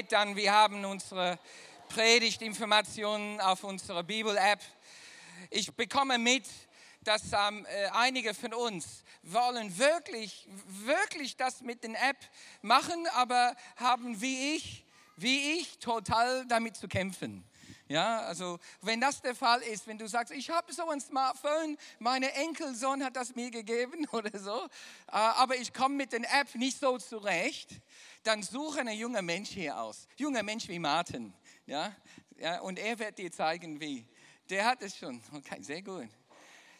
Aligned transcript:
Dann 0.00 0.36
wir 0.36 0.52
haben 0.52 0.86
unsere 0.86 1.38
Predigtinformationen 1.90 3.42
auf 3.42 3.62
unserer 3.62 4.02
Bibel-App. 4.02 4.60
Ich 5.50 5.74
bekomme 5.74 6.16
mit, 6.16 6.46
dass 7.04 7.24
ähm, 7.34 7.66
äh, 7.66 7.88
einige 7.92 8.32
von 8.32 8.54
uns 8.54 9.04
wollen 9.22 9.76
wirklich, 9.76 10.48
wirklich 10.66 11.36
das 11.36 11.60
mit 11.60 11.84
den 11.84 11.94
App 11.94 12.16
machen, 12.62 13.06
aber 13.08 13.54
haben 13.76 14.18
wie 14.22 14.56
ich, 14.56 14.86
wie 15.16 15.58
ich 15.58 15.78
total 15.78 16.46
damit 16.46 16.76
zu 16.76 16.88
kämpfen. 16.88 17.44
Ja, 17.92 18.20
also 18.20 18.58
wenn 18.80 19.02
das 19.02 19.20
der 19.20 19.34
Fall 19.34 19.60
ist, 19.60 19.86
wenn 19.86 19.98
du 19.98 20.08
sagst, 20.08 20.32
ich 20.32 20.48
habe 20.48 20.72
so 20.72 20.88
ein 20.88 20.98
Smartphone, 20.98 21.76
meine 21.98 22.32
Enkelsohn 22.32 23.04
hat 23.04 23.16
das 23.16 23.34
mir 23.34 23.50
gegeben 23.50 24.06
oder 24.12 24.38
so, 24.38 24.64
äh, 25.08 25.10
aber 25.10 25.56
ich 25.56 25.74
komme 25.74 25.96
mit 25.96 26.14
den 26.14 26.24
App 26.24 26.54
nicht 26.54 26.80
so 26.80 26.96
zurecht, 26.96 27.68
dann 28.22 28.42
suche 28.42 28.80
einen 28.80 28.96
jungen 28.96 29.26
Mensch 29.26 29.50
hier 29.50 29.78
aus. 29.78 30.08
Junger 30.16 30.42
Mensch 30.42 30.68
wie 30.68 30.78
Martin. 30.78 31.34
Ja? 31.66 31.94
Ja, 32.38 32.60
und 32.62 32.78
er 32.78 32.98
wird 32.98 33.18
dir 33.18 33.30
zeigen, 33.30 33.78
wie. 33.78 34.06
Der 34.48 34.64
hat 34.64 34.80
es 34.80 34.96
schon. 34.96 35.22
Okay, 35.30 35.62
sehr 35.62 35.82
gut. 35.82 36.08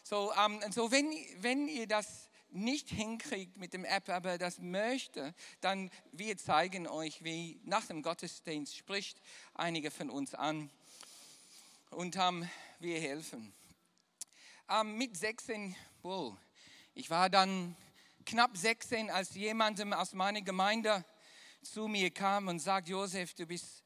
So, 0.01 0.33
ähm, 0.43 0.61
so 0.71 0.91
wenn, 0.91 1.13
wenn 1.41 1.67
ihr 1.67 1.85
das 1.85 2.27
nicht 2.49 2.89
hinkriegt 2.89 3.57
mit 3.57 3.75
dem 3.75 3.85
App, 3.85 4.09
aber 4.09 4.39
das 4.39 4.57
möchte, 4.57 5.35
dann 5.61 5.91
wir 6.11 6.37
zeigen 6.39 6.87
euch, 6.87 7.23
wie 7.23 7.61
nach 7.65 7.85
dem 7.85 8.01
Gottesdienst 8.01 8.75
spricht 8.75 9.21
einige 9.53 9.91
von 9.91 10.09
uns 10.09 10.33
an 10.33 10.71
und 11.93 12.15
um, 12.17 12.47
wir 12.79 12.99
helfen. 12.99 13.53
Um, 14.67 14.97
mit 14.97 15.15
16, 15.15 15.75
wow, 16.01 16.35
ich 16.93 17.09
war 17.09 17.29
dann 17.29 17.75
knapp 18.25 18.57
16, 18.57 19.09
als 19.09 19.35
jemandem 19.35 19.93
aus 19.93 20.13
meiner 20.13 20.41
Gemeinde 20.41 21.05
zu 21.61 21.87
mir 21.87 22.11
kam 22.11 22.47
und 22.47 22.59
sagt, 22.59 22.89
Josef, 22.89 23.33
du 23.35 23.45
bist 23.45 23.83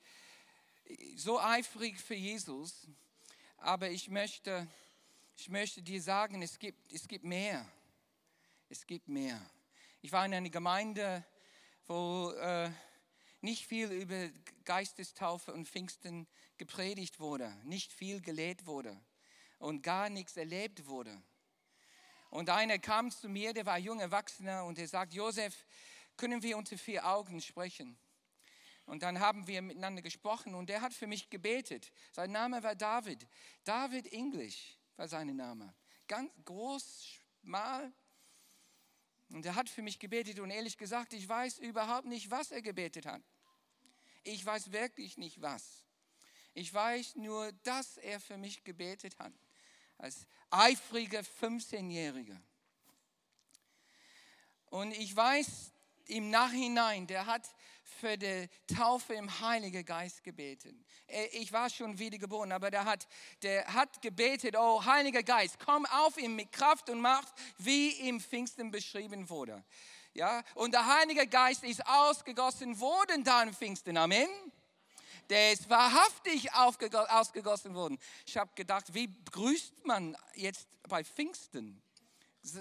so 1.15 1.39
eifrig 1.39 1.99
für 1.99 2.15
Jesus, 2.15 2.87
aber 3.57 3.89
ich 3.89 4.09
möchte, 4.09 4.67
ich 5.35 5.49
möchte 5.49 5.81
dir 5.81 6.01
sagen, 6.01 6.41
es 6.41 6.59
gibt, 6.59 6.93
es 6.93 7.07
gibt 7.07 7.25
mehr. 7.25 7.69
Es 8.69 8.85
gibt 8.85 9.07
mehr. 9.07 9.39
Ich 10.01 10.11
war 10.11 10.25
in 10.25 10.33
einer 10.33 10.49
Gemeinde, 10.49 11.25
wo 11.87 12.31
äh, 12.31 12.69
nicht 13.41 13.65
viel 13.65 13.91
über 13.91 14.29
Geistestaufe 14.63 15.53
und 15.53 15.67
Pfingsten 15.67 16.27
gepredigt 16.57 17.19
wurde, 17.19 17.55
nicht 17.63 17.91
viel 17.93 18.21
gelehrt 18.21 18.65
wurde 18.65 18.99
und 19.59 19.81
gar 19.81 20.09
nichts 20.09 20.37
erlebt 20.37 20.85
wurde. 20.87 21.21
Und 22.29 22.49
einer 22.49 22.79
kam 22.79 23.11
zu 23.11 23.29
mir, 23.29 23.53
der 23.53 23.65
war 23.65 23.77
jung 23.77 23.99
Erwachsener 23.99 24.65
und 24.65 24.77
er 24.79 24.87
sagt, 24.87 25.13
Josef, 25.13 25.65
können 26.17 26.41
wir 26.43 26.57
unter 26.57 26.77
vier 26.77 27.07
Augen 27.07 27.41
sprechen? 27.41 27.97
Und 28.85 29.03
dann 29.03 29.19
haben 29.19 29.47
wir 29.47 29.61
miteinander 29.61 30.01
gesprochen 30.01 30.55
und 30.55 30.69
er 30.69 30.81
hat 30.81 30.93
für 30.93 31.07
mich 31.07 31.29
gebetet. 31.29 31.91
Sein 32.13 32.31
Name 32.31 32.63
war 32.63 32.75
David. 32.75 33.27
David 33.63 34.11
English 34.13 34.77
war 34.95 35.07
sein 35.07 35.35
Name. 35.35 35.73
Ganz 36.07 36.31
groß, 36.45 37.19
schmal. 37.41 37.93
Und 39.29 39.45
er 39.45 39.55
hat 39.55 39.69
für 39.69 39.81
mich 39.81 39.99
gebetet 39.99 40.39
und 40.39 40.51
ehrlich 40.51 40.77
gesagt, 40.77 41.11
ich 41.11 41.27
weiß 41.27 41.59
überhaupt 41.59 42.07
nicht, 42.07 42.31
was 42.31 42.51
er 42.51 42.61
gebetet 42.61 43.05
hat. 43.05 43.21
Ich 44.23 44.45
weiß 44.45 44.71
wirklich 44.71 45.17
nicht 45.17 45.41
was. 45.41 45.86
Ich 46.57 46.73
weiß 46.73 47.17
nur, 47.17 47.51
dass 47.61 47.97
er 47.97 48.19
für 48.19 48.35
mich 48.35 48.63
gebetet 48.63 49.19
hat. 49.19 49.31
Als 49.99 50.25
eifriger 50.49 51.19
15-Jähriger. 51.19 52.35
Und 54.71 54.91
ich 54.93 55.15
weiß, 55.15 55.71
im 56.07 56.31
Nachhinein, 56.31 57.05
der 57.05 57.27
hat 57.27 57.47
für 57.99 58.17
die 58.17 58.49
Taufe 58.75 59.13
im 59.13 59.39
Heiligen 59.39 59.85
Geist 59.85 60.23
gebetet. 60.23 60.75
Ich 61.33 61.53
war 61.53 61.69
schon 61.69 61.99
wiedergeboren, 61.99 62.51
aber 62.51 62.71
der 62.71 62.85
hat, 62.85 63.07
der 63.43 63.71
hat 63.71 64.01
gebetet, 64.01 64.55
oh 64.57 64.83
Heiliger 64.83 65.21
Geist, 65.21 65.59
komm 65.63 65.85
auf 65.85 66.17
ihn 66.17 66.35
mit 66.35 66.51
Kraft 66.51 66.89
und 66.89 67.01
Macht, 67.01 67.31
wie 67.59 67.89
im 68.09 68.19
Pfingsten 68.19 68.71
beschrieben 68.71 69.29
wurde. 69.29 69.63
Ja, 70.15 70.43
und 70.55 70.73
der 70.73 70.87
Heilige 70.87 71.27
Geist 71.27 71.63
ist 71.63 71.85
ausgegossen 71.85 72.79
worden 72.79 73.23
da 73.23 73.43
im 73.43 73.53
Pfingsten. 73.53 73.95
Amen. 73.95 74.27
Der 75.29 75.53
ist 75.53 75.69
wahrhaftig 75.69 76.53
ausgegossen 76.53 77.75
worden. 77.75 77.99
Ich 78.25 78.37
habe 78.37 78.51
gedacht, 78.55 78.93
wie 78.93 79.09
grüßt 79.31 79.85
man 79.85 80.15
jetzt 80.35 80.67
bei 80.87 81.03
Pfingsten? 81.03 81.81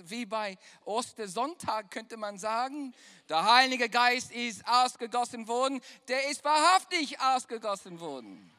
wie 0.04 0.26
bei 0.26 0.58
Ostersonntag 0.84 1.90
könnte 1.90 2.16
man 2.16 2.38
sagen, 2.38 2.94
der 3.28 3.44
Heilige 3.44 3.88
Geist 3.88 4.32
ist 4.32 4.66
ausgegossen 4.66 5.46
worden, 5.46 5.80
der 6.08 6.28
ist 6.28 6.44
wahrhaftig 6.44 7.20
ausgegossen 7.20 8.00
worden. 8.00 8.52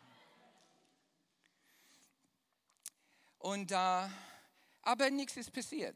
Und, 3.39 3.71
äh, 3.71 4.07
aber 4.81 5.09
nichts 5.09 5.37
ist 5.37 5.51
passiert. 5.51 5.95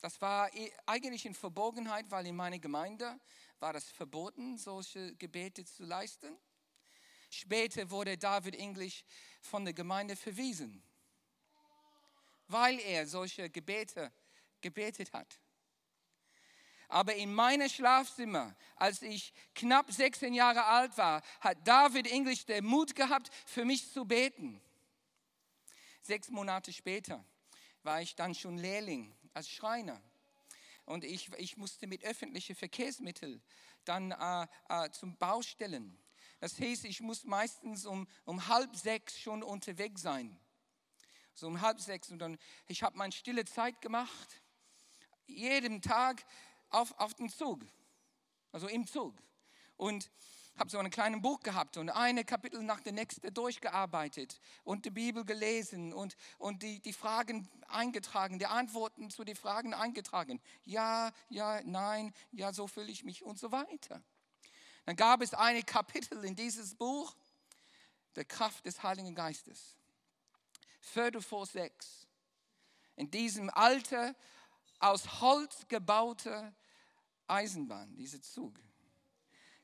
Das 0.00 0.20
war 0.20 0.50
eigentlich 0.86 1.26
in 1.26 1.34
Verborgenheit, 1.34 2.10
weil 2.10 2.26
in 2.26 2.36
meiner 2.36 2.58
Gemeinde 2.58 3.18
war 3.58 3.72
das 3.72 3.84
verboten, 3.90 4.56
solche 4.56 5.14
Gebete 5.16 5.64
zu 5.64 5.84
leisten. 5.84 6.34
Später 7.30 7.88
wurde 7.90 8.18
David 8.18 8.56
English 8.56 9.04
von 9.40 9.64
der 9.64 9.72
Gemeinde 9.72 10.16
verwiesen, 10.16 10.82
weil 12.48 12.78
er 12.80 13.06
solche 13.06 13.48
Gebete 13.48 14.12
gebetet 14.60 15.12
hat. 15.12 15.40
Aber 16.88 17.14
in 17.14 17.32
meinem 17.32 17.68
Schlafzimmer, 17.68 18.56
als 18.74 19.00
ich 19.02 19.32
knapp 19.54 19.92
16 19.92 20.34
Jahre 20.34 20.64
alt 20.64 20.98
war, 20.98 21.22
hat 21.38 21.56
David 21.66 22.10
English 22.10 22.46
den 22.46 22.64
Mut 22.64 22.96
gehabt, 22.96 23.30
für 23.46 23.64
mich 23.64 23.92
zu 23.92 24.04
beten. 24.04 24.60
Sechs 26.02 26.30
Monate 26.30 26.72
später 26.72 27.24
war 27.84 28.02
ich 28.02 28.16
dann 28.16 28.34
schon 28.34 28.58
Lehrling 28.58 29.14
als 29.32 29.48
Schreiner. 29.48 30.02
Und 30.84 31.04
ich, 31.04 31.30
ich 31.38 31.56
musste 31.56 31.86
mit 31.86 32.02
öffentlichen 32.02 32.56
Verkehrsmitteln 32.56 33.40
dann 33.84 34.10
äh, 34.10 34.46
äh, 34.68 34.90
zum 34.90 35.16
Baustellen. 35.16 35.96
Das 36.40 36.58
heißt, 36.58 36.84
ich 36.86 37.00
muss 37.00 37.24
meistens 37.24 37.86
um, 37.86 38.08
um 38.24 38.48
halb 38.48 38.74
sechs 38.74 39.18
schon 39.18 39.42
unterwegs 39.42 40.02
sein. 40.02 40.38
So 41.34 41.46
um 41.46 41.60
halb 41.60 41.80
sechs. 41.80 42.10
Und 42.10 42.18
dann, 42.18 42.38
ich 42.66 42.82
habe 42.82 42.96
meine 42.98 43.12
stille 43.12 43.44
Zeit 43.44 43.80
gemacht 43.80 44.42
jeden 45.26 45.80
Tag 45.80 46.24
auf, 46.70 46.92
auf 46.98 47.14
den 47.14 47.28
Zug, 47.28 47.60
also 48.52 48.66
im 48.66 48.86
Zug. 48.86 49.14
Und 49.76 50.10
habe 50.56 50.68
so 50.68 50.78
ein 50.78 50.90
kleines 50.90 51.22
Buch 51.22 51.40
gehabt 51.40 51.78
und 51.78 51.88
eine 51.88 52.22
Kapitel 52.24 52.62
nach 52.62 52.80
dem 52.80 52.96
nächsten 52.96 53.32
durchgearbeitet 53.32 54.40
und 54.62 54.84
die 54.84 54.90
Bibel 54.90 55.24
gelesen 55.24 55.94
und, 55.94 56.16
und 56.36 56.62
die, 56.62 56.80
die 56.80 56.92
Fragen 56.92 57.48
eingetragen, 57.68 58.38
die 58.38 58.46
Antworten 58.46 59.08
zu 59.08 59.24
den 59.24 59.36
Fragen 59.36 59.72
eingetragen. 59.72 60.38
Ja, 60.64 61.12
ja, 61.30 61.62
nein, 61.64 62.12
ja, 62.30 62.52
so 62.52 62.66
fühle 62.66 62.90
ich 62.90 63.04
mich 63.04 63.22
und 63.22 63.38
so 63.38 63.52
weiter. 63.52 64.02
Dann 64.90 64.96
gab 64.96 65.22
es 65.22 65.34
eine 65.34 65.62
Kapitel 65.62 66.24
in 66.24 66.34
dieses 66.34 66.74
Buch, 66.74 67.14
der 68.16 68.24
Kraft 68.24 68.66
des 68.66 68.82
Heiligen 68.82 69.14
Geistes. 69.14 69.76
Viertel 70.80 71.22
vor 71.22 71.46
sechs. 71.46 72.08
In 72.96 73.08
diesem 73.08 73.50
Alter 73.50 74.16
aus 74.80 75.20
Holz 75.20 75.68
gebaute 75.68 76.52
Eisenbahn, 77.28 77.94
dieser 77.94 78.20
Zug, 78.20 78.58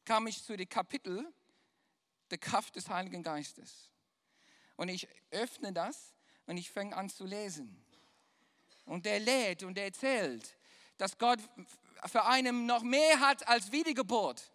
kam 0.04 0.28
ich 0.28 0.44
zu 0.44 0.56
dem 0.56 0.68
Kapitel 0.68 1.26
der 2.30 2.38
Kraft 2.38 2.76
des 2.76 2.88
Heiligen 2.88 3.24
Geistes. 3.24 3.90
Und 4.76 4.90
ich 4.90 5.08
öffne 5.32 5.72
das 5.72 6.14
und 6.46 6.56
ich 6.56 6.70
fange 6.70 6.94
an 6.94 7.10
zu 7.10 7.24
lesen. 7.24 7.84
Und 8.84 9.06
der 9.06 9.18
lädt 9.18 9.64
und 9.64 9.76
er 9.76 9.86
erzählt, 9.86 10.56
dass 10.98 11.18
Gott 11.18 11.40
für 12.06 12.24
einen 12.26 12.66
noch 12.66 12.84
mehr 12.84 13.18
hat 13.18 13.48
als 13.48 13.72
Wiedergeburt. 13.72 14.52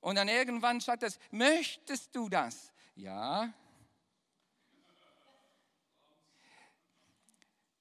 Und 0.00 0.16
dann 0.16 0.28
irgendwann 0.28 0.80
sagt 0.80 1.02
es, 1.02 1.18
möchtest 1.30 2.14
du 2.14 2.28
das? 2.28 2.72
Ja, 2.94 3.52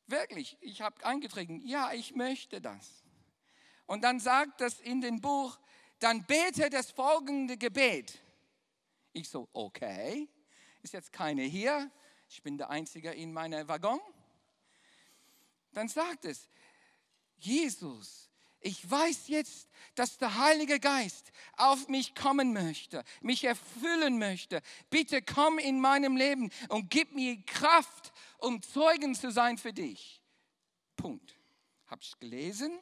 Wirklich, 0.07 0.57
ich 0.61 0.81
habe 0.81 1.05
eingetragen, 1.05 1.61
ja, 1.65 1.91
ich 1.91 2.15
möchte 2.15 2.61
das. 2.61 3.03
Und 3.85 4.03
dann 4.03 4.21
sagt 4.21 4.61
das 4.61 4.79
in 4.79 5.01
dem 5.01 5.19
Buch, 5.19 5.59
dann 5.99 6.25
bete 6.25 6.69
das 6.69 6.91
folgende 6.91 7.57
Gebet. 7.57 8.21
Ich 9.11 9.27
so, 9.27 9.49
okay, 9.51 10.29
ist 10.81 10.93
jetzt 10.93 11.11
keine 11.11 11.43
hier, 11.43 11.91
ich 12.29 12.41
bin 12.41 12.57
der 12.57 12.69
Einzige 12.69 13.11
in 13.11 13.33
meinem 13.33 13.67
Waggon. 13.67 13.99
Dann 15.73 15.89
sagt 15.89 16.23
es, 16.23 16.47
Jesus, 17.37 18.26
ich 18.67 18.91
weiß 18.91 19.29
jetzt, 19.29 19.69
dass 19.95 20.17
der 20.17 20.37
Heilige 20.37 20.81
Geist 20.81 21.31
auf 21.55 21.87
mich 21.87 22.13
kommen 22.15 22.51
möchte, 22.51 23.01
mich 23.21 23.45
erfüllen 23.45 24.19
möchte. 24.19 24.61
Bitte 24.89 25.21
komm 25.21 25.57
in 25.57 25.79
meinem 25.79 26.17
Leben 26.17 26.51
und 26.67 26.89
gib 26.89 27.13
mir 27.13 27.41
Kraft, 27.45 28.11
um 28.39 28.61
Zeugen 28.61 29.15
zu 29.15 29.31
sein 29.31 29.57
für 29.57 29.71
dich. 29.71 30.21
Punkt. 30.97 31.33
Hab's 31.87 32.19
gelesen, 32.19 32.77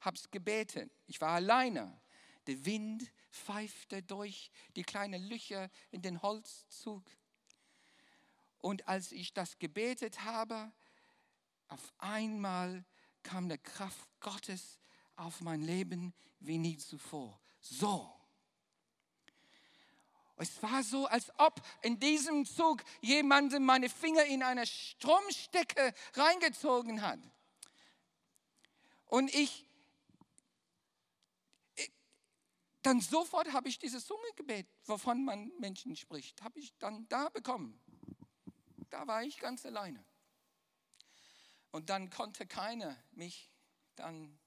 hab's 0.00 0.30
gebeten. 0.30 0.90
Ich 1.06 1.20
war 1.20 1.32
alleine. 1.32 2.00
Der 2.46 2.64
Wind 2.64 3.12
pfeifte 3.30 4.02
durch 4.02 4.50
die 4.74 4.84
kleinen 4.84 5.22
Löcher 5.28 5.68
in 5.90 6.00
den 6.00 6.22
Holzzug. 6.22 7.04
Und 8.56 8.88
als 8.88 9.12
ich 9.12 9.34
das 9.34 9.58
gebetet 9.58 10.24
habe, 10.24 10.72
auf 11.68 11.92
einmal 11.98 12.86
kam 13.22 13.50
die 13.50 13.58
Kraft 13.58 14.08
Gottes 14.20 14.80
auf 15.20 15.40
mein 15.40 15.60
Leben 15.60 16.14
wie 16.40 16.58
nie 16.58 16.76
zuvor. 16.76 17.38
So. 17.60 18.10
Es 20.36 20.62
war 20.62 20.82
so, 20.82 21.06
als 21.06 21.30
ob 21.38 21.60
in 21.82 22.00
diesem 22.00 22.46
Zug 22.46 22.82
jemandem 23.02 23.62
meine 23.62 23.90
Finger 23.90 24.24
in 24.24 24.42
eine 24.42 24.66
Stromstecke 24.66 25.92
reingezogen 26.14 27.02
hat. 27.02 27.20
Und 29.04 29.34
ich, 29.34 29.66
dann 32.80 33.02
sofort 33.02 33.52
habe 33.52 33.68
ich 33.68 33.78
dieses 33.78 34.06
Zungengebet, 34.06 34.66
wovon 34.86 35.24
man 35.26 35.52
Menschen 35.58 35.94
spricht, 35.94 36.40
habe 36.42 36.58
ich 36.58 36.74
dann 36.78 37.06
da 37.08 37.28
bekommen. 37.28 37.78
Da 38.88 39.06
war 39.06 39.22
ich 39.22 39.38
ganz 39.38 39.66
alleine. 39.66 40.02
Und 41.70 41.90
dann 41.90 42.08
konnte 42.08 42.46
keiner 42.46 42.96
mich 43.10 43.52
dann 43.94 44.38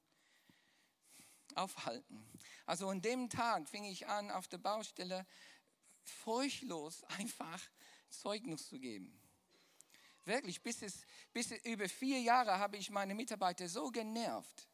aufhalten. 1.58 2.26
Also 2.66 2.90
an 2.90 3.02
dem 3.02 3.30
Tag 3.30 3.68
fing 3.68 3.86
ich 3.86 4.08
an, 4.08 4.32
auf 4.32 4.48
der 4.48 4.58
Baustelle 4.58 5.26
furchtlos 6.04 7.04
einfach 7.20 7.62
Zeugnis 8.10 8.68
zu 8.68 8.80
geben. 8.80 9.20
Wirklich, 10.26 10.62
bis, 10.62 10.82
es, 10.82 11.06
bis 11.34 11.52
über 11.64 11.90
vier 11.90 12.22
Jahre 12.22 12.58
habe 12.58 12.78
ich 12.78 12.90
meine 12.90 13.14
Mitarbeiter 13.14 13.68
so 13.68 13.90
genervt. 13.92 14.68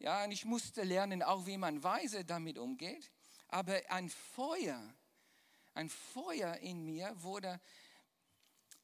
Ja, 0.00 0.24
und 0.24 0.32
ich 0.32 0.44
musste 0.44 0.82
lernen, 0.82 1.22
auch 1.22 1.46
wie 1.46 1.56
man 1.56 1.82
weise 1.82 2.24
damit 2.24 2.58
umgeht. 2.58 3.10
Aber 3.48 3.80
ein 3.88 4.10
Feuer, 4.10 4.94
ein 5.74 5.88
Feuer 5.88 6.56
in 6.56 6.84
mir 6.84 7.10
wurde 7.22 7.58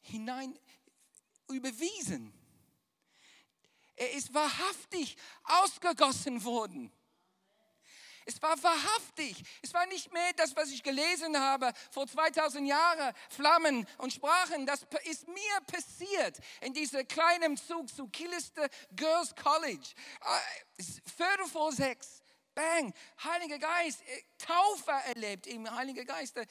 hinein 0.01 0.59
überwiesen. 1.49 2.33
Er 3.97 4.13
ist 4.13 4.35
wahrhaftig 4.35 5.17
ausgegossen 5.45 6.45
worden. 6.45 6.93
Es 8.27 8.41
war 8.41 8.61
wahrhaftig. 8.63 9.43
Es 9.63 9.75
war 9.75 9.87
nicht 9.87 10.13
mehr 10.13 10.33
das, 10.37 10.57
was 10.57 10.71
ich 10.71 10.83
gelesen 10.83 11.39
habe 11.39 11.73
vor 11.91 12.07
2000 12.07 12.67
Jahren, 12.67 13.15
Flammen 13.29 13.87
und 13.99 14.13
Sprachen. 14.13 14.67
Das 14.67 14.87
ist 15.05 15.29
mir 15.29 15.61
passiert 15.67 16.39
in 16.63 16.73
diesem 16.73 17.07
kleinen 17.07 17.57
Zug 17.57 17.89
zu 17.95 18.09
Killiste 18.09 18.69
Girls 18.97 19.35
College. 19.37 19.89
Äh, 20.21 20.83
Viertel 21.17 21.47
vor 21.47 21.73
sechs. 21.73 22.23
Bang, 22.55 22.95
Heiliger 23.25 23.59
Geist, 23.59 24.01
äh, 24.03 24.23
Taufe 24.39 24.93
erlebt 25.09 25.49
im 25.49 25.69
Heiligen 25.69 26.07
Geist. 26.07 26.37
Da, 26.37 26.43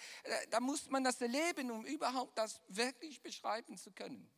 da 0.49 0.59
muss 0.59 0.89
man 0.89 1.03
das 1.03 1.21
erleben, 1.21 1.71
um 1.71 1.85
überhaupt 1.85 2.37
das 2.37 2.59
wirklich 2.67 3.21
beschreiben 3.21 3.77
zu 3.77 3.91
können. 3.91 4.29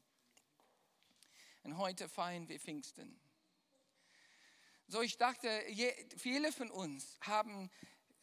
Und 1.66 1.78
heute 1.78 2.08
feiern 2.08 2.48
wir 2.48 2.60
Pfingsten. 2.60 3.20
So, 4.88 5.02
ich 5.02 5.18
dachte, 5.18 5.50
viele 6.16 6.52
von 6.52 6.70
uns 6.70 7.18
haben, 7.22 7.72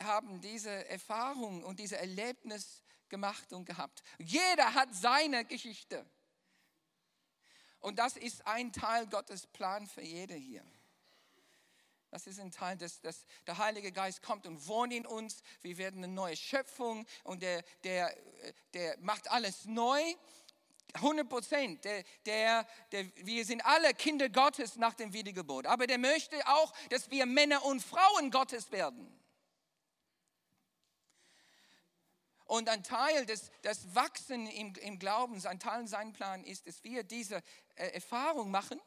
haben 0.01 0.41
diese 0.41 0.71
Erfahrung 0.89 1.65
und 1.65 1.81
diese 1.81 1.99
Erlebnis 1.99 2.85
gemacht 3.09 3.53
und 3.53 3.65
gehabt. 3.65 4.05
Jeder 4.19 4.75
hat 4.75 4.95
seine 4.95 5.45
Geschichte. 5.45 6.07
Und 7.81 7.99
das 7.99 8.17
ist 8.17 8.47
ein 8.47 8.73
Teil 8.73 9.09
Gottes 9.09 9.49
Plan 9.49 9.89
für 9.89 10.03
jede 10.03 10.35
hier. 10.35 10.65
Das 12.13 12.29
ist 12.29 12.39
ein 12.39 12.53
Teil, 12.53 12.77
dass, 12.77 13.01
dass 13.01 13.25
der 13.49 13.59
Heilige 13.59 13.91
Geist 13.91 14.23
kommt 14.23 14.47
und 14.47 14.69
wohnt 14.69 14.93
in 14.93 15.05
uns. 15.05 15.43
Wir 15.63 15.79
werden 15.79 16.05
eine 16.05 16.13
neue 16.13 16.37
Schöpfung 16.37 17.07
und 17.25 17.43
der, 17.43 17.65
der, 17.83 18.17
der 18.73 18.99
macht 19.01 19.29
alles 19.33 19.65
neu. 19.65 20.01
100 20.95 21.29
Prozent. 21.29 21.85
Der, 21.85 22.05
der, 22.27 22.67
der, 22.91 23.07
wir 23.17 23.45
sind 23.45 23.65
alle 23.65 23.95
Kinder 23.95 24.29
Gottes 24.29 24.77
nach 24.77 24.95
dem 24.95 25.13
Wiedergeburt. 25.13 25.67
Aber 25.67 25.87
der 25.87 25.99
möchte 25.99 26.37
auch, 26.47 26.73
dass 26.91 27.11
wir 27.11 27.27
Männer 27.27 27.65
und 27.65 27.83
Frauen 27.83 28.31
Gottes 28.31 28.71
werden. 28.73 29.19
Und 32.45 32.69
ein 32.69 32.83
Teil 32.83 33.25
des, 33.25 33.51
des 33.65 33.95
Wachsen 33.95 34.47
im, 34.47 34.75
im 34.75 34.99
Glauben, 34.99 35.45
ein 35.47 35.59
Teil 35.59 35.87
sein 35.89 36.13
Plan 36.13 36.45
ist, 36.45 36.67
dass 36.67 36.85
wir 36.85 37.03
diese 37.03 37.37
äh, 37.77 37.89
Erfahrung 37.93 38.51
machen, 38.51 38.79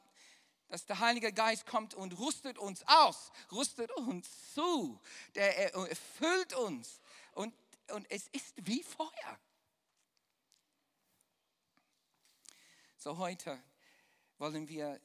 dass 0.67 0.85
der 0.85 0.99
Heilige 0.99 1.33
Geist 1.33 1.65
kommt 1.65 1.93
und 1.95 2.19
rüstet 2.19 2.59
uns 2.59 2.83
aus, 2.87 3.31
rüstet 3.51 3.91
uns 3.91 4.53
zu, 4.53 4.99
der 5.33 5.73
erfüllt 5.73 6.53
uns. 6.53 7.01
Und, 7.33 7.55
und 7.91 8.05
es 8.11 8.27
ist 8.27 8.53
wie 8.57 8.83
Feuer. 8.83 9.39
So 13.05 13.19
heute 13.19 13.61
wollen 14.39 14.67
wir 14.67 14.99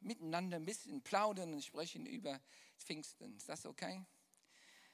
miteinander 0.00 0.58
ein 0.58 0.66
bisschen 0.66 1.00
plaudern 1.00 1.54
und 1.54 1.64
sprechen 1.64 2.04
über 2.04 2.38
Pfingsten. 2.76 3.34
Ist 3.38 3.48
das 3.48 3.64
okay? 3.64 4.04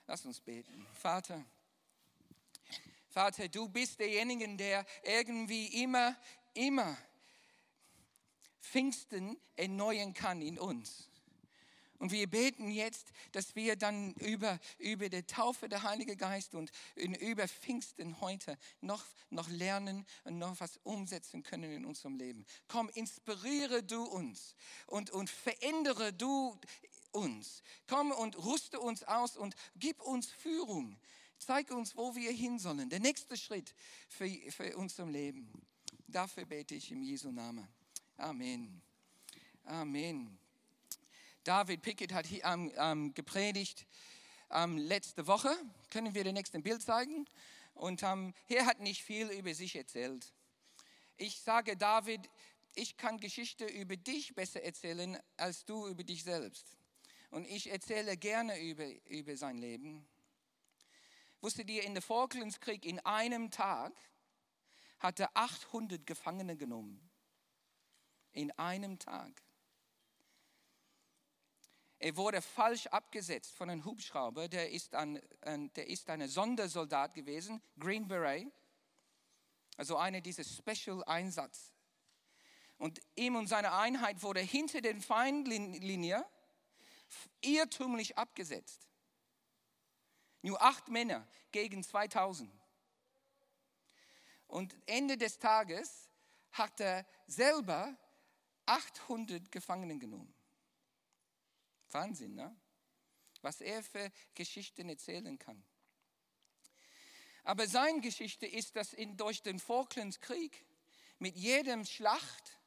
Lass 0.06 0.25
uns 0.25 0.40
beten. 0.40 0.87
Vater, 0.93 1.44
Vater, 3.08 3.49
du 3.49 3.69
bist 3.69 3.99
derjenige, 3.99 4.56
der 4.56 4.87
irgendwie 5.02 5.82
immer, 5.82 6.17
immer 6.55 6.96
Pfingsten 8.61 9.37
erneuern 9.56 10.14
kann 10.14 10.40
in 10.40 10.61
uns. 10.61 11.07
Und 11.98 12.12
wir 12.12 12.28
beten 12.28 12.70
jetzt, 12.70 13.12
dass 13.32 13.56
wir 13.56 13.74
dann 13.74 14.14
über, 14.14 14.60
über 14.78 15.08
die 15.08 15.24
Taufe 15.24 15.68
der 15.68 15.82
Heilige 15.82 16.16
Geist 16.16 16.54
und 16.54 16.70
über 16.94 17.48
Pfingsten 17.48 18.20
heute 18.20 18.56
noch, 18.80 19.04
noch 19.30 19.48
lernen 19.48 20.06
und 20.24 20.38
noch 20.38 20.60
was 20.60 20.78
umsetzen 20.84 21.42
können 21.42 21.72
in 21.72 21.84
unserem 21.84 22.16
Leben. 22.16 22.46
Komm, 22.68 22.88
inspiriere 22.90 23.82
du 23.82 24.04
uns 24.04 24.54
und, 24.86 25.10
und 25.10 25.28
verändere 25.28 26.12
du 26.12 26.56
uns. 27.10 27.62
Komm 27.88 28.12
und 28.12 28.38
rüste 28.44 28.78
uns 28.78 29.02
aus 29.02 29.36
und 29.36 29.56
gib 29.76 30.00
uns 30.00 30.28
Führung. 30.28 30.96
Zeig 31.38 31.70
uns, 31.70 31.96
wo 31.96 32.14
wir 32.14 32.32
hin 32.32 32.58
sollen. 32.58 32.90
Der 32.90 33.00
nächste 33.00 33.36
Schritt 33.36 33.74
für, 34.08 34.28
für 34.50 34.76
unser 34.76 35.06
Leben. 35.06 35.50
Dafür 36.06 36.44
bete 36.44 36.74
ich 36.74 36.90
im 36.90 37.02
Jesu 37.02 37.30
Namen. 37.30 37.66
Amen. 38.16 38.80
Amen. 39.64 40.38
David 41.48 41.80
Pickett 41.80 42.12
hat 42.12 42.26
hier, 42.26 42.44
ähm, 42.44 42.70
ähm, 42.76 43.14
gepredigt 43.14 43.86
ähm, 44.50 44.76
letzte 44.76 45.26
Woche. 45.26 45.50
Können 45.88 46.14
wir 46.14 46.22
das 46.22 46.34
nächste 46.34 46.60
Bild 46.60 46.82
zeigen? 46.82 47.26
Und 47.72 48.02
ähm, 48.02 48.34
er 48.49 48.66
hat 48.66 48.80
nicht 48.80 49.02
viel 49.02 49.30
über 49.30 49.54
sich 49.54 49.75
erzählt. 49.75 50.30
Ich 51.16 51.40
sage 51.40 51.75
David, 51.75 52.28
ich 52.75 52.99
kann 52.99 53.16
Geschichte 53.16 53.64
über 53.64 53.96
dich 53.96 54.34
besser 54.34 54.62
erzählen 54.62 55.18
als 55.38 55.64
du 55.64 55.87
über 55.87 56.04
dich 56.04 56.23
selbst. 56.23 56.76
Und 57.30 57.46
ich 57.46 57.70
erzähle 57.70 58.18
gerne 58.18 58.61
über, 58.61 58.84
über 59.06 59.34
sein 59.34 59.56
Leben. 59.56 60.06
Wusstet 61.40 61.70
ihr, 61.70 61.82
in 61.82 61.94
der 61.94 62.02
Falklandskrieg 62.02 62.84
in 62.84 63.00
einem 63.06 63.50
Tag 63.50 63.94
hat 64.99 65.18
er 65.18 65.30
800 65.32 66.06
Gefangene 66.06 66.58
genommen. 66.58 67.08
In 68.32 68.50
einem 68.58 68.99
Tag. 68.99 69.48
Er 72.00 72.17
wurde 72.17 72.40
falsch 72.40 72.87
abgesetzt 72.87 73.57
von 73.57 73.71
einem 73.71 73.85
Hubschrauber, 73.85 74.49
der 74.49 74.71
ist 74.71 74.95
ein, 74.95 75.21
ein, 75.40 75.73
der 75.73 75.88
ist 75.88 76.09
ein 76.11 76.28
Sondersoldat 76.28 77.14
gewesen, 77.14 77.61
Green 77.78 78.07
Beret, 78.07 78.47
also 79.76 79.97
einer 79.97 80.21
dieser 80.21 80.45
Special-Einsatz. 80.45 81.73
Und 82.76 83.00
ihm 83.17 83.35
und 83.35 83.49
seine 83.49 83.73
Einheit 83.73 84.23
wurde 84.23 84.40
hinter 84.40 84.81
der 84.81 85.00
Feindlinie 85.00 86.25
irrtümlich 87.40 88.17
abgesetzt. 88.17 88.88
Nur 90.43 90.62
acht 90.62 90.88
Männer 90.88 91.26
gegen 91.50 91.83
2000. 91.83 92.49
Und 94.47 94.76
Ende 94.87 95.17
des 95.17 95.38
Tages 95.38 96.09
hat 96.52 96.81
er 96.81 97.05
selber 97.26 97.97
800 98.67 99.50
Gefangenen 99.50 99.99
genommen. 99.99 100.38
Wahnsinn, 101.92 102.35
ne? 102.35 102.57
was 103.42 103.61
er 103.61 103.83
für 103.83 104.11
Geschichten 104.35 104.88
erzählen 104.88 105.38
kann. 105.38 105.62
Aber 107.45 107.66
seine 107.66 108.00
Geschichte 108.00 108.47
ist, 108.47 108.76
dass 108.76 108.92
in, 108.92 109.16
durch 109.16 109.42
den 109.42 109.59
Falklandskrieg 109.59 110.64
mit 111.18 111.37
jedem 111.37 111.85
Schlacht 111.85 112.61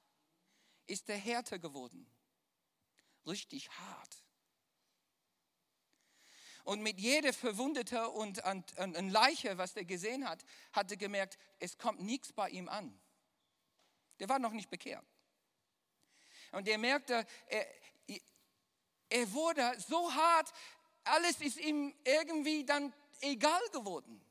ist 0.88 1.10
er 1.10 1.18
härter 1.18 1.60
geworden. 1.60 2.10
Richtig 3.26 3.70
hart. 3.70 4.24
Und 6.64 6.82
mit 6.82 7.00
jeder 7.00 7.34
Verwundete 7.34 8.10
und 8.10 8.44
an 8.44 9.10
Leiche, 9.10 9.58
was 9.58 9.76
er 9.76 9.86
gesehen 9.86 10.28
hat, 10.28 10.44
hat 10.72 10.92
er 10.92 10.98
gemerkt, 10.98 11.38
es 11.60 11.78
kommt 11.78 12.02
nichts 12.02 12.34
bei 12.34 12.50
ihm 12.50 12.70
an. 12.70 13.00
Der 14.20 14.30
war 14.30 14.40
noch 14.40 14.52
nicht 14.52 14.70
bekehrt. 14.70 15.06
Und 16.52 16.68
er 16.68 16.78
merkte, 16.78 17.26
er, 17.48 17.68
er 19.12 19.32
wurde 19.34 19.80
so 19.88 20.14
hart 20.14 20.52
alles 21.04 21.42
ist 21.42 21.58
ihm 21.58 21.94
irgendwie 22.04 22.66
dann 22.66 22.94
egal 23.22 23.62
geworden. 23.72 24.22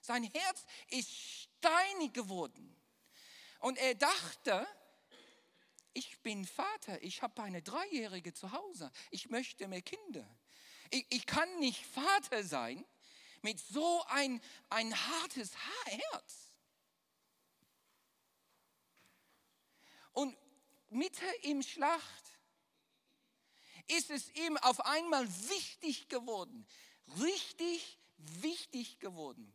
Sein 0.00 0.24
Herz 0.24 0.64
ist 0.88 1.10
steinig 1.10 2.12
geworden. 2.12 2.76
Und 3.60 3.76
er 3.78 3.94
dachte, 3.94 4.66
ich 5.92 6.20
bin 6.20 6.46
Vater, 6.46 7.02
ich 7.02 7.22
habe 7.22 7.42
eine 7.42 7.62
Dreijährige 7.62 8.32
zu 8.32 8.52
Hause, 8.52 8.90
ich 9.10 9.28
möchte 9.28 9.68
mehr 9.68 9.82
Kinder. 9.82 10.26
Ich, 10.90 11.06
ich 11.10 11.26
kann 11.26 11.58
nicht 11.58 11.84
Vater 11.86 12.44
sein 12.44 12.84
mit 13.42 13.58
so 13.58 14.02
ein, 14.08 14.40
ein 14.68 14.94
hartes 14.94 15.52
Herz. 15.84 16.54
Und 20.12 20.36
Mitte 20.88 21.26
im 21.42 21.62
Schlacht 21.62 22.29
ist 23.90 24.10
es 24.10 24.30
ihm 24.34 24.56
auf 24.58 24.84
einmal 24.84 25.26
wichtig 25.48 26.08
geworden, 26.08 26.66
richtig 27.20 27.98
wichtig 28.16 28.98
geworden. 28.98 29.52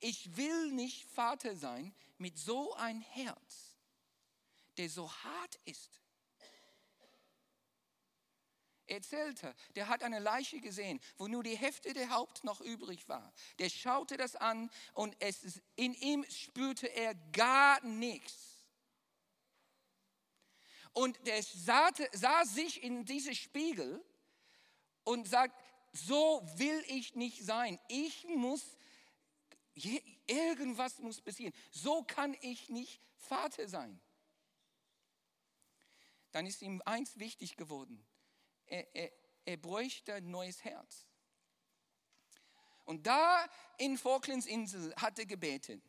Ich 0.00 0.36
will 0.36 0.72
nicht 0.72 1.08
Vater 1.10 1.56
sein 1.56 1.94
mit 2.18 2.38
so 2.38 2.74
ein 2.74 3.00
Herz, 3.00 3.76
der 4.76 4.88
so 4.90 5.10
hart 5.12 5.60
ist. 5.64 6.00
Er 8.86 8.96
erzählte, 8.96 9.54
der 9.74 9.88
hat 9.88 10.02
eine 10.02 10.18
Leiche 10.18 10.60
gesehen, 10.60 11.00
wo 11.16 11.26
nur 11.26 11.42
die 11.42 11.56
Hälfte 11.56 11.94
der 11.94 12.10
Haupt 12.10 12.44
noch 12.44 12.60
übrig 12.60 13.08
war. 13.08 13.32
Der 13.58 13.70
schaute 13.70 14.16
das 14.16 14.36
an 14.36 14.70
und 14.92 15.16
es, 15.20 15.62
in 15.76 15.94
ihm 15.94 16.24
spürte 16.28 16.88
er 16.88 17.14
gar 17.32 17.82
nichts. 17.84 18.51
Und 20.92 21.26
der 21.26 21.42
sah, 21.42 21.90
sah 22.12 22.44
sich 22.44 22.82
in 22.82 23.04
diese 23.04 23.34
Spiegel 23.34 24.04
und 25.04 25.26
sagt, 25.26 25.58
so 25.92 26.42
will 26.56 26.84
ich 26.88 27.14
nicht 27.14 27.44
sein. 27.44 27.78
Ich 27.88 28.26
muss, 28.28 28.76
irgendwas 30.26 30.98
muss 30.98 31.20
passieren. 31.20 31.54
So 31.70 32.02
kann 32.02 32.36
ich 32.40 32.68
nicht 32.68 33.00
Vater 33.16 33.68
sein. 33.68 34.00
Dann 36.32 36.46
ist 36.46 36.62
ihm 36.62 36.82
eins 36.84 37.18
wichtig 37.18 37.56
geworden. 37.56 38.04
Er, 38.66 38.94
er, 38.94 39.12
er 39.44 39.56
bräuchte 39.58 40.14
ein 40.14 40.30
neues 40.30 40.64
Herz. 40.64 41.06
Und 42.84 43.06
da 43.06 43.48
in 43.78 43.98
Falklands 43.98 44.46
Insel 44.46 44.94
hat 44.96 45.18
er 45.18 45.26
gebetet. 45.26 45.82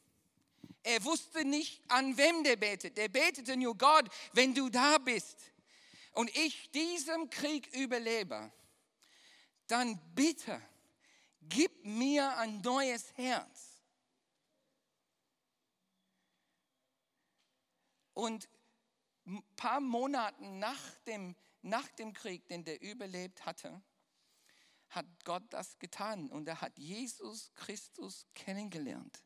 Er 0.83 1.03
wusste 1.05 1.45
nicht, 1.45 1.81
an 1.89 2.17
wem 2.17 2.43
der 2.43 2.57
betet. 2.57 2.97
Der 2.97 3.07
betete 3.07 3.55
nur 3.55 3.77
Gott, 3.77 4.09
wenn 4.33 4.53
du 4.53 4.69
da 4.69 4.97
bist 4.97 5.37
und 6.11 6.29
ich 6.35 6.69
diesem 6.71 7.29
Krieg 7.29 7.73
überlebe, 7.73 8.51
dann 9.67 9.97
bitte, 10.13 10.61
gib 11.41 11.85
mir 11.85 12.37
ein 12.37 12.61
neues 12.61 13.15
Herz. 13.15 13.81
Und 18.13 18.47
ein 19.25 19.43
paar 19.55 19.79
Monate 19.79 20.43
nach 20.45 20.95
dem, 21.07 21.35
nach 21.61 21.87
dem 21.91 22.13
Krieg, 22.13 22.45
den 22.47 22.63
der 22.63 22.81
überlebt 22.81 23.45
hatte, 23.45 23.81
hat 24.89 25.05
Gott 25.23 25.43
das 25.49 25.79
getan 25.79 26.29
und 26.29 26.47
er 26.47 26.61
hat 26.61 26.77
Jesus 26.77 27.51
Christus 27.55 28.27
kennengelernt. 28.35 29.23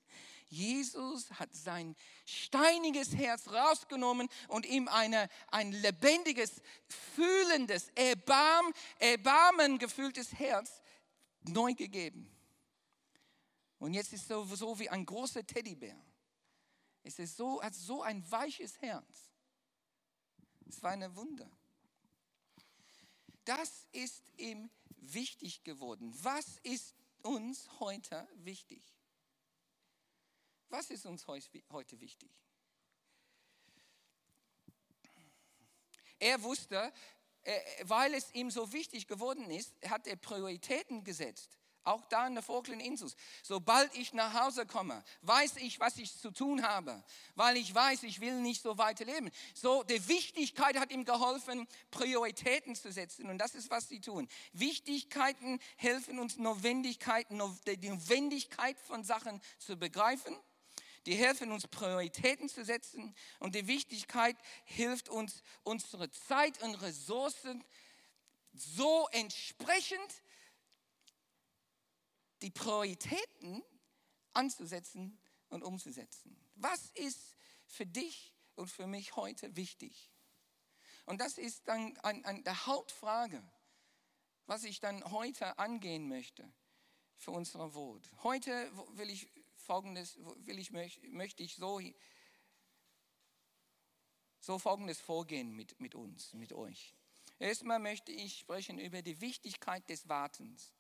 Jesus 0.50 1.30
hat 1.32 1.54
sein 1.54 1.96
steiniges 2.26 3.14
Herz 3.16 3.48
rausgenommen 3.50 4.30
und 4.48 4.66
ihm 4.66 4.88
eine, 4.88 5.30
ein 5.48 5.72
lebendiges, 5.72 6.62
fühlendes, 7.16 7.90
Erbarm, 7.96 8.74
Erbarmen 9.00 9.78
gefühltes 9.78 10.34
Herz 10.34 10.82
neu 11.44 11.74
gegeben. 11.74 12.32
Und 13.80 13.94
jetzt 13.94 14.14
ist 14.14 14.22
es 14.22 14.28
so, 14.28 14.44
so 14.56 14.80
wie 14.80 14.90
ein 14.90 15.06
großer 15.06 15.46
Teddybär. 15.46 16.02
Es 17.04 17.20
ist 17.20 17.38
so, 17.38 17.62
hat 17.62 17.76
so 17.76 18.02
ein 18.02 18.30
weiches 18.32 18.82
Herz. 18.82 19.32
Es 20.68 20.82
war 20.82 20.92
eine 20.92 21.16
Wunder. 21.16 21.50
Das 23.46 23.88
ist 23.92 24.24
ihm 24.38 24.70
wichtig 24.98 25.64
geworden. 25.64 26.14
Was 26.22 26.58
ist 26.64 26.96
uns 27.22 27.70
heute 27.80 28.28
wichtig? 28.36 28.97
Was 30.70 30.90
ist 30.90 31.06
uns 31.06 31.26
heute 31.28 32.00
wichtig? 32.00 32.32
Er 36.20 36.42
wusste, 36.42 36.92
äh, 37.44 37.60
weil 37.84 38.14
es 38.14 38.34
ihm 38.34 38.50
so 38.52 38.74
wichtig 38.74 39.08
geworden 39.08 39.50
ist, 39.50 39.74
hat 39.88 40.08
er 40.08 40.16
Prioritäten 40.16 41.04
gesetzt. 41.04 41.58
Auch 41.84 42.04
da 42.10 42.28
in 42.28 42.34
der 42.34 42.44
Falkland 42.44 42.82
Insuls. 42.82 43.16
Sobald 43.44 43.96
ich 43.96 44.12
nach 44.12 44.34
Hause 44.34 44.66
komme, 44.66 45.02
weiß 45.22 45.56
ich, 45.58 45.80
was 45.80 45.96
ich 45.96 46.14
zu 46.18 46.32
tun 46.32 46.64
habe, 46.64 47.02
weil 47.36 47.56
ich 47.56 47.74
weiß, 47.74 48.04
ich 48.04 48.20
will 48.20 48.42
nicht 48.42 48.62
so 48.62 48.78
weiterleben. 48.78 49.32
So, 49.54 49.84
die 49.84 50.06
Wichtigkeit 50.10 50.78
hat 50.78 50.92
ihm 50.92 51.06
geholfen, 51.06 51.66
Prioritäten 51.90 52.76
zu 52.76 52.92
setzen. 52.92 53.30
Und 53.30 53.38
das 53.38 53.56
ist, 53.56 53.70
was 53.70 53.88
sie 53.88 54.02
tun. 54.02 54.28
Wichtigkeiten 54.52 55.60
helfen 55.78 56.20
uns, 56.20 56.36
Notwendigkeiten, 56.36 57.42
die 57.66 57.90
Notwendigkeit 57.90 58.78
von 58.82 59.06
Sachen 59.06 59.42
zu 59.58 59.78
begreifen 59.78 60.36
die 61.08 61.16
helfen 61.16 61.54
uns 61.54 61.66
Prioritäten 61.68 62.50
zu 62.50 62.66
setzen 62.66 63.16
und 63.40 63.56
die 63.56 63.66
Wichtigkeit 63.66 64.36
hilft 64.66 65.08
uns, 65.08 65.42
unsere 65.64 66.12
Zeit 66.12 66.62
und 66.62 66.76
Ressourcen 66.76 67.64
so 68.52 69.08
entsprechend 69.14 70.22
die 72.42 72.52
Prioritäten 72.52 73.64
anzusetzen 74.34 75.18
und 75.48 75.64
umzusetzen. 75.64 76.38
Was 76.56 76.90
ist 76.96 77.38
für 77.66 77.86
dich 77.86 78.34
und 78.56 78.70
für 78.70 78.86
mich 78.86 79.16
heute 79.16 79.56
wichtig? 79.56 80.12
Und 81.06 81.22
das 81.22 81.38
ist 81.38 81.70
dann 81.70 81.98
eine 82.00 82.26
ein, 82.26 82.44
der 82.44 82.66
Hauptfrage, 82.66 83.42
was 84.46 84.66
ich 84.66 84.82
dann 84.82 85.10
heute 85.10 85.58
angehen 85.58 86.10
möchte 86.10 86.52
für 87.16 87.32
unsere 87.32 87.74
Wohl. 87.74 88.02
Heute 88.24 88.70
will 88.98 89.10
ich 89.10 89.37
folgendes, 89.68 90.18
will 90.18 90.58
ich, 90.58 90.72
möchte 90.72 91.44
ich 91.44 91.56
so, 91.56 91.80
so 94.40 94.58
folgendes 94.58 95.00
vorgehen 95.00 95.56
mit, 95.56 95.80
mit 95.80 95.94
uns, 95.94 96.34
mit 96.34 96.54
euch. 96.54 96.96
Erstmal 97.38 97.80
möchte 97.80 98.12
ich 98.12 98.40
sprechen 98.40 98.80
über 98.80 99.02
die 99.02 99.22
Wichtigkeit 99.22 99.88
des 99.90 100.10
Wartens, 100.10 100.74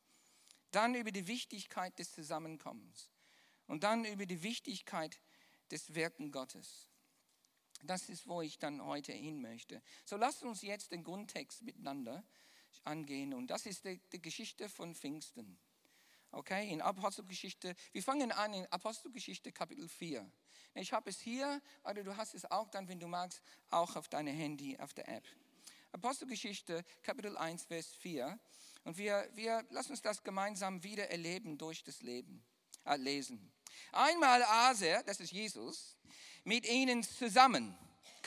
dann 0.71 0.95
über 0.95 1.11
die 1.11 1.27
Wichtigkeit 1.27 1.99
des 1.99 2.11
Zusammenkommens 2.13 3.11
und 3.67 3.83
dann 3.83 4.05
über 4.05 4.25
die 4.25 4.41
Wichtigkeit 4.41 5.21
des 5.69 5.93
Wirken 5.93 6.31
Gottes. 6.31 6.89
Das 7.83 8.09
ist, 8.09 8.27
wo 8.27 8.41
ich 8.41 8.57
dann 8.57 8.83
heute 8.83 9.11
hin 9.11 9.41
möchte. 9.41 9.83
So 10.05 10.17
lasst 10.17 10.41
uns 10.41 10.63
jetzt 10.63 10.91
den 10.91 11.03
Grundtext 11.03 11.61
miteinander 11.61 12.25
angehen 12.83 13.33
und 13.33 13.47
das 13.47 13.65
ist 13.65 13.85
die, 13.85 13.99
die 14.11 14.21
Geschichte 14.21 14.69
von 14.69 14.95
Pfingsten. 14.95 15.59
Okay, 16.31 16.69
in 16.71 16.81
Apostelgeschichte, 16.81 17.75
wir 17.93 18.03
fangen 18.03 18.31
an 18.31 18.53
in 18.53 18.65
Apostelgeschichte 18.67 19.51
Kapitel 19.51 19.87
4. 19.87 20.29
Ich 20.75 20.93
habe 20.93 21.09
es 21.09 21.19
hier, 21.19 21.61
oder 21.83 22.03
du 22.03 22.15
hast 22.15 22.35
es 22.35 22.49
auch 22.51 22.69
dann, 22.69 22.87
wenn 22.87 22.99
du 22.99 23.07
magst, 23.07 23.41
auch 23.69 23.95
auf 23.95 24.07
deinem 24.09 24.35
Handy, 24.35 24.77
auf 24.79 24.93
der 24.93 25.07
App. 25.07 25.23
Apostelgeschichte 25.91 26.83
Kapitel 27.01 27.37
1, 27.37 27.63
Vers 27.63 27.95
4. 27.95 28.37
Und 28.83 28.97
wir, 28.97 29.27
wir 29.33 29.65
lassen 29.69 29.91
uns 29.91 30.01
das 30.01 30.23
gemeinsam 30.23 30.83
wieder 30.83 31.09
erleben 31.09 31.57
durch 31.57 31.83
das 31.83 32.01
Leben, 32.01 32.43
äh, 32.85 32.97
lesen. 32.97 33.51
Einmal 33.91 34.43
aß 34.43 34.81
er, 34.81 35.03
das 35.03 35.19
ist 35.19 35.31
Jesus, 35.31 35.97
mit 36.43 36.67
ihnen 36.67 37.03
zusammen 37.03 37.77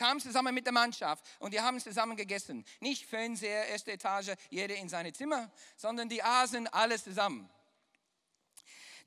kam 0.00 0.19
zusammen 0.19 0.54
mit 0.54 0.64
der 0.64 0.73
Mannschaft 0.73 1.23
und 1.40 1.52
die 1.52 1.61
haben 1.61 1.78
zusammen 1.78 2.16
gegessen. 2.16 2.64
Nicht 2.80 3.04
Fernseher, 3.04 3.66
erste 3.66 3.92
Etage, 3.92 4.30
jeder 4.49 4.75
in 4.76 4.88
seine 4.88 5.12
Zimmer, 5.12 5.50
sondern 5.76 6.09
die 6.09 6.23
aßen 6.23 6.69
alles 6.69 7.04
zusammen. 7.04 7.50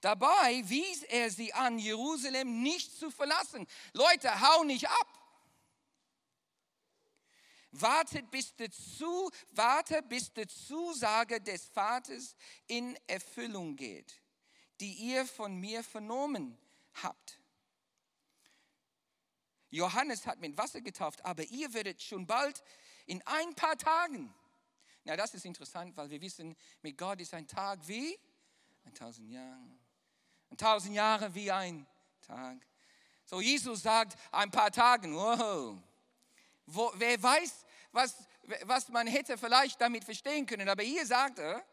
Dabei 0.04 0.62
wies 0.66 1.04
er 1.04 1.32
sie 1.32 1.54
an, 1.54 1.80
Jerusalem 1.80 2.62
nicht 2.62 2.92
zu 3.00 3.10
verlassen. 3.10 3.66
Leute, 3.94 4.42
hau 4.42 4.66
nicht 4.66 4.86
ab. 4.90 5.20
Wartet 7.72 8.30
bis 8.30 8.54
die, 8.54 8.70
zu, 8.70 9.32
warte, 9.52 10.02
bis 10.02 10.34
die 10.34 10.46
Zusage 10.46 11.40
des 11.40 11.68
Vaters 11.68 12.36
in 12.68 13.00
Erfüllung 13.08 13.78
geht, 13.78 14.22
die 14.82 14.92
ihr 14.92 15.26
von 15.26 15.56
mir 15.56 15.82
vernommen 15.86 16.58
habt. 17.02 17.40
Johannes 19.70 20.28
hat 20.28 20.38
mit 20.42 20.58
Wasser 20.58 20.82
getauft, 20.82 21.24
aber 21.24 21.44
ihr 21.46 21.74
werdet 21.74 22.04
schon 22.04 22.28
bald 22.28 22.62
in 23.06 23.26
ein 23.26 23.56
paar 23.56 23.78
Tagen. 23.78 24.36
Na, 25.06 25.16
das 25.16 25.34
ist 25.34 25.46
interessant, 25.46 25.96
weil 25.96 26.10
wir 26.10 26.20
wissen, 26.20 26.58
mit 26.82 26.98
Gott 26.98 27.22
ist 27.22 27.34
ein 27.34 27.48
Tag 27.48 27.88
wie 27.88 28.20
ein 28.84 28.94
tausend 28.94 29.30
Jahre. 29.30 29.83
Und 30.54 30.60
tausend 30.60 30.94
Jahre 30.94 31.34
wie 31.34 31.52
ein 31.52 31.88
Tag. 32.22 32.64
So 33.26 33.42
Jesus 33.42 33.82
sagt, 33.82 34.16
ein 34.32 34.52
paar 34.52 34.70
Tagen, 34.70 35.16
wow. 35.16 35.80
Wo, 36.68 36.92
wer 36.94 37.24
weiß, 37.24 37.66
was, 37.92 38.28
was 38.62 38.88
man 38.90 39.08
hätte 39.08 39.36
vielleicht 39.36 39.82
damit 39.82 40.04
verstehen 40.04 40.46
können. 40.46 40.70
Aber 40.70 40.84
hier 40.84 41.08
sagt 41.08 41.40
er, 41.40 41.66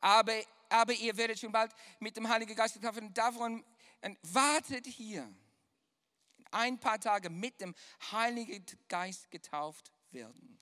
aber, 0.00 0.32
aber 0.68 0.92
ihr 0.92 1.16
werdet 1.16 1.40
schon 1.40 1.50
bald 1.50 1.72
mit 1.98 2.16
dem 2.16 2.28
Heiligen 2.28 2.54
Geist 2.54 2.74
getauft 2.76 2.94
werden. 2.94 3.12
Davon 3.14 3.64
wartet 4.22 4.86
hier. 4.86 5.28
Ein 6.52 6.78
paar 6.78 7.00
Tage 7.00 7.30
mit 7.30 7.60
dem 7.60 7.74
Heiligen 8.12 8.64
Geist 8.86 9.28
getauft 9.28 9.90
werden. 10.12 10.61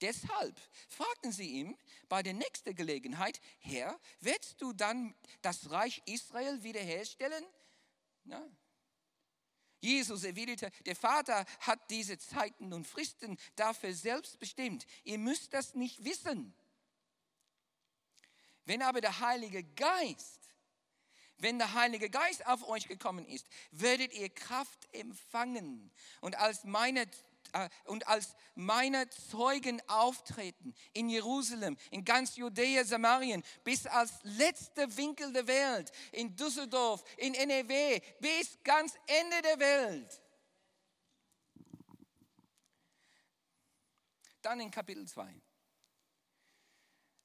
Deshalb 0.00 0.60
fragten 0.88 1.32
sie 1.32 1.48
ihn 1.48 1.76
bei 2.08 2.22
der 2.22 2.34
nächsten 2.34 2.74
Gelegenheit, 2.74 3.40
Herr, 3.58 3.98
willst 4.20 4.60
du 4.62 4.72
dann 4.72 5.14
das 5.42 5.70
Reich 5.70 6.02
Israel 6.06 6.62
wiederherstellen? 6.62 7.44
Ja. 8.24 8.48
Jesus 9.80 10.24
erwiderte, 10.24 10.70
der 10.86 10.96
Vater 10.96 11.44
hat 11.60 11.90
diese 11.90 12.18
Zeiten 12.18 12.72
und 12.72 12.86
Fristen 12.86 13.38
dafür 13.56 13.94
selbst 13.94 14.38
bestimmt. 14.38 14.86
Ihr 15.04 15.18
müsst 15.18 15.54
das 15.54 15.74
nicht 15.74 16.04
wissen. 16.04 16.54
Wenn 18.64 18.82
aber 18.82 19.00
der 19.00 19.20
Heilige 19.20 19.62
Geist, 19.62 20.40
wenn 21.38 21.58
der 21.58 21.74
Heilige 21.74 22.10
Geist 22.10 22.44
auf 22.46 22.68
euch 22.68 22.88
gekommen 22.88 23.24
ist, 23.24 23.46
werdet 23.70 24.12
ihr 24.12 24.28
Kraft 24.28 24.92
empfangen 24.92 25.92
und 26.20 26.36
als 26.36 26.64
meine 26.64 27.08
und 27.84 28.06
als 28.06 28.34
meine 28.54 29.08
Zeugen 29.08 29.80
auftreten 29.88 30.74
in 30.92 31.08
Jerusalem, 31.08 31.76
in 31.90 32.04
ganz 32.04 32.36
Judäa, 32.36 32.84
Samarien, 32.84 33.42
bis 33.64 33.86
als 33.86 34.12
letzter 34.22 34.96
Winkel 34.96 35.32
der 35.32 35.46
Welt, 35.46 35.90
in 36.12 36.36
Düsseldorf, 36.36 37.04
in 37.16 37.34
NRW, 37.34 38.00
bis 38.20 38.58
ganz 38.62 38.94
Ende 39.06 39.42
der 39.42 39.58
Welt. 39.58 40.22
Dann 44.42 44.60
in 44.60 44.70
Kapitel 44.70 45.06
2. 45.06 45.40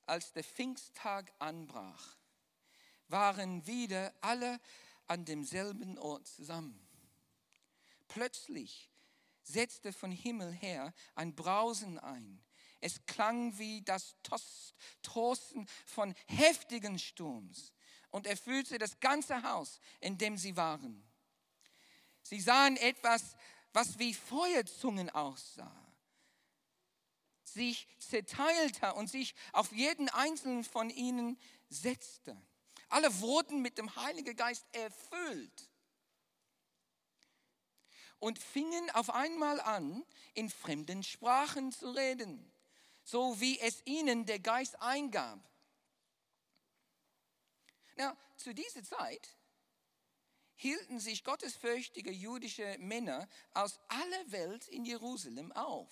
Als 0.06 0.34
der 0.34 0.44
Pfingsttag 0.44 1.32
anbrach, 1.40 2.18
waren 3.08 3.66
wieder 3.68 4.14
alle 4.22 4.60
an 5.08 5.26
demselben 5.26 5.98
Ort 5.98 6.28
zusammen. 6.28 6.88
Plötzlich 8.08 8.93
setzte 9.44 9.94
von 9.94 10.12
Himmel 10.12 10.52
her 10.52 10.94
ein 11.16 11.36
Brausen 11.36 12.00
ein. 12.00 12.44
Es 12.80 13.06
klang 13.06 13.58
wie 13.58 13.82
das 13.82 14.16
Tosten 15.02 15.68
von 15.86 16.14
heftigen 16.28 17.00
Sturms 17.00 17.74
und 18.10 18.28
erfüllte 18.28 18.78
das 18.78 19.00
ganze 19.00 19.42
Haus, 19.44 19.80
in 20.02 20.18
dem 20.18 20.38
sie 20.38 20.58
waren. 20.58 21.04
Sie 22.24 22.42
sahen 22.42 22.78
etwas, 22.78 23.36
was 23.74 24.00
wie 24.00 24.14
Feuerzungen 24.14 25.10
aussah, 25.10 25.76
sich 27.44 27.88
zerteilte 28.00 28.94
und 28.94 29.10
sich 29.10 29.34
auf 29.52 29.72
jeden 29.72 30.10
einzelnen 30.10 30.64
von 30.64 30.90
ihnen 30.90 31.40
setzte. 31.70 32.40
Alle 32.90 33.20
wurden 33.22 33.62
mit 33.62 33.78
dem 33.78 33.96
Heiligen 33.96 34.36
Geist 34.36 34.66
erfüllt 34.74 35.73
und 38.24 38.40
fingen 38.40 38.90
auf 38.92 39.10
einmal 39.10 39.60
an, 39.60 40.02
in 40.34 40.50
fremden 40.50 41.04
Sprachen 41.04 41.74
zu 41.74 41.92
reden, 41.92 42.50
so 43.04 43.42
wie 43.42 43.60
es 43.60 43.86
ihnen 43.86 44.26
der 44.26 44.40
Geist 44.40 44.82
eingab. 44.82 45.40
Na, 47.98 48.16
zu 48.38 48.54
dieser 48.54 48.82
Zeit 48.82 49.28
hielten 50.56 51.02
sich 51.02 51.26
gottesfürchtige 51.26 52.12
jüdische 52.12 52.78
Männer 52.80 53.28
aus 53.54 53.78
aller 53.90 54.32
Welt 54.32 54.70
in 54.70 54.86
Jerusalem 54.86 55.52
auf. 55.52 55.92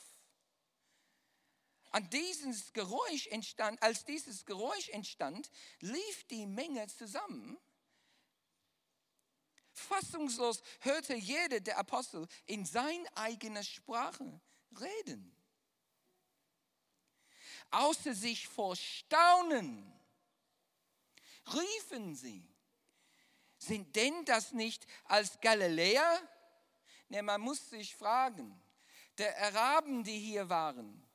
An 1.90 2.10
dieses 2.12 2.72
Geräusch 2.72 3.28
entstand, 3.28 3.84
als 3.84 4.06
dieses 4.06 4.46
Geräusch 4.46 4.88
entstand, 4.88 5.52
lief 5.82 6.24
die 6.30 6.46
Menge 6.46 6.88
zusammen 6.88 7.58
Fassungslos 9.74 10.62
hörte 10.80 11.16
jeder 11.16 11.60
der 11.60 11.77
Apostel 11.77 12.27
in 12.46 12.66
seiner 12.66 13.10
eigenen 13.16 13.64
Sprache 13.64 14.42
reden. 14.79 15.36
Außer 17.72 18.14
sich 18.14 18.48
vor 18.48 18.75
Staunen 18.75 19.92
riefen 21.53 22.16
sie, 22.16 22.46
sind 23.57 23.96
denn 23.96 24.25
das 24.25 24.51
nicht 24.51 24.86
als 25.05 25.40
Galiläer? 25.40 26.22
Ne, 27.10 27.22
man 27.22 27.40
muss 27.42 27.70
sich 27.70 27.96
fragen, 27.96 28.60
der 29.18 29.38
Araben, 29.42 30.03
die 30.03 30.18
hier 30.18 30.50
waren, 30.50 31.05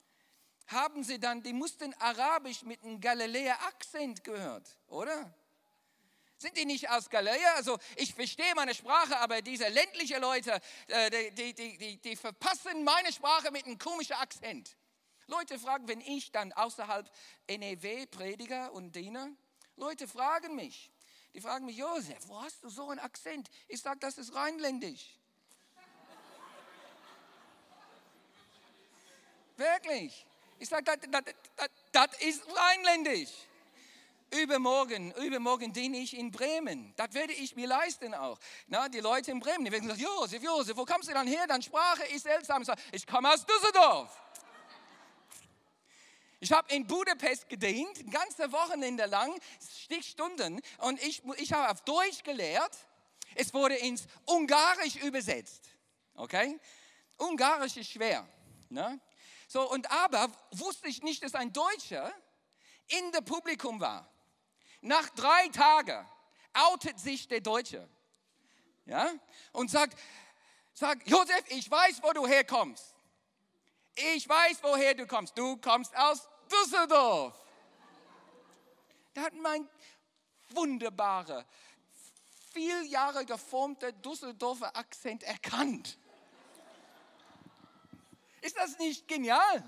haben 0.67 1.05
sie 1.05 1.19
dann, 1.19 1.43
die 1.43 1.53
mussten 1.53 1.93
Arabisch 1.95 2.63
mit 2.63 2.83
einem 2.83 3.01
Galiläer-Akzent 3.01 4.25
gehört, 4.25 4.79
oder? 4.87 5.35
Sind 6.39 6.57
die 6.57 6.67
nicht 6.67 6.91
aus 6.91 7.09
Galiläa? 7.09 7.55
Also 7.55 7.79
ich 7.97 8.15
verstehe 8.15 8.55
meine 8.55 8.75
Sprache, 8.75 9.19
aber 9.19 9.41
diese 9.41 9.69
ländlichen 9.69 10.21
Leute, 10.21 10.61
äh, 10.89 11.31
die, 11.33 11.55
die, 11.55 11.79
die, 11.79 11.97
die 11.97 12.17
verpassen 12.17 12.85
meine 12.85 13.11
Sprache 13.13 13.51
mit 13.51 13.65
einem 13.65 13.79
komischen 13.79 14.17
Akzent. 14.17 14.77
Leute 15.29 15.59
fragen, 15.59 15.89
wenn 15.89 16.01
ich 16.01 16.31
dann 16.31 16.53
außerhalb 16.53 17.11
NEW 17.49 18.07
Prediger 18.07 18.73
und 18.73 18.95
Diener, 18.95 19.31
Leute 19.77 20.07
fragen 20.07 20.55
mich, 20.55 20.91
die 21.35 21.41
fragen 21.41 21.67
mich, 21.67 21.77
Josef, 21.77 22.29
wo 22.29 22.43
hast 22.43 22.63
du 22.63 22.69
so 22.69 22.89
einen 22.91 23.01
Akzent? 23.01 23.49
Ich 23.69 23.81
sage, 23.81 23.99
das 24.01 24.19
ist 24.19 24.35
rheinländisch. 24.35 25.19
Wirklich. 29.57 30.27
Ich 30.59 30.69
sage, 30.69 30.85
das, 31.93 32.09
ist 32.21 32.43
rheinländisch. 32.55 33.33
Übermorgen, 34.31 35.13
übermorgen 35.13 35.73
diene 35.73 35.99
ich 35.99 36.17
in 36.17 36.31
Bremen. 36.33 36.93
Das 36.97 37.15
werde 37.15 37.33
ich 37.33 37.55
mir 37.55 37.69
leisten 37.69 38.13
auch. 38.13 38.39
Na, 38.67 38.89
die 38.89 38.99
Leute 38.99 39.31
in 39.31 39.39
Bremen, 39.39 39.65
die 39.65 39.71
werden 39.71 39.89
sagen, 39.89 40.01
Josef, 40.01 40.43
Josef, 40.43 40.77
wo 40.77 40.85
kommst 40.85 41.09
du 41.09 41.13
dann 41.13 41.29
her? 41.29 41.47
Deine 41.47 41.63
Sprache 41.63 42.05
ist 42.07 42.25
seltsam. 42.25 42.63
Ich, 42.63 42.67
sage, 42.67 42.83
ich 42.91 43.07
komme 43.07 43.33
aus 43.33 43.47
Düsseldorf. 43.47 44.11
Ich 46.41 46.53
habe 46.53 46.73
in 46.75 46.87
Budapest 46.87 47.49
gedient, 47.49 48.11
ganze 48.11 48.51
Wochenende 48.53 49.07
lang, 49.07 49.33
Stichstunden. 49.83 50.61
Und 50.79 51.03
ich, 51.03 51.23
ich 51.37 51.53
habe 51.53 51.71
auf 51.71 51.83
Deutsch 51.83 52.23
gelehrt. 52.25 52.77
Es 53.37 53.55
wurde 53.55 53.77
ins 53.77 54.07
Ungarisch 54.25 54.97
übersetzt. 54.97 55.71
Okay? 56.15 56.59
Ungarisch 57.17 57.77
ist 57.77 57.91
schwer. 57.91 58.29
Ne? 58.69 59.01
So, 59.47 59.71
und 59.71 59.91
aber 59.91 60.31
wusste 60.51 60.89
ich 60.89 61.03
nicht, 61.03 61.23
dass 61.23 61.35
ein 61.35 61.53
Deutscher 61.53 62.13
in 62.89 63.13
der 63.13 63.21
Publikum 63.21 63.81
war. 63.81 64.11
Nach 64.87 65.09
drei 65.11 65.49
Tagen 65.49 66.07
outet 66.53 67.01
sich 67.01 67.27
der 67.27 67.41
Deutsche 67.41 67.89
ja, 68.85 69.11
und 69.53 69.69
sagt, 69.69 69.99
sagt, 70.75 71.11
Josef, 71.11 71.43
ich 71.49 71.69
weiß, 71.69 72.05
wo 72.05 72.13
du 72.13 72.25
herkommst. 72.25 72.95
Ich 73.97 74.29
weiß, 74.29 74.63
woher 74.63 74.95
du 74.95 75.05
kommst. 75.09 75.37
Du 75.37 75.57
kommst 75.57 75.97
aus 75.97 76.29
Düsseldorf. 76.49 77.35
Da 79.15 79.23
hat 79.23 79.35
mein 79.35 79.69
wunderbarer, 80.51 81.45
viel 82.53 82.85
Jahre 82.85 83.27
geformter 83.27 83.91
Düsseldorfer 83.91 84.77
Akzent 84.77 85.25
erkannt. 85.25 85.99
Ist 88.41 88.57
das 88.57 88.79
nicht 88.79 89.09
genial? 89.09 89.65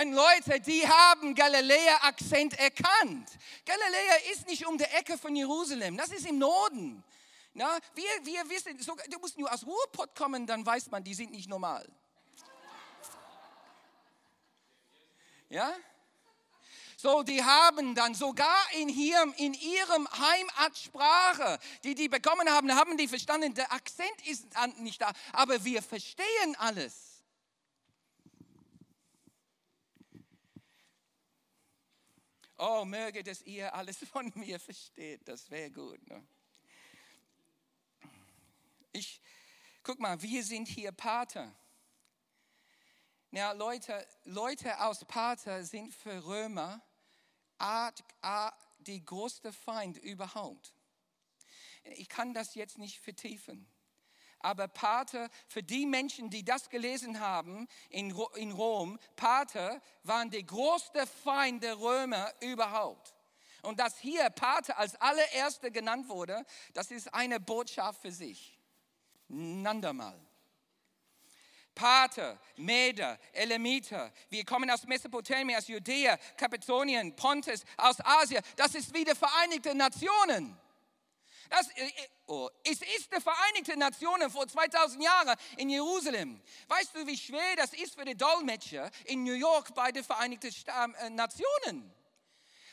Und 0.00 0.12
Leute, 0.12 0.60
die 0.60 0.86
haben 0.86 1.34
Galiläa-Akzent 1.34 2.58
erkannt. 2.58 3.30
Galiläa 3.64 4.32
ist 4.32 4.46
nicht 4.46 4.66
um 4.66 4.76
die 4.76 4.84
Ecke 4.84 5.16
von 5.16 5.34
Jerusalem, 5.36 5.96
das 5.96 6.10
ist 6.10 6.26
im 6.26 6.38
Norden. 6.38 7.04
Na, 7.52 7.78
wir, 7.94 8.04
wir 8.24 8.50
wissen, 8.50 8.76
sogar, 8.80 9.06
du 9.06 9.18
musst 9.20 9.38
nur 9.38 9.52
aus 9.52 9.64
Ruhrpott 9.64 10.16
kommen, 10.16 10.44
dann 10.46 10.66
weiß 10.66 10.90
man, 10.90 11.04
die 11.04 11.14
sind 11.14 11.30
nicht 11.30 11.48
normal. 11.48 11.88
Ja? 15.48 15.72
So, 16.96 17.22
die 17.22 17.44
haben 17.44 17.94
dann 17.94 18.14
sogar 18.14 18.72
in, 18.72 18.88
hier, 18.88 19.32
in 19.36 19.54
ihrem 19.54 20.08
Heimatsprache, 20.10 21.60
die 21.84 21.94
die 21.94 22.08
bekommen 22.08 22.48
haben, 22.50 22.74
haben 22.74 22.96
die 22.96 23.06
verstanden, 23.06 23.54
der 23.54 23.70
Akzent 23.72 24.26
ist 24.26 24.46
nicht 24.78 25.00
da, 25.00 25.12
aber 25.32 25.64
wir 25.64 25.82
verstehen 25.82 26.56
alles. 26.58 27.03
Oh, 32.66 32.86
möge, 32.86 33.22
dass 33.22 33.42
ihr 33.42 33.74
alles 33.74 33.98
von 34.12 34.32
mir 34.36 34.58
versteht. 34.58 35.28
Das 35.28 35.50
wäre 35.50 35.70
gut. 35.70 36.00
Ne? 36.08 36.26
Ich, 38.92 39.20
guck 39.82 39.98
mal, 39.98 40.20
wir 40.22 40.42
sind 40.42 40.66
hier 40.66 40.90
Pater. 40.90 41.54
Ja, 43.32 43.52
Leute, 43.52 44.06
Leute 44.24 44.80
aus 44.80 45.04
Pater 45.04 45.62
sind 45.64 45.92
für 45.92 46.24
Römer 46.24 46.80
die 48.78 49.04
größte 49.04 49.52
Feind 49.52 49.98
überhaupt. 49.98 50.74
Ich 51.82 52.08
kann 52.08 52.32
das 52.32 52.54
jetzt 52.54 52.78
nicht 52.78 52.98
vertiefen. 52.98 53.66
Aber 54.44 54.68
Pater, 54.68 55.30
für 55.48 55.62
die 55.62 55.86
Menschen, 55.86 56.28
die 56.28 56.44
das 56.44 56.68
gelesen 56.68 57.18
haben 57.18 57.66
in, 57.88 58.12
Rom, 58.12 58.98
Pater 59.16 59.80
waren 60.02 60.28
die 60.28 60.44
größte 60.44 61.06
Feind 61.06 61.62
der 61.62 61.78
Römer 61.78 62.30
überhaupt. 62.40 63.14
Und 63.62 63.80
dass 63.80 63.96
hier 63.96 64.28
Pater 64.28 64.76
als 64.76 64.96
allererster 64.96 65.70
genannt 65.70 66.10
wurde, 66.10 66.44
das 66.74 66.90
ist 66.90 67.14
eine 67.14 67.40
Botschaft 67.40 68.02
für 68.02 68.12
sich. 68.12 68.60
Nandermal. 69.28 70.20
Pater, 71.74 72.38
Meder, 72.56 73.18
Elamiter. 73.32 74.12
Wir 74.28 74.44
kommen 74.44 74.70
aus 74.70 74.84
Mesopotamien, 74.84 75.58
aus 75.58 75.68
Judäa, 75.68 76.18
Kapazonien, 76.36 77.16
Pontus, 77.16 77.64
aus 77.78 77.96
Asien. 78.04 78.44
Das 78.56 78.74
ist 78.74 78.92
wie 78.92 79.04
die 79.04 79.14
Vereinigten 79.14 79.78
Nationen. 79.78 80.54
Das, 81.50 81.68
äh, 81.70 81.86
äh, 81.86 82.08
oh, 82.26 82.48
es 82.64 82.80
ist 82.80 83.12
die 83.14 83.20
Vereinigten 83.20 83.78
Nationen 83.78 84.30
vor 84.30 84.46
2000 84.46 85.02
Jahren 85.02 85.36
in 85.56 85.70
Jerusalem. 85.70 86.40
Weißt 86.68 86.94
du, 86.94 87.06
wie 87.06 87.16
schwer 87.16 87.56
das 87.56 87.72
ist 87.72 87.94
für 87.94 88.04
die 88.04 88.16
Dolmetscher 88.16 88.90
in 89.06 89.24
New 89.24 89.34
York 89.34 89.74
bei 89.74 89.92
den 89.92 90.04
Vereinigten 90.04 90.52
äh, 90.98 91.10
Nationen? 91.10 91.92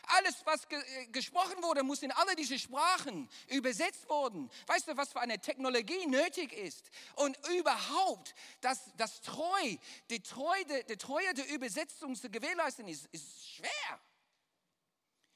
Alles, 0.07 0.35
was 0.45 0.67
ge 0.67 0.79
gesprochen 1.11 1.61
wurde, 1.61 1.83
muss 1.83 2.03
in 2.03 2.11
alle 2.11 2.35
diese 2.35 2.57
Sprachen 2.59 3.29
übersetzt 3.47 4.09
worden. 4.09 4.49
Weißt 4.67 4.87
du, 4.87 4.97
was 4.97 5.11
für 5.11 5.21
eine 5.21 5.39
Technologie 5.39 6.05
nötig 6.07 6.51
ist? 6.53 6.89
Und 7.15 7.37
überhaupt, 7.49 8.33
dass 8.61 8.79
das 8.97 9.21
Treu, 9.21 9.77
die 10.09 10.21
Treue, 10.21 10.83
die 10.89 10.97
Treue 10.97 11.33
der 11.33 11.47
Übersetzung 11.49 12.15
zu 12.15 12.29
gewährleisten 12.29 12.87
ist, 12.87 13.05
ist 13.11 13.55
schwer. 13.55 13.99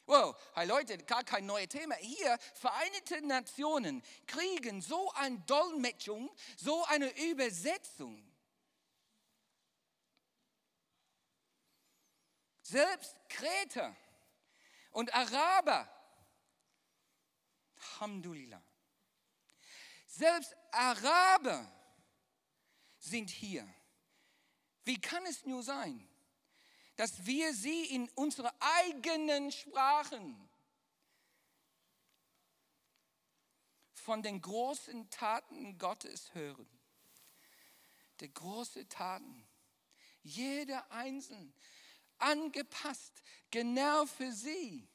Wow, 0.08 0.36
hey 0.54 0.68
Leute, 0.68 0.98
gar 1.00 1.24
kein 1.24 1.48
neues 1.48 1.70
Thema. 1.70 1.96
Hier, 1.96 2.38
Vereinigte 2.54 3.26
Nationen 3.26 4.04
kriegen 4.28 4.82
so 4.82 5.12
eine 5.13 5.39
Dolmetschung, 5.39 6.30
so 6.58 6.86
eine 6.86 7.10
Übersetzung. 7.30 8.24
Selbst 12.62 13.15
Kreta 13.30 13.96
und 14.91 15.13
Araber. 15.13 15.89
Alhamdulillah. 17.78 18.62
Selbst 20.08 20.56
Araber 20.72 21.72
sind 23.00 23.30
hier. 23.30 23.68
Wie 24.84 25.00
kann 25.02 25.26
es 25.26 25.46
nur 25.46 25.63
sein, 25.63 26.08
dass 26.95 27.25
wir 27.25 27.53
sie 27.53 27.86
in 27.86 28.10
unsere 28.10 28.53
eigenen 28.62 29.51
Sprachen 29.51 30.49
von 33.93 34.21
den 34.21 34.41
großen 34.41 35.10
Taten 35.10 35.77
Gottes 35.77 36.34
hören? 36.34 36.67
Die 38.19 38.34
großen 38.34 38.88
Taten. 38.88 39.47
Jeder 40.23 40.89
Einzelne 40.91 41.53
angepasst, 42.17 43.21
genau 43.51 44.05
für 44.05 44.31
sie. 44.31 44.88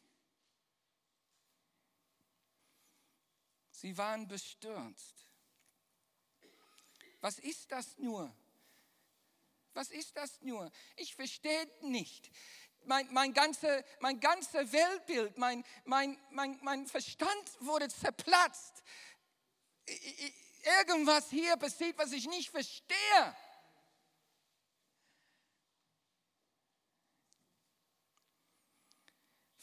Sie 3.71 3.97
waren 3.97 4.27
bestürzt. 4.29 5.27
Was 7.21 7.39
ist 7.39 7.71
das 7.71 7.97
nur? 7.99 8.35
Was 9.75 9.91
ist 9.91 10.17
das 10.17 10.41
nur? 10.43 10.71
Ich 10.97 11.15
verstehe 11.15 11.71
nicht. 11.83 12.31
Mein, 12.85 13.07
mein, 13.13 13.35
ganze, 13.35 13.85
mein 14.01 14.21
ganze 14.21 14.73
Weltbild, 14.73 15.37
mein, 15.37 15.65
mein, 15.85 16.19
mein, 16.31 16.59
mein 16.63 16.87
Verstand 16.87 17.51
wurde 17.61 17.89
zerplatzt. 17.89 18.83
Irgendwas 20.81 21.31
hier 21.31 21.57
passiert, 21.57 21.97
was 21.99 22.13
ich 22.13 22.27
nicht 22.27 22.51
verstehe. 22.51 23.37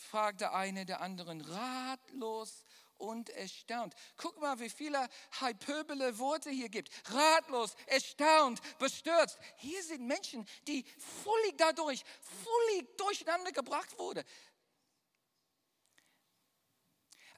fragte 0.08 0.54
eine 0.54 0.86
der 0.86 1.02
anderen, 1.02 1.42
ratlos 1.42 2.64
und 2.98 3.30
erstaunt. 3.30 3.94
Guck 4.18 4.40
mal, 4.40 4.60
wie 4.60 4.70
viele 4.70 5.08
hyperbole 5.40 6.18
Worte 6.20 6.50
hier 6.50 6.70
gibt. 6.70 6.90
Ratlos, 7.12 7.76
erstaunt, 7.86 8.62
bestürzt. 8.80 9.38
Hier 9.58 9.84
sind 9.84 10.06
Menschen, 10.06 10.48
die 10.68 10.84
völlig 11.24 11.58
dadurch, 11.58 12.04
völlig 12.44 12.98
durcheinander 12.98 13.52
gebracht 13.52 13.98
wurden. 13.98 14.24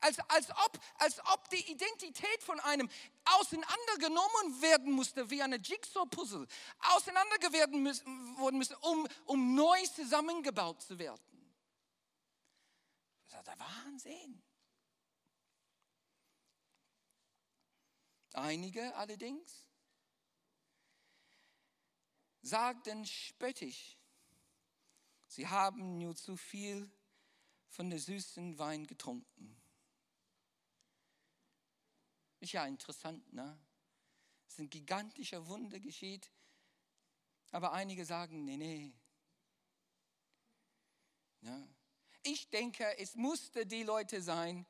Als, 0.02 0.17
als, 0.30 0.50
ob, 0.52 0.80
als 1.00 1.19
ob 1.34 1.50
die 1.50 1.72
Identität 1.72 2.41
von 2.41 2.60
einem 2.62 2.89
auseinandergenommen 3.26 4.62
werden 4.62 4.93
musste, 4.93 5.30
wie 5.30 5.41
eine 5.43 5.58
Jigsaw-Puzzle, 5.58 6.48
auseinandergeworfen 6.95 7.84
müssen, 7.84 8.76
um, 8.82 9.08
um 9.26 9.56
neu 9.56 9.86
zusammengebaut 9.88 10.82
zu 10.82 10.98
werden. 10.98 11.22
Das 13.28 13.39
ist 13.39 13.48
der 13.48 13.60
Wahnsinn. 13.60 14.41
Einige 18.33 18.95
allerdings 18.95 19.65
sagten 22.41 23.05
spöttisch, 23.05 23.97
sie 25.27 25.47
haben 25.47 25.97
nur 25.97 26.15
zu 26.15 26.37
viel 26.37 26.89
von 27.69 27.89
der 27.89 27.99
süßen 27.99 28.57
Wein 28.57 28.87
getrunken. 28.87 29.55
Ist 32.39 32.53
ja 32.53 32.65
interessant, 32.65 33.33
ne? 33.33 33.59
Es 34.47 34.53
ist 34.53 34.59
ein 34.59 34.69
gigantischer 34.69 35.45
Wunder 35.47 35.79
geschieht, 35.79 36.31
aber 37.51 37.73
einige 37.73 38.05
sagen, 38.05 38.45
nee, 38.45 38.57
nee. 38.57 38.93
Ja. 41.41 41.67
Ich 42.23 42.49
denke, 42.49 42.97
es 42.97 43.15
musste 43.15 43.65
die 43.65 43.83
Leute 43.83 44.21
sein, 44.21 44.65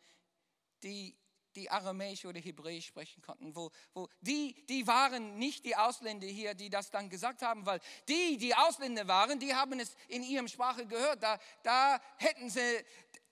die 0.84 1.18
die 1.56 1.70
Aramäisch 1.70 2.26
oder 2.26 2.40
Hebräisch 2.40 2.88
sprechen 2.88 3.22
konnten, 3.22 3.56
wo, 3.56 3.72
wo 3.94 4.08
die, 4.22 4.66
die 4.68 4.86
waren 4.88 5.38
nicht 5.38 5.66
die 5.66 5.76
Ausländer 5.76 6.28
hier, 6.28 6.54
die 6.54 6.70
das 6.70 6.92
dann 6.92 7.10
gesagt 7.10 7.42
haben, 7.42 7.66
weil 7.66 7.80
die, 8.08 8.38
die 8.38 8.54
Ausländer 8.56 9.08
waren, 9.08 9.40
die 9.40 9.54
haben 9.54 9.80
es 9.80 9.96
in 10.08 10.24
ihrem 10.24 10.48
Sprache 10.48 10.86
gehört. 10.86 11.24
Da, 11.24 11.40
da 11.64 12.00
hätten 12.18 12.50
sie, 12.50 12.86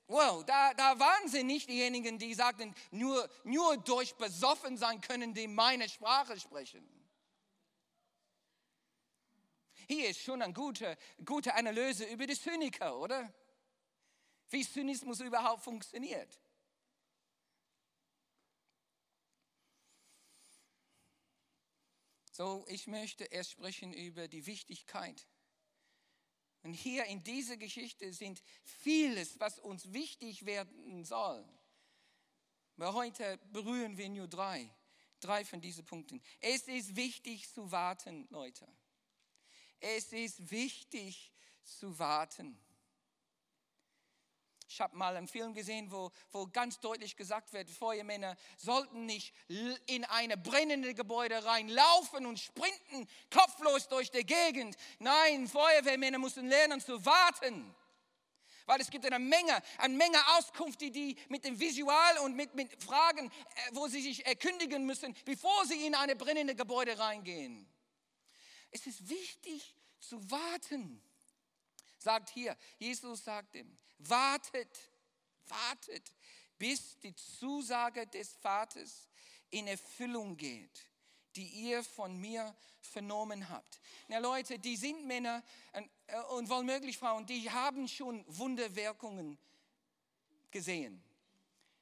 wow, 0.07 0.43
da, 0.45 0.73
da 0.73 0.99
waren 0.99 1.27
sie 1.27 1.43
nicht 1.43 1.69
diejenigen, 1.69 2.17
die 2.17 2.33
sagten, 2.33 2.73
nur, 2.91 3.29
nur 3.43 3.77
durch 3.77 4.15
besoffen 4.15 4.77
sein 4.77 5.01
können, 5.01 5.33
die 5.33 5.47
meine 5.47 5.87
Sprache 5.87 6.39
sprechen. 6.39 6.87
Hier 9.87 10.09
ist 10.09 10.21
schon 10.21 10.41
eine 10.41 10.53
gute, 10.53 10.97
gute 11.23 11.53
Analyse 11.53 12.05
über 12.05 12.27
die 12.27 12.37
Zyniker, 12.37 12.97
oder? 12.97 13.31
Wie 14.49 14.67
Zynismus 14.67 15.21
überhaupt 15.21 15.63
funktioniert. 15.63 16.39
So, 22.37 22.63
ich 22.67 22.85
möchte 22.85 23.23
erst 23.23 23.49
sprechen 23.49 23.91
über 23.93 24.27
die 24.27 24.45
Wichtigkeit. 24.45 25.25
Und 26.61 26.75
hier 26.75 27.05
in 27.05 27.23
dieser 27.23 27.57
Geschichte 27.57 28.13
sind 28.13 28.43
vieles, 28.63 29.39
was 29.39 29.57
uns 29.57 29.91
wichtig 29.91 30.45
werden 30.45 31.03
soll. 31.03 31.43
Aber 32.75 32.93
heute 32.93 33.39
berühren 33.51 33.97
wir 33.97 34.07
nur 34.09 34.27
drei, 34.27 34.69
drei 35.19 35.45
von 35.45 35.61
diesen 35.61 35.83
Punkten. 35.83 36.21
Es 36.39 36.67
ist 36.67 36.95
wichtig 36.95 37.51
zu 37.51 37.71
warten, 37.71 38.27
Leute. 38.29 38.67
Es 39.79 40.13
ist 40.13 40.51
wichtig 40.51 41.33
zu 41.63 41.97
warten. 41.97 42.55
Ich 44.69 44.81
habe 44.81 44.97
mal 44.97 45.15
einen 45.15 45.29
Film 45.29 45.53
gesehen, 45.53 45.89
wo, 45.91 46.11
wo 46.31 46.45
ganz 46.47 46.79
deutlich 46.81 47.15
gesagt 47.15 47.53
wird, 47.53 47.69
Feuermänner 47.69 48.35
sollten 48.57 49.05
nicht 49.05 49.33
in 49.85 50.03
eine 50.05 50.35
brennende 50.35 50.93
Gebäude 50.93 51.45
reinlaufen 51.45 52.25
und 52.25 52.37
sprinten 52.37 53.07
kopflos 53.31 53.87
durch 53.87 54.11
die 54.11 54.25
Gegend. 54.25 54.75
Nein, 54.99 55.47
Feuerwehrmänner 55.47 56.19
müssen 56.19 56.47
lernen 56.47 56.81
zu 56.81 57.03
warten. 57.05 57.73
Weil 58.65 58.81
es 58.81 58.89
gibt 58.89 59.05
eine 59.05 59.19
Menge, 59.19 59.63
eine 59.77 59.95
Menge 59.95 60.17
Auskunft, 60.37 60.81
die, 60.81 60.91
die 60.91 61.17
mit 61.29 61.45
dem 61.45 61.57
Visual 61.57 62.17
und 62.19 62.35
mit, 62.35 62.53
mit 62.53 62.83
Fragen, 62.83 63.27
äh, 63.27 63.31
wo 63.71 63.87
sie 63.87 64.01
sich 64.01 64.25
erkündigen 64.25 64.85
müssen, 64.85 65.15
bevor 65.23 65.65
sie 65.65 65.85
in 65.85 65.95
eine 65.95 66.17
brennende 66.17 66.53
Gebäude 66.53 66.99
reingehen. 66.99 67.65
Es 68.71 68.85
ist 68.85 69.07
wichtig 69.07 69.73
zu 69.99 70.29
warten 70.29 71.01
sagt 72.07 72.29
hier, 72.29 72.55
Jesus 72.79 73.25
sagt 73.25 73.53
ihm, 73.55 73.77
wartet, 73.97 74.79
wartet, 75.47 76.13
bis 76.57 76.97
die 76.99 77.13
Zusage 77.13 78.07
des 78.07 78.33
Vaters 78.35 79.09
in 79.49 79.67
Erfüllung 79.67 80.37
geht, 80.37 80.87
die 81.35 81.47
ihr 81.47 81.83
von 81.83 82.17
mir 82.17 82.55
vernommen 82.79 83.49
habt. 83.49 83.81
Na 84.07 84.19
Leute, 84.19 84.57
die 84.57 84.77
sind 84.77 85.05
Männer 85.05 85.43
äh, 85.73 85.83
und 86.37 86.49
wohlmöglich 86.49 86.97
Frauen, 86.97 87.25
die 87.25 87.51
haben 87.51 87.89
schon 87.89 88.23
Wunderwirkungen 88.25 89.37
gesehen. 90.49 91.03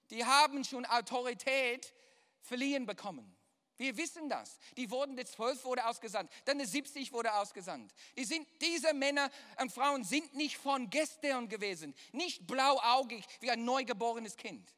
Die 0.10 0.26
haben 0.26 0.64
schon 0.64 0.88
Autorität 0.88 1.94
verliehen 2.42 2.88
bekommen. 2.88 3.35
Wir 3.78 3.98
wissen 3.98 4.30
das. 4.30 4.58
Die 4.78 4.90
wurden, 4.90 5.16
der 5.16 5.26
zwölf 5.26 5.64
wurde 5.66 5.86
ausgesandt, 5.86 6.32
dann 6.46 6.58
der 6.58 6.68
70 6.68 7.12
wurde 7.12 7.34
ausgesandt. 7.34 7.94
Die 8.18 8.24
sind, 8.24 8.48
diese 8.62 8.94
Männer 8.94 9.30
und 9.62 9.72
Frauen 9.72 10.04
sind 10.04 10.34
nicht 10.36 10.58
von 10.58 10.90
gestern 10.90 11.50
gewesen, 11.50 11.94
nicht 12.14 12.48
blauaugig 12.48 13.26
wie 13.42 13.52
ein 13.52 13.66
neugeborenes 13.66 14.38
Kind. 14.38 14.74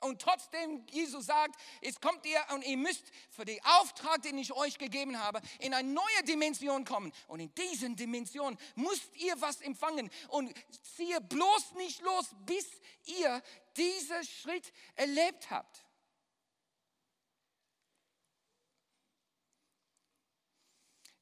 Und 0.00 0.22
trotzdem, 0.22 0.86
Jesus 0.90 1.26
sagt, 1.26 1.60
jetzt 1.80 2.00
kommt 2.00 2.24
ihr 2.24 2.40
und 2.54 2.64
ihr 2.64 2.76
müsst 2.76 3.04
für 3.30 3.44
den 3.44 3.58
Auftrag, 3.64 4.22
den 4.22 4.38
ich 4.38 4.52
euch 4.52 4.78
gegeben 4.78 5.18
habe, 5.18 5.40
in 5.58 5.74
eine 5.74 5.88
neue 5.88 6.22
Dimension 6.24 6.84
kommen. 6.84 7.12
Und 7.26 7.40
in 7.40 7.52
diesen 7.54 7.96
Dimension 7.96 8.56
müsst 8.76 9.10
ihr 9.16 9.40
was 9.40 9.60
empfangen. 9.60 10.08
Und 10.28 10.54
ziehe 10.96 11.20
bloß 11.20 11.72
nicht 11.76 12.00
los, 12.02 12.26
bis 12.46 12.66
ihr 13.06 13.42
diesen 13.76 14.24
Schritt 14.24 14.72
erlebt 14.94 15.50
habt. 15.50 15.87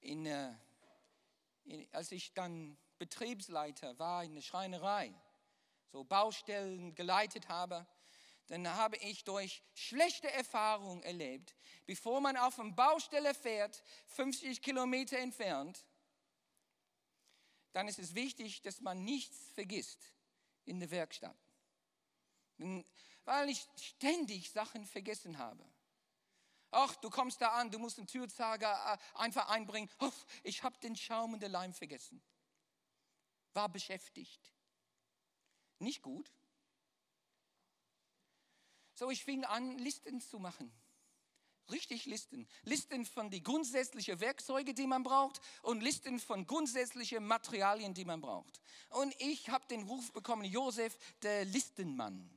In, 0.07 0.25
äh, 0.25 0.55
in, 1.64 1.88
als 1.92 2.12
ich 2.12 2.33
dann 2.33 2.79
Betriebsleiter 2.99 3.99
war 3.99 4.23
in 4.23 4.37
der 4.37 4.42
Schreinerei, 4.42 5.12
so 5.90 6.05
Baustellen 6.05 6.95
geleitet 6.95 7.49
habe, 7.49 7.85
dann 8.47 8.69
habe 8.69 8.97
ich 8.99 9.25
durch 9.25 9.64
schlechte 9.75 10.31
Erfahrungen 10.31 11.03
erlebt, 11.03 11.57
bevor 11.87 12.21
man 12.21 12.37
auf 12.37 12.61
eine 12.61 12.73
Baustelle 12.73 13.35
fährt, 13.35 13.83
50 14.07 14.62
Kilometer 14.62 15.19
entfernt, 15.19 15.85
dann 17.73 17.88
ist 17.88 17.99
es 17.99 18.14
wichtig, 18.14 18.62
dass 18.62 18.81
man 18.81 19.05
nichts 19.05 19.51
vergisst 19.55 20.12
in 20.66 20.79
der 20.79 20.90
Werkstatt. 20.92 21.37
Weil 23.25 23.51
ich 23.51 23.66
ständig 23.77 24.53
Sachen 24.53 24.87
vergessen 24.87 25.38
habe. 25.38 25.64
Ach, 26.70 26.94
du 26.96 27.11
kommst 27.11 27.40
da 27.40 27.48
an, 27.52 27.70
du 27.70 27.79
musst 27.79 27.98
einen 27.98 28.07
Türzager 28.07 28.94
äh, 28.94 29.18
einfach 29.18 29.48
einbringen. 29.48 29.88
Ich 30.42 30.62
habe 30.62 30.79
den 30.79 30.96
Schaum 30.96 31.35
und 31.35 31.42
den 31.42 31.50
Leim 31.50 31.72
vergessen. 31.72 32.22
War 33.55 33.68
beschäftigt. 33.68 34.52
Nicht 35.79 36.02
gut. 36.02 36.31
So, 38.94 39.11
ich 39.11 39.24
fing 39.24 39.44
an, 39.44 39.79
Listen 39.79 40.20
zu 40.20 40.38
machen. 40.38 40.72
Richtig 41.70 42.07
Listen. 42.07 42.46
Listen 42.62 43.05
von 43.05 43.31
den 43.31 43.42
grundsätzlichen 43.42 44.20
Werkzeugen, 44.20 44.74
die 44.74 44.87
man 44.87 45.02
braucht 45.02 45.40
und 45.62 45.83
Listen 45.83 46.20
von 46.20 46.46
grundsätzlichen 46.46 47.26
Materialien, 47.26 47.92
die 47.92 48.05
man 48.05 48.20
braucht. 48.20 48.61
Und 48.90 49.14
ich 49.20 49.48
habe 49.48 49.66
den 49.66 49.83
Ruf 49.83 50.12
bekommen, 50.12 50.44
Josef, 50.44 50.96
der 51.22 51.44
Listenmann. 51.44 52.31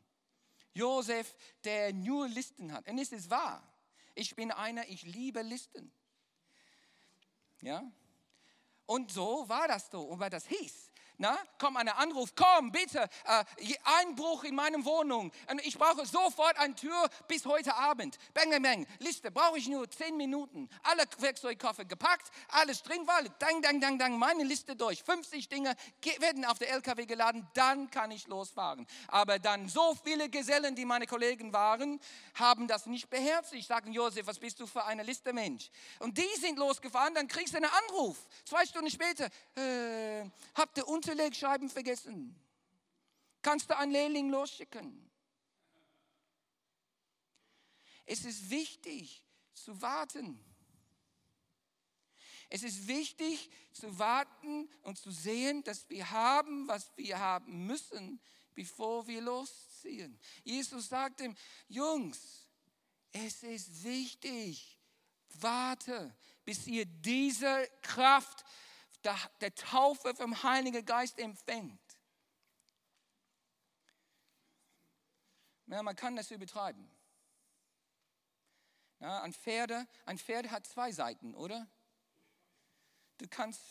Josef, 0.74 1.36
der 1.64 1.94
nur 1.94 2.28
Listen 2.28 2.72
hat. 2.72 2.88
Und 2.90 2.98
es 2.98 3.12
ist 3.12 3.30
wahr. 3.30 3.69
Ich 4.20 4.36
bin 4.36 4.52
einer, 4.52 4.86
ich 4.90 5.04
liebe 5.04 5.42
Listen. 5.42 5.94
Ja? 7.62 7.90
Und 8.86 9.14
so 9.14 9.48
war 9.48 9.70
das 9.70 9.90
so. 9.90 10.02
Und 10.02 10.20
weil 10.20 10.30
das 10.30 10.46
hieß, 10.46 10.89
na, 11.20 11.38
kommt 11.60 11.78
ein 11.78 11.90
Anruf, 11.90 12.34
komm 12.34 12.72
bitte, 12.72 13.08
äh, 13.26 13.44
Einbruch 13.84 14.46
in 14.46 14.56
meine 14.56 14.84
Wohnung. 14.86 15.32
Und 15.52 15.66
ich 15.66 15.78
brauche 15.78 16.06
sofort 16.06 16.58
eine 16.58 16.74
Tür 16.76 17.10
bis 17.28 17.46
heute 17.46 17.76
Abend. 17.76 18.18
Bang, 18.34 18.62
bang. 18.64 18.88
Liste, 19.00 19.30
brauche 19.30 19.58
ich 19.58 19.68
nur 19.68 19.90
zehn 19.90 20.16
Minuten. 20.16 20.70
Alle 20.84 21.04
Werkzeugkoffer 21.18 21.84
gepackt, 21.84 22.32
alles 22.48 22.82
drin 22.84 23.06
war, 23.06 23.22
dang, 23.38 23.62
dang, 23.62 23.82
dang, 23.82 24.00
dang, 24.00 24.18
meine 24.18 24.44
Liste 24.44 24.78
durch. 24.78 25.04
50 25.04 25.50
Dinge 25.50 25.76
werden 26.20 26.46
auf 26.46 26.58
der 26.58 26.70
LKW 26.70 27.06
geladen, 27.06 27.46
dann 27.54 27.92
kann 27.92 28.12
ich 28.12 28.28
losfahren. 28.28 28.88
Aber 29.10 29.40
dann 29.40 29.68
so 29.68 29.96
viele 30.02 30.30
Gesellen, 30.30 30.74
die 30.74 30.86
meine 30.86 31.06
Kollegen 31.06 31.52
waren, 31.52 32.00
haben 32.36 32.68
das 32.68 32.86
nicht 32.86 33.10
beherzigt. 33.10 33.68
Sagen, 33.68 33.92
Josef, 33.92 34.26
was 34.26 34.40
bist 34.40 34.60
du 34.62 34.68
für 34.68 34.86
eine 34.86 35.04
Liste 35.04 35.34
Mensch? 35.34 35.70
Und 36.00 36.18
die 36.18 36.40
sind 36.40 36.58
losgefahren, 36.58 37.14
dann 37.14 37.28
kriegst 37.28 37.54
du 37.54 37.58
einen 37.58 37.72
Anruf. 37.90 38.18
Zwei 38.46 38.66
Stunden 38.66 38.90
später, 38.90 39.26
äh, 39.56 40.24
habt 40.56 40.78
ihr 40.78 40.88
unter 40.88 41.09
Unterlegschreiben 41.10 41.70
vergessen. 41.70 42.40
Kannst 43.42 43.68
du 43.68 43.76
einen 43.76 43.92
Lehrling 43.92 44.30
losschicken? 44.30 45.10
Es 48.06 48.26
ist 48.26 48.50
wichtig 48.52 49.24
zu 49.54 49.82
warten. 49.82 50.40
Es 52.50 52.62
ist 52.62 52.88
wichtig 52.88 53.50
zu 53.72 53.98
warten 53.98 54.70
und 54.84 55.00
zu 55.00 55.10
sehen, 55.10 55.64
dass 55.64 55.90
wir 55.90 56.12
haben, 56.12 56.68
was 56.68 56.92
wir 56.96 57.18
haben 57.18 57.66
müssen, 57.66 58.22
bevor 58.54 59.08
wir 59.08 59.22
losziehen. 59.22 60.20
Jesus 60.44 60.90
sagt 60.90 61.22
ihm, 61.22 61.36
Jungs, 61.68 62.48
es 63.12 63.42
ist 63.42 63.84
wichtig, 63.84 64.80
warte, 65.40 66.16
bis 66.46 66.68
ihr 66.68 66.86
diese 66.86 67.68
Kraft 67.82 68.46
der, 69.04 69.56
Taufe 69.56 70.14
vom 70.16 70.44
Heiligen 70.44 70.86
Geist 70.86 71.20
empfängt. 71.20 71.80
Ja, 75.68 75.84
man 75.84 75.96
kann 75.96 76.16
das 76.16 76.32
übertreiben. 76.32 76.90
Ja, 79.00 79.22
ein, 79.22 79.34
Pferde, 79.34 79.88
ein 80.06 80.18
Pferd 80.18 80.50
hat 80.52 80.66
zwei 80.66 80.92
Seiten, 80.92 81.36
oder? 81.36 81.68
Du 83.18 83.28
kannst 83.28 83.62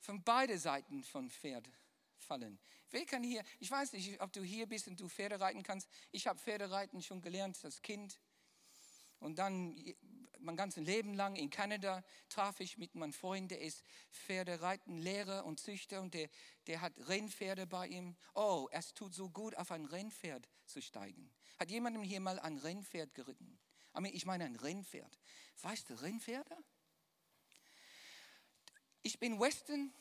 von 0.00 0.22
beiden 0.22 0.58
Seiten 0.58 1.04
von 1.04 1.30
Pferd 1.30 1.68
fallen. 2.18 2.58
Wer 2.90 3.06
kann 3.06 3.22
hier, 3.22 3.42
ich 3.58 3.70
weiß 3.70 3.92
nicht, 3.92 4.20
ob 4.20 4.32
du 4.32 4.42
hier 4.42 4.66
bist 4.66 4.88
und 4.88 5.00
du 5.00 5.08
Pferde 5.08 5.40
reiten 5.40 5.62
kannst. 5.62 5.88
Ich 6.12 6.26
habe 6.26 6.38
Pferdereiten 6.38 7.02
schon 7.02 7.20
gelernt 7.20 7.58
als 7.64 7.82
Kind. 7.82 8.20
Und 9.20 9.38
dann 9.38 9.76
mein 10.46 10.56
ganzes 10.56 10.86
Leben 10.86 11.12
lang 11.14 11.36
in 11.36 11.50
Kanada 11.50 12.02
traf 12.28 12.60
ich 12.60 12.78
mit 12.78 12.94
meinem 12.94 13.12
Freund, 13.12 13.50
der 13.50 13.60
ist 13.60 13.82
Pferdereitenlehrer 14.12 15.44
und 15.44 15.60
Züchter 15.60 16.00
und 16.00 16.14
der, 16.14 16.30
der 16.68 16.80
hat 16.80 16.94
Rennpferde 17.08 17.66
bei 17.66 17.88
ihm. 17.88 18.16
Oh, 18.34 18.68
es 18.70 18.94
tut 18.94 19.12
so 19.12 19.28
gut, 19.28 19.56
auf 19.56 19.72
ein 19.72 19.84
Rennpferd 19.84 20.48
zu 20.64 20.80
steigen. 20.80 21.30
Hat 21.58 21.70
jemand 21.70 22.02
hier 22.04 22.20
mal 22.20 22.38
ein 22.38 22.56
Rennpferd 22.56 23.14
geritten? 23.14 23.58
Ich 24.12 24.24
meine 24.24 24.44
ein 24.44 24.56
Rennpferd. 24.56 25.18
Weißt 25.62 25.90
du, 25.90 25.94
Rennpferde? 25.94 26.56
Ich 29.02 29.18
bin 29.18 29.40
Western, 29.40 29.92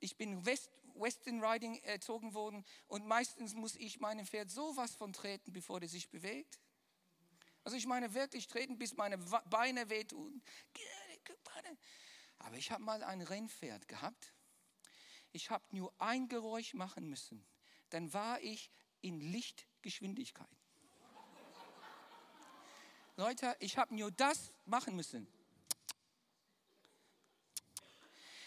ich 0.00 0.16
bin 0.16 0.44
West, 0.44 0.70
Western 0.94 1.42
Riding 1.42 1.76
erzogen 1.82 2.34
worden 2.34 2.64
und 2.88 3.06
meistens 3.06 3.54
muss 3.54 3.76
ich 3.76 4.00
meinem 4.00 4.26
Pferd 4.26 4.50
sowas 4.50 4.94
von 4.94 5.12
treten, 5.12 5.52
bevor 5.52 5.80
er 5.80 5.88
sich 5.88 6.10
bewegt. 6.10 6.61
Also 7.64 7.76
ich 7.76 7.86
meine 7.86 8.12
wirklich 8.14 8.48
treten, 8.48 8.78
bis 8.78 8.96
meine 8.96 9.18
Beine 9.18 9.88
wehtun. 9.88 10.42
Aber 12.38 12.56
ich 12.56 12.70
habe 12.70 12.82
mal 12.82 13.02
ein 13.04 13.22
Rennpferd 13.22 13.86
gehabt. 13.86 14.32
Ich 15.32 15.50
habe 15.50 15.64
nur 15.70 15.92
ein 15.98 16.28
Geräusch 16.28 16.74
machen 16.74 17.08
müssen. 17.08 17.46
Dann 17.90 18.12
war 18.12 18.40
ich 18.40 18.70
in 19.00 19.20
Lichtgeschwindigkeit. 19.20 20.48
Leute, 23.16 23.56
ich 23.60 23.76
habe 23.78 23.94
nur 23.94 24.10
das 24.10 24.52
machen 24.64 24.96
müssen. 24.96 25.28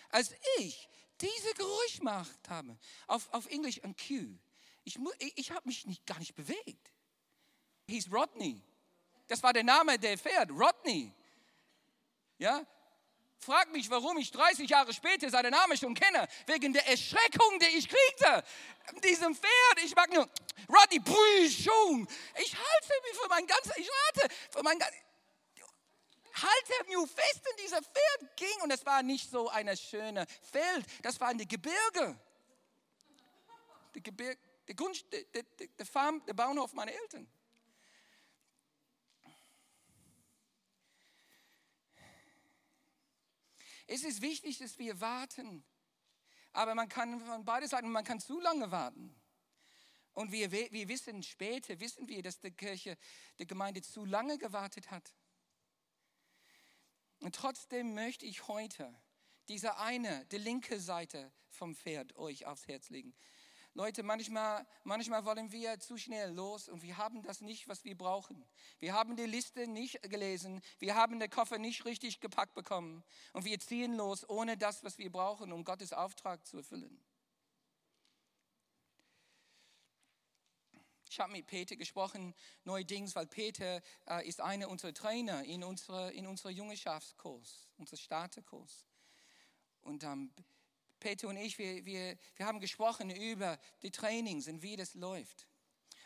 Als 0.09 0.33
ich 0.57 0.89
diese 1.21 1.53
Geräusch 1.53 1.97
gemacht 1.97 2.49
habe, 2.49 2.77
auf, 3.07 3.31
auf 3.33 3.45
Englisch 3.47 3.83
ein 3.83 3.95
Q, 3.95 4.37
ich, 4.83 4.99
ich, 5.35 5.51
habe 5.51 5.67
mich 5.67 5.85
nicht, 5.85 6.05
gar 6.05 6.19
nicht 6.19 6.35
bewegt. 6.35 6.91
Hieß 7.87 8.11
Rodney. 8.11 8.61
Das 9.27 9.41
war 9.41 9.53
der 9.53 9.63
Name 9.63 9.97
der 9.97 10.17
Pferd, 10.17 10.51
Rodney. 10.51 11.11
Ja? 12.37 12.65
Frag 13.39 13.71
mich, 13.71 13.89
warum 13.89 14.17
ich 14.17 14.31
30 14.31 14.69
Jahre 14.69 14.93
später 14.93 15.29
seinen 15.29 15.51
Namen 15.51 15.77
schon 15.77 15.93
kenne. 15.93 16.27
Wegen 16.47 16.73
der 16.73 16.87
Erschreckung, 16.87 17.59
die 17.59 17.77
ich 17.77 17.87
kriegte. 17.87 18.43
Diesem 19.03 19.35
Pferd. 19.35 19.83
Ich 19.83 19.95
mag 19.95 20.11
nur, 20.11 20.27
Rodney, 20.67 20.99
Brüschung. 20.99 22.07
Ich 22.37 22.55
halte 22.55 22.93
mich 23.03 23.19
für 23.19 23.29
mein 23.29 23.45
ganzes, 23.45 23.77
ich 23.77 23.89
warte, 23.89 24.33
für 24.51 24.63
mein 24.63 24.79
ganzes, 24.79 24.99
halte 26.33 26.85
mich 26.87 27.11
fest 27.11 27.41
in 27.51 27.63
dieser 27.63 27.81
Pferd 27.81 28.37
ging. 28.37 28.61
Und 28.63 28.71
es 28.71 28.85
war 28.85 29.03
nicht 29.03 29.29
so 29.29 29.49
ein 29.49 29.75
schönes 29.77 30.25
Feld, 30.51 30.85
das 31.01 31.19
war 31.19 31.29
eine 31.29 31.45
Gebirge. 31.45 32.19
Der 33.93 34.01
Gebirge, 34.01 34.39
der, 34.67 34.75
Gunst, 34.75 35.05
der, 35.11 35.23
der, 35.23 35.43
der 35.67 35.85
Farm, 35.85 36.25
der 36.25 36.33
Bauernhof 36.33 36.73
meiner 36.73 36.91
Eltern. 36.91 37.27
Es 43.87 44.03
ist 44.03 44.21
wichtig, 44.21 44.57
dass 44.57 44.77
wir 44.79 44.99
warten. 44.99 45.63
Aber 46.53 46.73
man 46.73 46.89
kann 46.89 47.19
von 47.19 47.45
beiden 47.45 47.67
Seiten, 47.69 47.89
man 47.89 48.03
kann 48.03 48.19
zu 48.19 48.39
lange 48.39 48.71
warten. 48.71 49.15
Und 50.13 50.31
wir, 50.31 50.51
wir 50.51 50.87
wissen 50.87 51.21
später, 51.23 51.79
wissen 51.81 52.07
wir, 52.07 52.23
dass 52.23 52.39
die 52.39 52.51
Kirche, 52.51 52.97
die 53.37 53.45
Gemeinde 53.45 53.81
zu 53.81 54.05
lange 54.05 54.37
gewartet 54.37 54.89
hat. 54.89 55.13
Und 57.19 57.35
trotzdem 57.35 57.93
möchte 57.93 58.25
ich 58.25 58.47
heute 58.47 58.93
diese 59.49 59.77
eine, 59.77 60.25
die 60.27 60.37
linke 60.37 60.79
Seite 60.79 61.31
vom 61.49 61.75
Pferd 61.75 62.15
euch 62.15 62.45
aufs 62.45 62.67
Herz 62.67 62.89
legen. 62.89 63.13
Leute, 63.77 64.03
manchmal, 64.03 64.65
manchmal 64.85 65.25
wollen 65.25 65.51
wir 65.51 65.77
zu 65.81 65.97
schnell 65.97 66.31
los 66.31 66.69
und 66.69 66.81
wir 66.81 66.95
haben 66.95 67.21
das 67.23 67.41
nicht, 67.41 67.67
was 67.67 67.83
wir 67.83 67.97
brauchen. 67.97 68.47
Wir 68.79 68.93
haben 68.93 69.17
die 69.17 69.25
Liste 69.25 69.67
nicht 69.67 70.01
gelesen, 70.03 70.61
wir 70.79 70.95
haben 70.95 71.19
den 71.19 71.29
Koffer 71.29 71.57
nicht 71.57 71.83
richtig 71.83 72.21
gepackt 72.21 72.53
bekommen 72.53 73.03
und 73.33 73.43
wir 73.43 73.59
ziehen 73.59 73.95
los 73.95 74.27
ohne 74.29 74.55
das, 74.55 74.85
was 74.85 74.97
wir 74.97 75.11
brauchen, 75.11 75.51
um 75.51 75.65
Gottes 75.65 75.91
Auftrag 75.91 76.47
zu 76.47 76.55
erfüllen. 76.55 77.03
Ich 81.09 81.19
habe 81.19 81.33
mit 81.33 81.45
Peter 81.45 81.75
gesprochen, 81.75 82.33
neuerdings, 82.63 83.13
weil 83.13 83.27
Peter 83.27 83.81
äh, 84.07 84.25
ist 84.25 84.39
einer 84.39 84.69
unserer 84.69 84.93
Trainer 84.93 85.43
in 85.43 85.65
unserer 85.65 86.13
in 86.13 86.27
unserer 86.27 86.51
Jungenschaftskurs, 86.51 87.67
unser 87.75 87.97
Starterkurs. 87.97 88.85
Und 89.81 90.05
ähm, 90.05 90.33
Peter 90.99 91.27
und 91.27 91.37
ich, 91.37 91.57
wir, 91.57 91.85
wir, 91.85 92.17
wir 92.35 92.45
haben 92.45 92.59
gesprochen 92.59 93.09
über 93.09 93.57
die 93.81 93.91
Trainings 93.91 94.47
und 94.47 94.61
wie 94.61 94.75
das 94.75 94.95
läuft. 94.95 95.47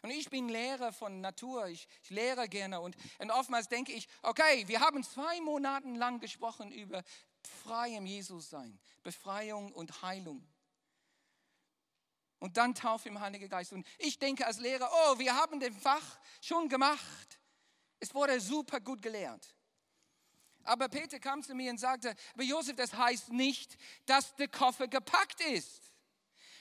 Und 0.01 0.11
ich 0.11 0.29
bin 0.29 0.47
Lehrer 0.47 0.93
von 0.93 1.19
Natur, 1.19 1.67
ich, 1.67 1.87
ich 2.03 2.09
lehre 2.09 2.47
gerne 2.47 2.79
und, 2.79 2.95
und 3.17 3.31
oftmals 3.31 3.67
denke 3.67 3.91
ich, 3.91 4.07
okay, 4.21 4.67
wir 4.67 4.79
haben 4.79 5.03
zwei 5.03 5.41
Monate 5.41 5.89
lang 5.89 6.19
gesprochen 6.19 6.71
über 6.71 7.03
frei 7.63 7.95
im 7.95 8.05
Jesus 8.05 8.49
sein, 8.49 8.79
Befreiung 9.03 9.71
und 9.73 10.01
Heilung. 10.01 10.47
Und 12.39 12.55
dann 12.55 12.73
Taufe 12.73 13.09
im 13.09 13.19
Heiligen 13.19 13.49
Geist. 13.49 13.73
Und 13.73 13.85
ich 13.97 14.17
denke 14.17 14.45
als 14.45 14.59
Lehrer, 14.59 14.89
oh, 14.89 15.19
wir 15.19 15.35
haben 15.35 15.59
den 15.59 15.73
Fach 15.73 16.19
schon 16.41 16.69
gemacht. 16.69 17.39
Es 17.99 18.13
wurde 18.15 18.39
super 18.39 18.79
gut 18.79 19.01
gelehrt. 19.01 19.53
Aber 20.63 20.89
Peter 20.89 21.19
kam 21.19 21.41
zu 21.43 21.55
mir 21.55 21.71
und 21.71 21.79
sagte, 21.79 22.15
aber 22.33 22.43
Josef, 22.43 22.75
das 22.75 22.93
heißt 22.93 23.29
nicht, 23.31 23.77
dass 24.05 24.35
der 24.35 24.47
Koffer 24.47 24.87
gepackt 24.87 25.41
ist. 25.41 25.89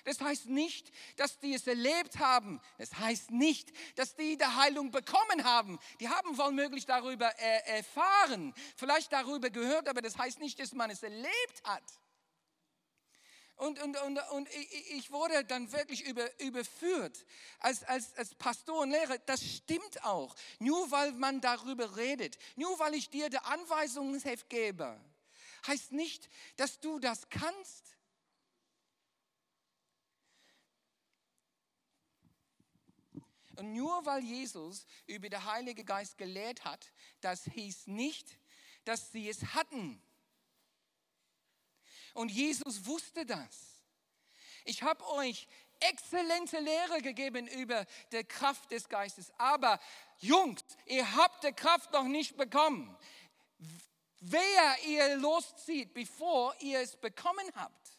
Das 0.05 0.21
heißt 0.21 0.47
nicht, 0.47 0.91
dass 1.17 1.39
die 1.39 1.53
es 1.53 1.67
erlebt 1.67 2.19
haben. 2.19 2.61
Das 2.79 2.99
heißt 2.99 3.31
nicht, 3.31 3.71
dass 3.97 4.17
die 4.17 4.39
die 4.39 4.45
Heilung 4.45 4.91
bekommen 4.91 5.45
haben. 5.45 5.79
Die 6.01 6.09
haben 6.09 6.39
womöglich 6.39 6.87
darüber 6.87 7.27
erfahren, 7.27 8.55
vielleicht 8.77 9.13
darüber 9.13 9.51
gehört, 9.51 9.87
aber 9.89 10.01
das 10.01 10.17
heißt 10.17 10.39
nicht, 10.39 10.59
dass 10.61 10.73
man 10.73 10.91
es 10.91 11.03
erlebt 11.03 11.63
hat. 11.65 11.83
Und, 13.59 13.83
und, 13.83 14.01
und, 14.03 14.19
und 14.31 14.49
ich 14.91 15.11
wurde 15.11 15.45
dann 15.45 15.73
wirklich 15.73 16.07
über, 16.07 16.41
überführt 16.41 17.27
als, 17.59 17.83
als, 17.83 18.15
als 18.17 18.33
Pastor 18.37 18.83
und 18.83 18.91
Lehrer. 18.91 19.19
Das 19.19 19.43
stimmt 19.43 20.05
auch. 20.05 20.37
Nur 20.61 20.89
weil 20.93 21.11
man 21.13 21.41
darüber 21.41 21.97
redet, 21.97 22.39
nur 22.55 22.79
weil 22.79 22.95
ich 22.95 23.11
dir 23.11 23.29
der 23.31 23.45
Anweisungsheft 23.47 24.49
gebe, 24.49 25.01
heißt 25.67 25.91
nicht, 25.91 26.31
dass 26.57 26.79
du 26.79 27.01
das 27.01 27.29
kannst. 27.31 27.97
Und 33.57 33.73
nur 33.73 34.07
weil 34.07 34.23
Jesus 34.23 34.87
über 35.07 35.29
den 35.29 35.45
Heiligen 35.45 35.85
Geist 35.85 36.17
gelehrt 36.17 36.65
hat, 36.65 36.93
das 37.21 37.43
hieß 37.43 37.89
nicht, 37.89 38.39
dass 38.85 39.11
sie 39.11 39.29
es 39.29 39.43
hatten. 39.53 40.01
Und 42.15 42.31
Jesus 42.31 42.87
wusste 42.87 43.25
das. 43.27 43.69
Ich 44.65 44.83
habe 44.83 45.07
euch 45.11 45.49
exzellente 45.81 46.59
Lehre 46.59 47.01
gegeben 47.03 47.47
über 47.47 47.87
die 48.13 48.25
Kraft 48.25 48.71
des 48.71 48.89
Geistes. 48.89 49.33
Aber 49.39 49.81
Jungs, 50.19 50.65
ihr 50.87 51.17
habt 51.17 51.45
die 51.45 51.53
Kraft 51.53 51.93
noch 51.93 52.05
nicht 52.05 52.37
bekommen. 52.37 52.97
Wer 54.21 54.77
ihr 54.87 55.17
loszieht, 55.17 55.95
bevor 55.95 56.55
ihr 56.61 56.81
es 56.81 56.97
bekommen 56.97 57.47
habt. 57.55 57.99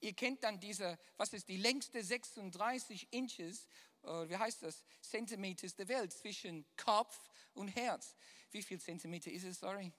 Ihr 0.00 0.12
kennt 0.14 0.42
dann 0.44 0.60
diese, 0.60 0.98
was 1.16 1.32
ist 1.32 1.48
die 1.48 1.58
längste 1.58 2.02
36 2.02 3.08
Inches, 3.10 3.66
äh, 4.02 4.28
wie 4.28 4.36
heißt 4.36 4.62
das, 4.62 4.82
Zentimeter 5.00 5.68
der 5.68 5.88
Welt 5.88 6.12
zwischen 6.12 6.64
Kopf 6.76 7.18
und 7.52 7.68
Herz. 7.68 8.16
Wie 8.50 8.62
viel 8.62 8.80
Zentimeter 8.80 9.30
ist 9.30 9.44
es, 9.44 9.60
sorry? 9.60 9.92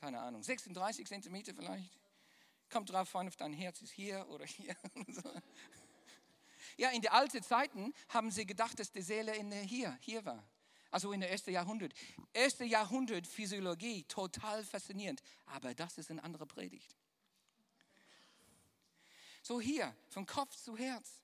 Keine 0.00 0.20
Ahnung, 0.20 0.42
36 0.42 1.06
Zentimeter 1.06 1.54
vielleicht. 1.54 1.98
Kommt 2.70 2.90
drauf 2.90 3.14
an, 3.16 3.28
ob 3.28 3.36
dein 3.36 3.52
Herz 3.52 3.82
ist 3.82 3.92
hier 3.92 4.26
oder 4.28 4.46
hier. 4.46 4.74
Ja, 6.76 6.88
in 6.90 7.02
den 7.02 7.10
alten 7.10 7.42
Zeiten 7.42 7.92
haben 8.08 8.30
sie 8.30 8.46
gedacht, 8.46 8.78
dass 8.78 8.90
die 8.90 9.02
Seele 9.02 9.36
in 9.36 9.50
der, 9.50 9.60
hier, 9.60 9.98
hier 10.00 10.24
war. 10.24 10.42
Also 10.90 11.12
in 11.12 11.20
der 11.20 11.30
ersten 11.30 11.50
Jahrhundert. 11.50 11.92
Erste 12.32 12.64
Jahrhundert 12.64 13.26
Physiologie, 13.26 14.04
total 14.04 14.64
faszinierend. 14.64 15.22
Aber 15.44 15.74
das 15.74 15.98
ist 15.98 16.10
eine 16.10 16.22
andere 16.22 16.46
Predigt. 16.46 16.96
So 19.42 19.60
hier, 19.60 19.94
von 20.08 20.24
Kopf 20.24 20.56
zu 20.56 20.74
Herz. 20.76 21.20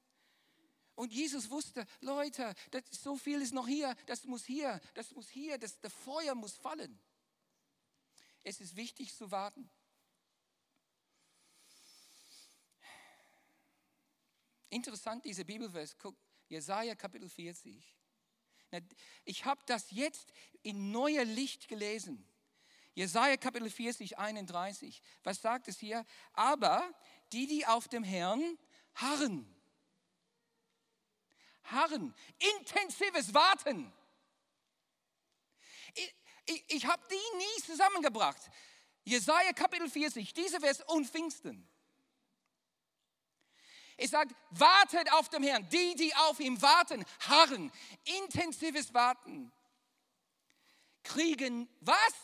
Und 0.94 1.12
Jesus 1.12 1.48
wusste, 1.50 1.86
Leute, 2.00 2.54
das, 2.70 2.82
so 2.90 3.16
viel 3.16 3.40
ist 3.40 3.54
noch 3.54 3.66
hier, 3.66 3.94
das 4.06 4.24
muss 4.24 4.44
hier, 4.44 4.78
das 4.92 5.12
muss 5.12 5.28
hier, 5.28 5.56
das, 5.56 5.80
das 5.80 5.92
Feuer 5.92 6.34
muss 6.34 6.54
fallen. 6.54 6.98
Es 8.48 8.60
ist 8.60 8.76
wichtig 8.76 9.12
zu 9.12 9.32
warten. 9.32 9.68
Interessant, 14.70 15.24
diese 15.24 15.44
Bibelvers, 15.44 15.98
guck, 15.98 16.16
Jesaja 16.46 16.94
Kapitel 16.94 17.28
40. 17.28 17.92
Ich 19.24 19.44
habe 19.44 19.60
das 19.66 19.90
jetzt 19.90 20.32
in 20.62 20.92
neuer 20.92 21.24
Licht 21.24 21.66
gelesen. 21.66 22.24
Jesaja 22.94 23.36
Kapitel 23.36 23.68
40, 23.68 24.16
31. 24.16 25.02
Was 25.24 25.42
sagt 25.42 25.66
es 25.66 25.80
hier? 25.80 26.06
Aber 26.32 26.94
die, 27.32 27.48
die 27.48 27.66
auf 27.66 27.88
dem 27.88 28.04
Herrn 28.04 28.56
harren, 28.94 29.52
harren, 31.64 32.14
intensives 32.38 33.34
Warten 33.34 33.92
ich, 36.46 36.64
ich 36.68 36.86
habe 36.86 37.02
die 37.10 37.36
nie 37.38 37.62
zusammengebracht. 37.62 38.40
Jesaja 39.04 39.52
Kapitel 39.52 39.88
40, 39.88 40.32
diese 40.32 40.60
Vers 40.60 40.80
und 40.86 41.06
Pfingsten. 41.06 41.68
Es 43.96 44.10
sagt, 44.10 44.34
wartet 44.50 45.10
auf 45.12 45.28
dem 45.28 45.42
Herrn. 45.42 45.68
Die, 45.70 45.94
die 45.94 46.14
auf 46.14 46.40
ihm 46.40 46.60
warten, 46.60 47.04
harren. 47.20 47.72
Intensives 48.04 48.92
Warten. 48.92 49.52
Kriegen 51.02 51.68
was? 51.80 52.14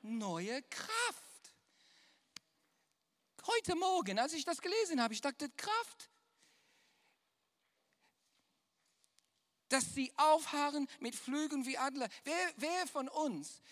Neue 0.00 0.62
Kraft. 0.62 1.22
Heute 3.46 3.74
Morgen, 3.74 4.18
als 4.18 4.32
ich 4.32 4.44
das 4.44 4.60
gelesen 4.60 5.02
habe, 5.02 5.12
ich 5.12 5.20
dachte, 5.20 5.50
Kraft. 5.50 6.08
Dass 9.72 9.94
sie 9.94 10.12
aufharren 10.16 10.86
mit 11.00 11.14
Flügeln 11.14 11.64
wie 11.64 11.78
Adler. 11.78 12.08
Wer, 12.24 12.52
wer 12.56 12.86
von 12.86 13.08
uns, 13.08 13.62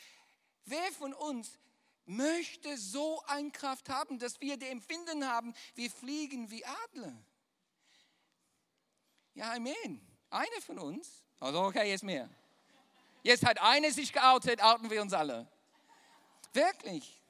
wer 0.64 0.90
von 0.92 1.12
uns 1.12 1.58
möchte 2.06 2.78
so 2.78 3.22
eine 3.26 3.50
Kraft 3.50 3.88
haben, 3.90 4.18
dass 4.18 4.40
wir 4.40 4.56
die 4.56 4.66
Empfinden 4.66 5.26
haben, 5.26 5.54
wir 5.74 5.90
fliegen 5.90 6.50
wie 6.50 6.64
Adler? 6.64 7.14
Ja, 9.34 9.52
Amen. 9.52 10.00
Eine 10.30 10.60
von 10.62 10.78
uns. 10.78 11.22
Also 11.38 11.60
okay, 11.62 11.90
jetzt 11.90 12.04
mehr. 12.04 12.28
Jetzt 13.22 13.44
hat 13.44 13.60
eine 13.60 13.92
sich 13.92 14.12
geoutet, 14.12 14.62
outen 14.62 14.90
wir 14.90 15.02
uns 15.02 15.12
alle. 15.12 15.46
Wirklich. 16.52 17.20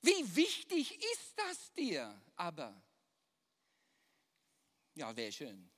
Wie 0.00 0.36
wichtig 0.36 1.02
ist 1.12 1.32
das 1.36 1.72
dir 1.72 2.20
aber? 2.36 2.72
Ja, 4.94 5.14
wäre 5.16 5.32
schön. 5.32 5.71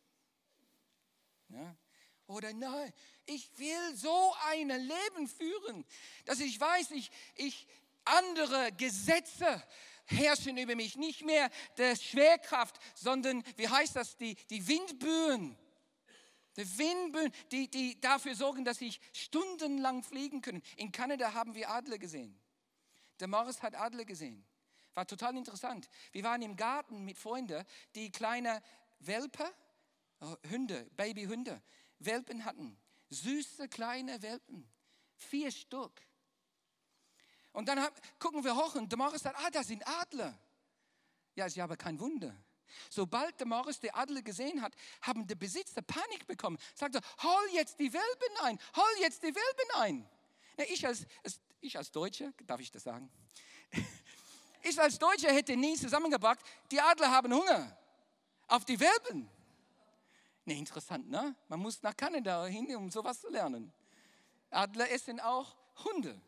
Ja? 1.55 1.77
Oder 2.27 2.53
nein, 2.53 2.93
ich 3.27 3.51
will 3.59 3.97
so 3.97 4.35
ein 4.49 4.69
Leben 4.69 5.29
führen, 5.29 5.85
dass 6.25 6.41
ich 6.41 6.59
weiß, 6.59 6.91
ich, 6.93 7.11
ich 7.37 7.67
andere 8.05 8.73
Gesetze 8.73 9.63
herrschen 10.07 10.57
über 10.57 10.75
mich. 10.75 10.97
Nicht 10.97 11.25
mehr 11.25 11.51
der 11.77 11.97
Schwerkraft, 11.97 12.79
sondern, 12.95 13.43
wie 13.57 13.69
heißt 13.69 13.97
das, 13.97 14.17
die, 14.17 14.35
die 14.51 14.67
Windböen. 14.67 15.57
Die 16.57 16.79
Windböen, 16.79 17.33
die, 17.51 17.69
die 17.69 18.01
dafür 18.01 18.35
sorgen, 18.35 18.65
dass 18.65 18.81
ich 18.81 19.01
stundenlang 19.13 20.03
fliegen 20.03 20.41
kann. 20.41 20.63
In 20.77 20.93
Kanada 20.93 21.35
haben 21.35 21.55
wir 21.55 21.71
Adler 21.71 21.99
gesehen. 21.99 22.39
Der 23.21 23.29
Morris 23.29 23.63
hat 23.63 23.75
Adler 23.75 24.05
gesehen. 24.05 24.45
War 24.95 25.07
total 25.07 25.37
interessant. 25.37 25.89
Wir 26.13 26.23
waren 26.23 26.43
im 26.43 26.57
Garten 26.57 27.05
mit 27.05 27.19
Freunden, 27.19 27.65
die 27.97 28.13
kleine 28.13 28.63
Welpe 29.01 29.53
Hunde, 30.51 30.89
Babyhunde, 30.97 31.63
Welpen 31.99 32.45
hatten. 32.45 32.79
Süße 33.11 33.69
kleine 33.69 34.21
Welpen. 34.23 34.69
Vier 35.17 35.51
Stück. 35.51 36.01
Und 37.53 37.69
dann 37.69 37.89
gucken 38.19 38.43
wir 38.43 38.57
hoch 38.57 38.75
und 38.75 38.91
der 38.91 38.99
Morris 38.99 39.23
sagt, 39.23 39.39
ah, 39.39 39.51
das 39.51 39.69
sind 39.69 39.87
Adler. 39.87 40.37
Ja, 41.37 41.47
ist 41.47 41.57
ja 41.57 41.65
aber 41.65 41.77
kein 41.77 41.99
Wunder. 42.01 42.35
Sobald 42.91 43.39
der 43.39 43.47
Morris 43.47 43.79
die 43.79 43.93
Adler 43.93 44.23
gesehen 44.23 44.61
hat, 44.61 44.75
haben 45.03 45.27
die 45.27 45.35
Besitzer 45.35 45.83
Panik 45.83 46.27
bekommen. 46.27 46.59
Sagte, 46.75 47.01
hol 47.23 47.49
jetzt 47.53 47.79
die 47.79 47.93
Welpen 47.93 48.37
ein, 48.43 48.59
hol 48.75 49.01
jetzt 49.01 49.23
die 49.23 49.35
Welpen 49.35 49.71
ein. 49.77 50.09
Ja, 50.57 50.65
ich, 50.69 50.87
als, 50.87 51.07
ich 51.61 51.77
als 51.77 51.91
Deutscher, 51.91 52.33
darf 52.47 52.61
ich 52.61 52.71
das 52.71 52.85
sagen? 52.85 53.11
Ich 54.67 54.81
als 54.81 54.99
Deutscher 54.99 55.31
hätte 55.31 55.55
nie 55.59 55.77
zusammengebracht, 55.77 56.41
die 56.71 56.81
Adler 56.81 57.11
haben 57.11 57.35
Hunger 57.35 57.77
auf 58.49 58.65
die 58.65 58.81
Welpen. 58.81 59.29
Ne, 60.47 60.59
interessant, 60.59 61.09
ne? 61.09 61.35
Man 61.49 61.61
muss 61.61 61.83
nach 61.83 61.97
Kanada 61.97 62.45
hin, 62.47 62.75
um 62.77 62.91
sowas 62.91 63.21
zu 63.21 63.31
lernen. 63.31 63.73
Adler 64.51 64.91
essen 64.91 65.21
auch 65.21 65.57
Hunde. 65.85 66.21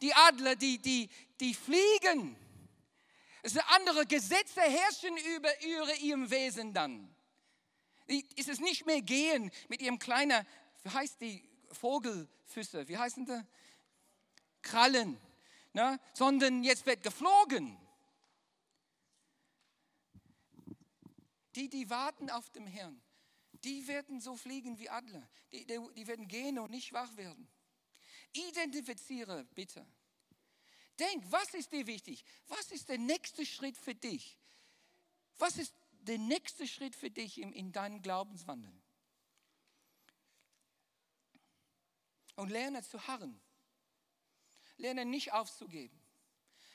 Die 0.00 0.12
Adler, 0.14 0.56
die, 0.56 0.78
die, 0.78 1.08
die 1.38 1.54
fliegen. 1.54 2.36
Es 3.42 3.52
sind 3.52 3.64
andere 3.68 4.06
Gesetze 4.06 4.60
herrschen 4.60 5.16
über, 5.36 5.50
über 5.62 5.94
ihrem 5.96 6.30
Wesen 6.30 6.72
dann. 6.72 7.14
Ist 8.06 8.48
es 8.48 8.60
nicht 8.60 8.86
mehr 8.86 9.02
gehen 9.02 9.50
mit 9.68 9.82
ihrem 9.82 9.98
kleinen, 9.98 10.46
wie 10.82 10.90
heißt 10.90 11.20
die 11.20 11.48
Vogelfüße, 11.72 12.88
wie 12.88 12.98
heißen 12.98 13.26
die? 13.26 13.40
Krallen, 14.62 15.20
ne? 15.72 15.98
sondern 16.14 16.62
jetzt 16.62 16.86
wird 16.86 17.02
geflogen. 17.02 17.76
Die, 21.54 21.68
die 21.68 21.90
warten 21.90 22.30
auf 22.30 22.48
den 22.50 22.66
Herrn, 22.66 23.02
die 23.64 23.86
werden 23.86 24.20
so 24.20 24.36
fliegen 24.36 24.78
wie 24.78 24.88
Adler. 24.88 25.28
Die, 25.52 25.66
die, 25.66 25.78
die 25.94 26.06
werden 26.06 26.26
gehen 26.26 26.58
und 26.58 26.70
nicht 26.70 26.92
wach 26.92 27.16
werden. 27.16 27.48
Identifiziere 28.32 29.44
bitte. 29.54 29.86
Denk, 30.98 31.24
was 31.30 31.54
ist 31.54 31.72
dir 31.72 31.86
wichtig? 31.86 32.24
Was 32.48 32.70
ist 32.70 32.88
der 32.88 32.98
nächste 32.98 33.44
Schritt 33.44 33.76
für 33.76 33.94
dich? 33.94 34.38
Was 35.38 35.56
ist 35.56 35.74
der 36.02 36.18
nächste 36.18 36.66
Schritt 36.66 36.94
für 36.94 37.10
dich 37.10 37.38
in, 37.38 37.52
in 37.52 37.72
deinem 37.72 38.02
Glaubenswandel? 38.02 38.72
Und 42.36 42.50
lerne 42.50 42.82
zu 42.82 43.06
harren. 43.06 43.40
Lerne 44.76 45.04
nicht 45.04 45.32
aufzugeben. 45.32 46.00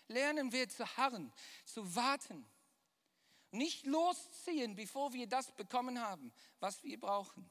Lernen 0.08 0.52
wir 0.52 0.70
zu 0.70 0.86
harren, 0.98 1.34
zu 1.66 1.96
warten. 1.96 2.46
Nicht 3.52 3.86
losziehen, 3.86 4.76
bevor 4.76 5.14
wir 5.14 5.28
das 5.28 5.56
bekommen 5.56 6.02
haben, 6.02 6.34
was 6.60 6.84
wir 6.84 7.00
brauchen. 7.00 7.50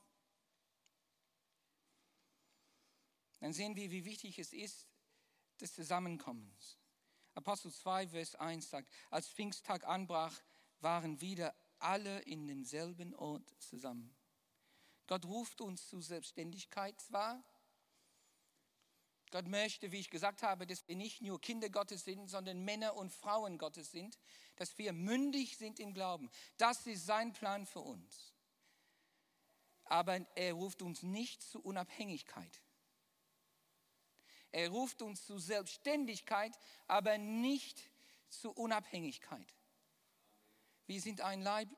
Dann 3.41 3.53
sehen 3.53 3.77
wir, 3.77 3.91
wie 3.91 4.05
wichtig 4.05 4.39
es 4.39 4.53
ist, 4.53 4.87
des 5.61 5.75
Zusammenkommens. 5.75 6.79
Apostel 7.35 7.73
2, 7.73 8.09
Vers 8.09 8.35
1 8.35 8.71
sagt, 8.71 8.91
als 9.11 9.29
Pfingsttag 9.29 9.85
anbrach, 9.85 10.43
waren 10.81 11.21
wieder 11.21 11.55
alle 11.79 12.21
in 12.21 12.47
demselben 12.47 13.15
Ort 13.15 13.55
zusammen. 13.59 14.15
Gott 15.07 15.25
ruft 15.25 15.61
uns 15.61 15.89
zu 15.89 16.01
Selbstständigkeit 16.01 17.01
zwar, 17.01 17.45
Gott 19.31 19.49
möchte, 19.49 19.91
wie 19.93 19.99
ich 19.99 20.11
gesagt 20.11 20.43
habe, 20.43 20.67
dass 20.67 20.87
wir 20.87 20.97
nicht 20.97 21.21
nur 21.21 21.41
Kinder 21.41 21.69
Gottes 21.69 22.05
sind, 22.05 22.29
sondern 22.29 22.65
Männer 22.65 22.95
und 22.97 23.13
Frauen 23.13 23.59
Gottes 23.59 23.91
sind, 23.91 24.19
dass 24.57 24.77
wir 24.79 24.93
mündig 24.93 25.57
sind 25.57 25.79
im 25.81 25.95
Glauben. 25.95 26.31
Das 26.57 26.87
ist 26.87 27.07
sein 27.07 27.33
Plan 27.33 27.67
für 27.67 27.81
uns. 27.81 28.35
Aber 29.85 30.17
er 30.37 30.55
ruft 30.55 30.83
uns 30.83 31.03
nicht 31.03 31.43
zu 31.43 31.61
Unabhängigkeit. 31.61 32.63
Er 34.51 34.71
ruft 34.71 35.03
uns 35.03 35.25
zu 35.27 35.39
Selbstständigkeit, 35.39 36.59
aber 36.87 37.19
nicht 37.19 37.91
zu 38.29 38.51
Unabhängigkeit. 38.53 39.55
Wir 40.87 41.01
sind 41.01 41.21
ein 41.21 41.43
Leib. 41.43 41.69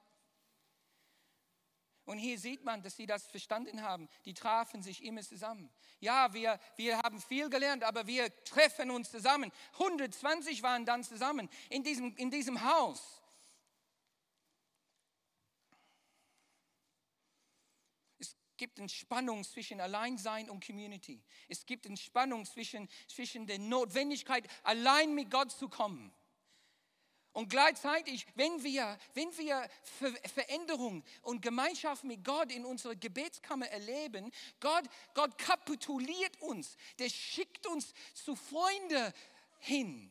Und 2.09 2.17
hier 2.17 2.39
sieht 2.39 2.65
man, 2.65 2.83
dass 2.83 2.97
sie 2.97 3.05
das 3.05 3.27
verstanden 3.27 3.83
haben. 3.83 4.09
Die 4.25 4.33
trafen 4.33 4.83
sich 4.83 5.05
immer 5.05 5.21
zusammen. 5.21 5.71
Ja, 6.01 6.33
wir, 6.33 6.59
wir 6.77 6.97
haben 7.01 7.21
viel 7.21 7.51
gelernt, 7.51 7.85
aber 7.85 8.07
wir 8.07 8.35
treffen 8.45 8.91
uns 8.91 9.11
zusammen. 9.11 9.53
120 9.75 10.63
waren 10.63 10.87
dann 10.87 11.05
zusammen 11.05 11.51
in 11.69 11.83
diesem, 11.83 12.17
in 12.17 12.31
diesem 12.31 12.65
Haus. 12.65 13.21
gibt 18.57 18.81
eine 18.81 18.89
Spannung 18.89 19.45
zwischen 19.45 19.81
Alleinsein 19.81 20.51
und 20.51 20.67
Community. 20.67 21.23
Es 21.47 21.65
gibt 21.65 21.87
eine 21.87 21.97
Spannung 21.97 22.45
zwischen, 22.45 22.89
zwischen 23.07 23.47
der 23.47 23.61
Notwendigkeit, 23.61 24.49
allein 24.65 25.15
mit 25.15 25.31
Gott 25.31 25.53
zu 25.53 25.69
kommen. 25.69 26.13
Und 27.39 27.51
gleichzeitig, 27.51 28.27
wenn 28.35 28.65
wir, 28.65 28.99
wenn 29.15 29.39
wir 29.39 29.71
Veränderung 30.35 31.05
und 31.23 31.41
Gemeinschaft 31.41 32.03
mit 32.03 32.25
Gott 32.25 32.51
in 32.51 32.65
unserer 32.65 32.97
Gebetskammer 32.97 33.69
erleben, 33.69 34.33
Gott, 34.59 34.83
Gott 35.15 35.39
kapituliert 35.39 36.43
uns, 36.43 36.77
der 36.99 37.09
schickt 37.09 37.65
uns 37.69 37.95
zu 38.13 38.35
Freunden 38.35 39.13
hin 39.61 40.11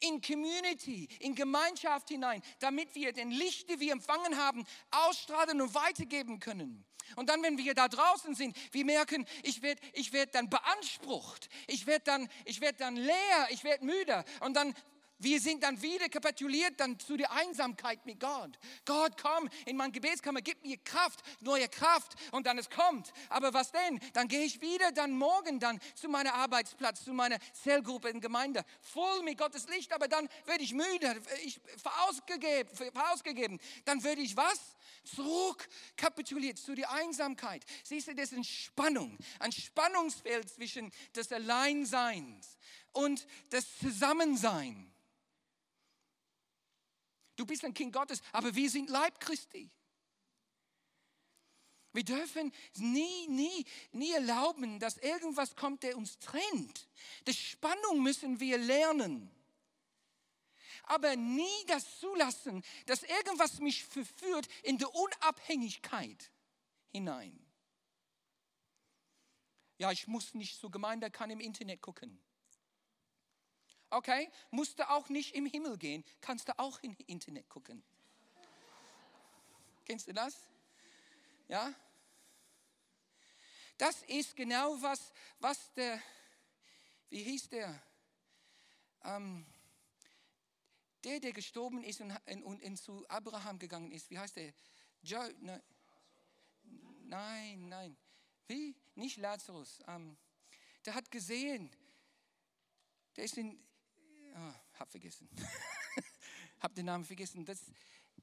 in 0.00 0.20
Community, 0.20 1.08
in 1.20 1.34
Gemeinschaft 1.34 2.10
hinein, 2.10 2.42
damit 2.58 2.94
wir 2.94 3.14
den 3.14 3.30
Licht, 3.30 3.70
den 3.70 3.80
wir 3.80 3.92
empfangen 3.92 4.36
haben, 4.36 4.66
ausstrahlen 4.90 5.62
und 5.62 5.74
weitergeben 5.74 6.38
können. 6.38 6.84
Und 7.16 7.30
dann, 7.30 7.42
wenn 7.42 7.56
wir 7.56 7.72
da 7.72 7.88
draußen 7.88 8.34
sind, 8.34 8.54
wir 8.72 8.84
merken, 8.84 9.26
ich 9.42 9.62
werde 9.62 9.80
ich 9.94 10.12
werd 10.12 10.34
dann 10.34 10.50
beansprucht, 10.50 11.48
ich 11.66 11.86
werde 11.86 12.04
dann, 12.04 12.28
werd 12.60 12.78
dann 12.78 12.96
leer, 12.96 13.48
ich 13.48 13.64
werde 13.64 13.86
müde. 13.86 14.22
Und 14.40 14.52
dann 14.52 14.74
wir 15.18 15.40
sind 15.40 15.62
dann 15.62 15.80
wieder 15.82 16.08
kapituliert 16.08 16.74
dann 16.78 16.98
zu 16.98 17.16
der 17.16 17.32
Einsamkeit 17.32 18.04
mit 18.06 18.20
Gott. 18.20 18.58
Gott, 18.84 19.20
komm 19.20 19.48
in 19.66 19.76
mein 19.76 19.92
Gebetskammer, 19.92 20.40
gib 20.40 20.62
mir 20.64 20.76
Kraft, 20.78 21.22
neue 21.40 21.68
Kraft 21.68 22.14
und 22.32 22.46
dann 22.46 22.58
es 22.58 22.70
kommt. 22.70 23.12
Aber 23.28 23.52
was 23.52 23.72
denn? 23.72 24.00
Dann 24.12 24.28
gehe 24.28 24.44
ich 24.44 24.60
wieder 24.60 24.92
dann 24.92 25.12
morgen 25.12 25.58
dann 25.58 25.80
zu 25.94 26.08
meinem 26.08 26.32
Arbeitsplatz, 26.32 27.04
zu 27.04 27.12
meiner 27.12 27.38
Zellgruppe 27.52 28.08
in 28.08 28.20
Gemeinde, 28.20 28.64
voll 28.80 29.22
mit 29.22 29.38
Gottes 29.38 29.68
Licht, 29.68 29.92
aber 29.92 30.08
dann 30.08 30.28
werde 30.46 30.62
ich 30.62 30.72
müde, 30.72 31.20
ich 31.44 31.60
verausgegeben. 31.76 33.60
Dann 33.84 34.02
werde 34.04 34.22
ich 34.22 34.36
was? 34.36 34.60
Zurück 35.04 35.68
kapituliert 35.96 36.58
zu 36.58 36.74
der 36.74 36.90
Einsamkeit. 36.90 37.64
Siehst 37.82 38.08
du, 38.08 38.14
das 38.14 38.26
ist 38.26 38.34
eine 38.34 38.44
Spannung, 38.44 39.16
ein 39.38 39.52
Spannungsfeld 39.52 40.48
zwischen 40.50 40.92
des 41.14 41.32
Alleinseins 41.32 42.58
und 42.92 43.26
des 43.50 43.78
Zusammenseins. 43.78 44.97
Du 47.38 47.46
bist 47.46 47.64
ein 47.64 47.72
Kind 47.72 47.92
Gottes, 47.92 48.20
aber 48.32 48.52
wir 48.56 48.68
sind 48.68 48.90
Leib 48.90 49.20
Christi. 49.20 49.70
Wir 51.92 52.02
dürfen 52.02 52.52
nie, 52.74 53.28
nie, 53.28 53.64
nie 53.92 54.10
erlauben, 54.12 54.80
dass 54.80 54.98
irgendwas 54.98 55.54
kommt, 55.54 55.84
der 55.84 55.96
uns 55.96 56.18
trennt. 56.18 56.88
Die 57.28 57.32
Spannung 57.32 58.02
müssen 58.02 58.40
wir 58.40 58.58
lernen. 58.58 59.30
Aber 60.82 61.14
nie 61.14 61.64
das 61.68 62.00
zulassen, 62.00 62.64
dass 62.86 63.04
irgendwas 63.04 63.60
mich 63.60 63.84
verführt 63.84 64.48
in 64.64 64.76
die 64.78 64.86
Unabhängigkeit 64.86 66.32
hinein. 66.90 67.38
Ja, 69.76 69.92
ich 69.92 70.08
muss 70.08 70.34
nicht 70.34 70.58
zur 70.58 70.72
Gemeinde, 70.72 71.08
kann 71.08 71.30
im 71.30 71.40
Internet 71.40 71.82
gucken. 71.82 72.20
Okay, 73.90 74.30
musst 74.50 74.78
du 74.78 74.88
auch 74.88 75.08
nicht 75.08 75.34
im 75.34 75.46
Himmel 75.46 75.78
gehen, 75.78 76.04
kannst 76.20 76.48
du 76.48 76.58
auch 76.58 76.78
im 76.80 76.96
Internet 77.06 77.48
gucken. 77.48 77.82
Kennst 79.84 80.06
du 80.06 80.12
das? 80.12 80.46
Ja? 81.48 81.74
Das 83.78 84.02
ist 84.02 84.36
genau 84.36 84.76
was, 84.82 85.12
was 85.38 85.72
der, 85.72 86.02
wie 87.08 87.22
hieß 87.22 87.48
der? 87.48 87.82
Ähm, 89.04 89.46
der, 91.04 91.20
der 91.20 91.32
gestorben 91.32 91.82
ist 91.84 92.00
und, 92.00 92.12
und, 92.44 92.62
und, 92.62 92.76
zu 92.76 93.08
Abraham 93.08 93.58
gegangen 93.58 93.90
ist, 93.92 94.10
wie 94.10 94.18
heißt 94.18 94.36
der? 94.36 94.52
Jo, 95.00 95.20
ne, 95.40 95.62
nein, 97.04 97.68
nein. 97.68 97.96
Wie? 98.48 98.74
Nicht 98.94 99.16
Lazarus. 99.16 99.80
Ähm, 99.86 100.18
der 100.84 100.94
hat 100.94 101.10
gesehen, 101.10 101.70
der 103.16 103.24
ist 103.24 103.38
in, 103.38 103.58
oh, 104.38 104.78
hab 104.78 104.90
vergessen. 104.90 105.28
hab 106.60 106.74
den 106.74 106.86
Namen 106.86 107.04
vergessen. 107.04 107.44
Das, 107.44 107.58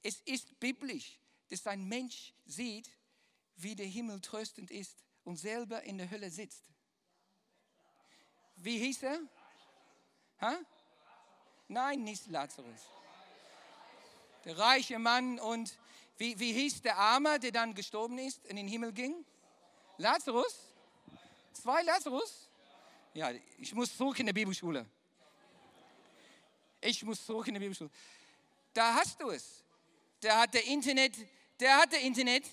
es 0.01 0.21
ist 0.25 0.59
biblisch, 0.59 1.19
dass 1.49 1.65
ein 1.67 1.85
Mensch 1.85 2.33
sieht, 2.45 2.89
wie 3.57 3.75
der 3.75 3.85
Himmel 3.85 4.21
tröstend 4.21 4.71
ist 4.71 5.03
und 5.23 5.37
selber 5.37 5.83
in 5.83 5.97
der 5.97 6.09
Hölle 6.09 6.29
sitzt. 6.29 6.63
Wie 8.57 8.77
hieß 8.79 9.03
er? 9.03 9.19
Ha? 10.41 10.59
Nein, 11.67 12.03
nicht 12.03 12.27
Lazarus. 12.27 12.81
Der 14.43 14.57
reiche 14.57 14.99
Mann 14.99 15.39
und 15.39 15.77
wie, 16.17 16.39
wie 16.39 16.53
hieß 16.53 16.81
der 16.83 16.97
Arme, 16.97 17.39
der 17.39 17.51
dann 17.51 17.73
gestorben 17.73 18.17
ist 18.19 18.43
und 18.43 18.51
in 18.51 18.55
den 18.57 18.67
Himmel 18.67 18.93
ging? 18.93 19.25
Lazarus? 19.97 20.73
Zwei 21.53 21.81
Lazarus? 21.83 22.49
Ja, 23.13 23.31
ich 23.57 23.73
muss 23.73 23.95
zurück 23.95 24.19
in 24.19 24.25
der 24.25 24.33
Bibelschule. 24.33 24.85
Ich 26.85 27.03
muss 27.03 27.25
zurück 27.25 27.47
in 27.47 27.55
die 27.55 27.59
Bibelschule. 27.59 27.89
Da 28.73 28.93
hast 28.95 29.19
du 29.19 29.29
es. 29.31 29.63
Der 30.21 30.39
hat 30.39 30.53
der 30.53 30.65
Internet, 30.65 31.15
der 31.59 31.77
hat 31.77 31.91
der 31.91 32.01
Internet 32.01 32.45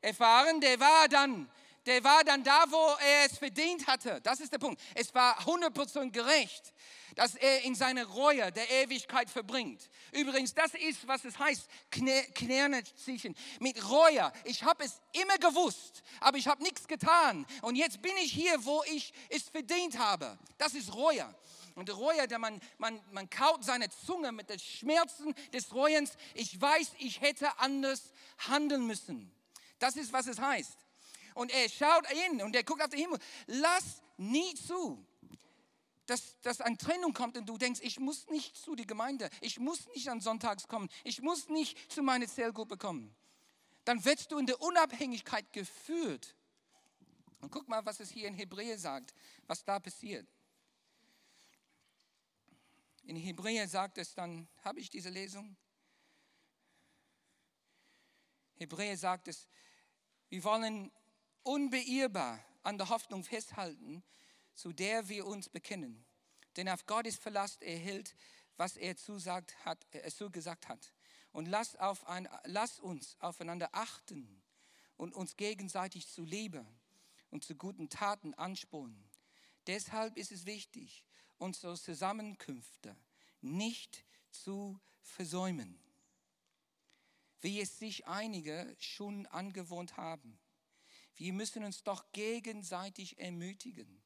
erfahren, 0.00 0.60
der 0.60 0.78
war 0.78 1.08
dann 1.08 1.50
der 1.88 2.04
war 2.04 2.22
dann 2.22 2.44
da, 2.44 2.64
wo 2.68 2.96
er 3.00 3.24
es 3.24 3.38
verdient 3.38 3.86
hatte. 3.86 4.20
Das 4.20 4.40
ist 4.40 4.52
der 4.52 4.58
Punkt. 4.58 4.78
Es 4.94 5.14
war 5.14 5.40
100% 5.40 6.10
gerecht, 6.10 6.74
dass 7.14 7.34
er 7.34 7.62
in 7.62 7.74
seine 7.74 8.04
Reue 8.04 8.52
der 8.52 8.70
Ewigkeit 8.82 9.30
verbringt. 9.30 9.88
Übrigens, 10.12 10.52
das 10.52 10.74
ist, 10.74 11.08
was 11.08 11.24
es 11.24 11.38
heißt, 11.38 11.66
ziehen. 12.96 13.34
Mit 13.58 13.88
Reue. 13.88 14.30
Ich 14.44 14.62
habe 14.64 14.84
es 14.84 15.00
immer 15.12 15.38
gewusst, 15.38 16.02
aber 16.20 16.36
ich 16.36 16.46
habe 16.46 16.62
nichts 16.62 16.86
getan. 16.86 17.46
Und 17.62 17.74
jetzt 17.74 18.02
bin 18.02 18.16
ich 18.18 18.32
hier, 18.32 18.62
wo 18.66 18.82
ich 18.92 19.14
es 19.30 19.44
verdient 19.44 19.98
habe. 19.98 20.38
Das 20.58 20.74
ist 20.74 20.94
Reue. 20.94 21.34
Und 21.78 21.96
Reue, 21.96 22.26
der 22.26 22.40
man, 22.40 22.60
man, 22.78 23.00
man 23.12 23.30
kaut 23.30 23.64
seine 23.64 23.88
Zunge 23.88 24.32
mit 24.32 24.50
den 24.50 24.58
Schmerzen 24.58 25.32
des 25.52 25.72
Reuens. 25.72 26.16
Ich 26.34 26.60
weiß, 26.60 26.90
ich 26.98 27.20
hätte 27.20 27.56
anders 27.60 28.12
handeln 28.48 28.84
müssen. 28.84 29.30
Das 29.78 29.94
ist, 29.94 30.12
was 30.12 30.26
es 30.26 30.40
heißt. 30.40 30.76
Und 31.34 31.52
er 31.52 31.68
schaut 31.68 32.04
hin 32.08 32.42
und 32.42 32.56
er 32.56 32.64
guckt 32.64 32.82
auf 32.82 32.88
den 32.88 32.98
Himmel. 32.98 33.20
Lass 33.46 34.02
nie 34.16 34.52
zu, 34.56 35.06
dass, 36.06 36.40
dass 36.40 36.60
eine 36.60 36.76
Trennung 36.76 37.12
kommt 37.12 37.36
und 37.36 37.48
du 37.48 37.56
denkst, 37.56 37.78
ich 37.84 38.00
muss 38.00 38.26
nicht 38.26 38.56
zu 38.56 38.74
die 38.74 38.86
Gemeinde, 38.86 39.30
ich 39.40 39.60
muss 39.60 39.86
nicht 39.94 40.08
an 40.08 40.20
Sonntags 40.20 40.66
kommen, 40.66 40.88
ich 41.04 41.22
muss 41.22 41.48
nicht 41.48 41.92
zu 41.92 42.02
meiner 42.02 42.26
Zellgruppe 42.26 42.76
kommen. 42.76 43.14
Dann 43.84 44.04
wirst 44.04 44.32
du 44.32 44.38
in 44.38 44.46
der 44.46 44.60
Unabhängigkeit 44.60 45.52
geführt. 45.52 46.34
Und 47.40 47.52
guck 47.52 47.68
mal, 47.68 47.86
was 47.86 48.00
es 48.00 48.10
hier 48.10 48.26
in 48.26 48.34
Hebräer 48.34 48.80
sagt, 48.80 49.14
was 49.46 49.64
da 49.64 49.78
passiert. 49.78 50.26
In 53.08 53.16
Hebräer 53.16 53.66
sagt 53.66 53.96
es 53.96 54.12
dann, 54.12 54.46
habe 54.58 54.80
ich 54.80 54.90
diese 54.90 55.08
Lesung? 55.08 55.56
Hebräer 58.56 58.98
sagt 58.98 59.28
es, 59.28 59.48
wir 60.28 60.44
wollen 60.44 60.92
unbeirrbar 61.42 62.44
an 62.64 62.76
der 62.76 62.90
Hoffnung 62.90 63.24
festhalten, 63.24 64.04
zu 64.52 64.74
der 64.74 65.08
wir 65.08 65.24
uns 65.24 65.48
bekennen. 65.48 66.04
Denn 66.56 66.68
auf 66.68 66.84
Gottes 66.84 67.16
Verlass 67.16 67.56
erhält, 67.62 68.14
was 68.58 68.76
er 68.76 68.94
zusagt 68.98 69.56
hat, 69.64 69.86
äh, 69.94 70.10
zugesagt 70.10 70.68
hat. 70.68 70.92
Und 71.32 71.46
lass, 71.46 71.76
auf 71.76 72.06
ein, 72.08 72.28
lass 72.44 72.78
uns 72.78 73.16
aufeinander 73.20 73.70
achten 73.72 74.42
und 74.98 75.14
uns 75.14 75.34
gegenseitig 75.38 76.08
zu 76.08 76.24
Liebe 76.24 76.66
und 77.30 77.42
zu 77.42 77.54
guten 77.54 77.88
Taten 77.88 78.34
anspornen. 78.34 79.08
Deshalb 79.66 80.18
ist 80.18 80.30
es 80.30 80.44
wichtig, 80.44 81.07
unsere 81.38 81.78
Zusammenkünfte 81.78 82.96
nicht 83.40 84.04
zu 84.30 84.78
versäumen, 85.00 85.78
wie 87.40 87.60
es 87.60 87.78
sich 87.78 88.06
einige 88.06 88.76
schon 88.78 89.26
angewohnt 89.26 89.96
haben. 89.96 90.38
Wir 91.16 91.32
müssen 91.32 91.64
uns 91.64 91.82
doch 91.82 92.12
gegenseitig 92.12 93.18
ermutigen. 93.18 94.02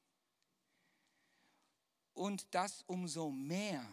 Und 2.15 2.47
das 2.55 2.83
umso 2.87 3.31
mehr, 3.31 3.87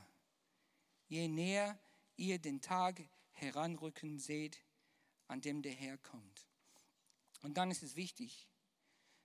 je 1.07 1.27
näher 1.27 1.79
ihr 2.15 2.37
den 2.37 2.61
Tag 2.61 3.01
heranrücken 3.31 4.19
seht, 4.19 4.59
an 5.27 5.41
dem 5.41 5.61
der 5.61 5.73
Herr 5.73 5.97
kommt. 5.97 6.45
Und 7.41 7.57
dann 7.57 7.71
ist 7.71 7.83
es 7.83 7.95
wichtig, 7.95 8.47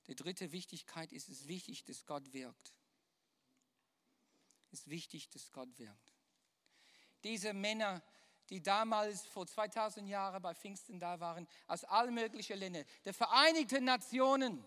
die 0.07 0.15
dritte 0.15 0.53
Wichtigkeit 0.53 1.13
ist 1.13 1.29
es 1.29 1.49
wichtig, 1.49 1.85
dass 1.85 2.05
Gott 2.05 2.33
wirkt. 2.33 2.75
Es 4.75 4.81
ist 4.81 4.91
wichtig, 4.91 5.31
dass 5.31 5.53
Gott 5.53 5.69
wirkt. 5.79 6.13
Diese 7.23 7.53
Männer, 7.53 8.03
die 8.51 8.61
damals 8.61 9.25
vor 9.25 9.47
2000 9.47 10.09
Jahren 10.09 10.43
bei 10.43 10.53
Pfingsten 10.53 10.99
da 10.99 11.21
waren, 11.21 11.47
aus 11.69 11.85
allen 11.85 12.13
möglichen 12.13 12.59
Ländern, 12.59 12.85
der 13.05 13.15
Vereinigten 13.15 13.85
Nationen 13.85 14.67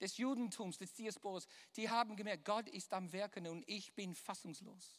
des 0.00 0.16
Judentums, 0.16 0.78
des 0.78 0.94
Diasporas, 0.94 1.46
die 1.76 1.90
haben 1.90 2.16
gemerkt, 2.16 2.46
Gott 2.46 2.70
ist 2.70 2.90
am 2.94 3.12
Werken 3.12 3.46
und 3.48 3.68
ich 3.68 3.94
bin 3.94 4.14
fassungslos. 4.14 4.96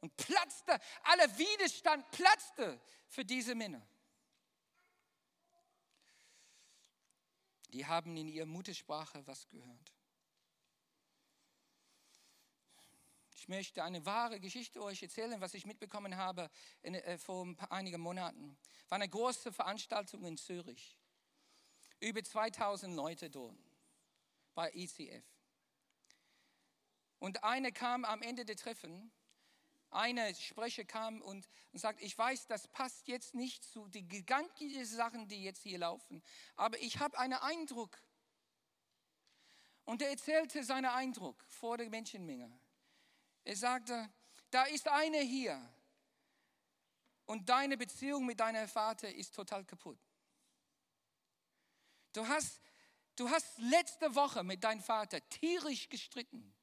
Und 0.00 0.14
platzte, 0.18 0.78
aller 1.04 1.38
Widerstand 1.38 2.10
platzte 2.10 2.78
für 3.06 3.24
diese 3.24 3.54
Männer. 3.54 3.80
Die 7.68 7.86
haben 7.86 8.14
in 8.18 8.28
ihrer 8.28 8.44
Muttersprache 8.44 9.26
was 9.26 9.48
gehört. 9.48 9.93
Ich 13.44 13.48
möchte 13.48 13.84
eine 13.84 14.06
wahre 14.06 14.40
Geschichte 14.40 14.82
euch 14.82 15.02
erzählen, 15.02 15.38
was 15.38 15.52
ich 15.52 15.66
mitbekommen 15.66 16.16
habe 16.16 16.48
in, 16.80 16.94
äh, 16.94 17.18
vor 17.18 17.46
einigen 17.68 18.00
Monaten. 18.00 18.56
War 18.88 18.96
eine 18.96 19.06
große 19.06 19.52
Veranstaltung 19.52 20.24
in 20.24 20.38
Zürich. 20.38 20.96
Über 22.00 22.24
2000 22.24 22.96
Leute 22.96 23.28
dort 23.28 23.54
bei 24.54 24.70
ECF. 24.72 25.26
Und 27.18 27.44
einer 27.44 27.70
kam 27.70 28.06
am 28.06 28.22
Ende 28.22 28.46
der 28.46 28.56
Treffen, 28.56 29.12
eine 29.90 30.34
Sprecher 30.34 30.86
kam 30.86 31.20
und, 31.20 31.46
und 31.72 31.78
sagt, 31.78 32.00
ich 32.00 32.16
weiß, 32.16 32.46
das 32.46 32.66
passt 32.68 33.08
jetzt 33.08 33.34
nicht 33.34 33.62
zu 33.62 33.88
den 33.88 34.08
gigantischen 34.08 34.86
Sachen, 34.86 35.28
die 35.28 35.44
jetzt 35.44 35.64
hier 35.64 35.80
laufen, 35.80 36.22
aber 36.56 36.80
ich 36.80 36.98
habe 36.98 37.18
einen 37.18 37.34
Eindruck. 37.34 38.00
Und 39.84 40.00
er 40.00 40.08
erzählte 40.08 40.64
seinen 40.64 40.86
Eindruck 40.86 41.44
vor 41.50 41.76
der 41.76 41.90
Menschenmenge. 41.90 42.50
Er 43.44 43.56
sagte, 43.56 44.10
da 44.50 44.64
ist 44.64 44.88
eine 44.88 45.18
hier 45.18 45.60
und 47.26 47.48
deine 47.48 47.76
Beziehung 47.76 48.26
mit 48.26 48.40
deinem 48.40 48.68
Vater 48.68 49.12
ist 49.12 49.34
total 49.34 49.64
kaputt. 49.64 49.98
Du 52.12 52.26
hast, 52.26 52.60
du 53.16 53.28
hast 53.28 53.58
letzte 53.58 54.14
Woche 54.14 54.42
mit 54.44 54.64
deinem 54.64 54.82
Vater 54.82 55.26
tierisch 55.28 55.88
gestritten 55.88 56.54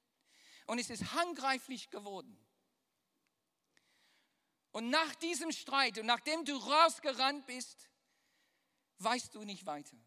und 0.65 0.79
es 0.79 0.89
ist 0.89 1.13
handgreiflich 1.13 1.89
geworden. 1.89 2.37
Und 4.71 4.89
nach 4.89 5.13
diesem 5.15 5.51
Streit 5.51 5.99
und 5.99 6.05
nachdem 6.05 6.45
du 6.45 6.55
rausgerannt 6.55 7.45
bist, 7.45 7.89
weißt 8.99 9.35
du 9.35 9.43
nicht 9.43 9.65
weiter. 9.65 9.97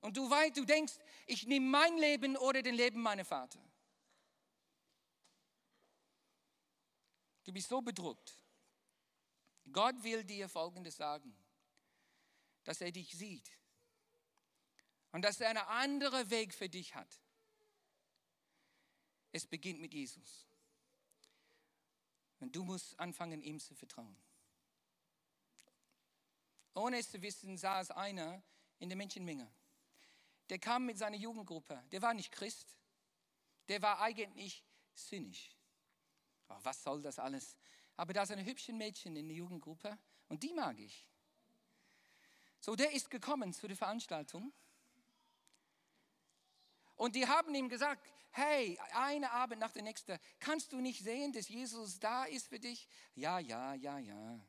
Und 0.00 0.16
du, 0.16 0.28
weißt, 0.30 0.56
du 0.56 0.64
denkst, 0.64 0.94
ich 1.26 1.46
nehme 1.46 1.66
mein 1.66 1.98
Leben 1.98 2.36
oder 2.36 2.62
den 2.62 2.74
Leben 2.74 3.02
meines 3.02 3.28
Vaters. 3.28 3.75
Du 7.46 7.52
bist 7.52 7.68
so 7.68 7.80
bedruckt. 7.80 8.34
Gott 9.72 10.02
will 10.02 10.24
dir 10.24 10.48
Folgendes 10.48 10.96
sagen, 10.96 11.34
dass 12.64 12.80
er 12.80 12.90
dich 12.90 13.16
sieht 13.16 13.50
und 15.12 15.22
dass 15.22 15.40
er 15.40 15.50
einen 15.50 15.58
anderen 15.58 16.28
Weg 16.28 16.52
für 16.52 16.68
dich 16.68 16.94
hat. 16.94 17.20
Es 19.32 19.46
beginnt 19.46 19.80
mit 19.80 19.94
Jesus. 19.94 20.46
Und 22.40 22.54
du 22.54 22.64
musst 22.64 22.98
anfangen, 22.98 23.40
ihm 23.42 23.60
zu 23.60 23.74
vertrauen. 23.74 24.16
Ohne 26.74 26.98
es 26.98 27.10
zu 27.10 27.22
wissen, 27.22 27.56
saß 27.56 27.92
einer 27.92 28.42
in 28.78 28.88
der 28.88 28.96
Menschenmenge. 28.96 29.50
Der 30.50 30.58
kam 30.58 30.84
mit 30.84 30.98
seiner 30.98 31.16
Jugendgruppe. 31.16 31.82
Der 31.90 32.02
war 32.02 32.12
nicht 32.12 32.32
Christ. 32.32 32.76
Der 33.68 33.80
war 33.82 34.00
eigentlich 34.00 34.64
zynisch. 34.94 35.55
Oh, 36.48 36.58
was 36.62 36.82
soll 36.82 37.02
das 37.02 37.18
alles? 37.18 37.56
Aber 37.96 38.12
da 38.12 38.22
ist 38.22 38.30
ein 38.30 38.44
hübsches 38.44 38.74
Mädchen 38.74 39.16
in 39.16 39.28
der 39.28 39.36
Jugendgruppe 39.36 39.98
und 40.28 40.42
die 40.42 40.52
mag 40.52 40.78
ich. 40.78 41.06
So, 42.60 42.74
der 42.74 42.92
ist 42.92 43.10
gekommen 43.10 43.52
zu 43.52 43.66
der 43.68 43.76
Veranstaltung. 43.76 44.52
Und 46.96 47.14
die 47.14 47.26
haben 47.26 47.54
ihm 47.54 47.68
gesagt, 47.68 48.02
hey, 48.30 48.78
eine 48.92 49.30
Abend 49.30 49.60
nach 49.60 49.72
der 49.72 49.82
nächsten, 49.82 50.18
kannst 50.40 50.72
du 50.72 50.80
nicht 50.80 51.02
sehen, 51.02 51.32
dass 51.32 51.48
Jesus 51.48 51.98
da 51.98 52.24
ist 52.24 52.48
für 52.48 52.58
dich? 52.58 52.88
Ja, 53.14 53.38
ja, 53.38 53.74
ja, 53.74 53.98
ja. 53.98 54.40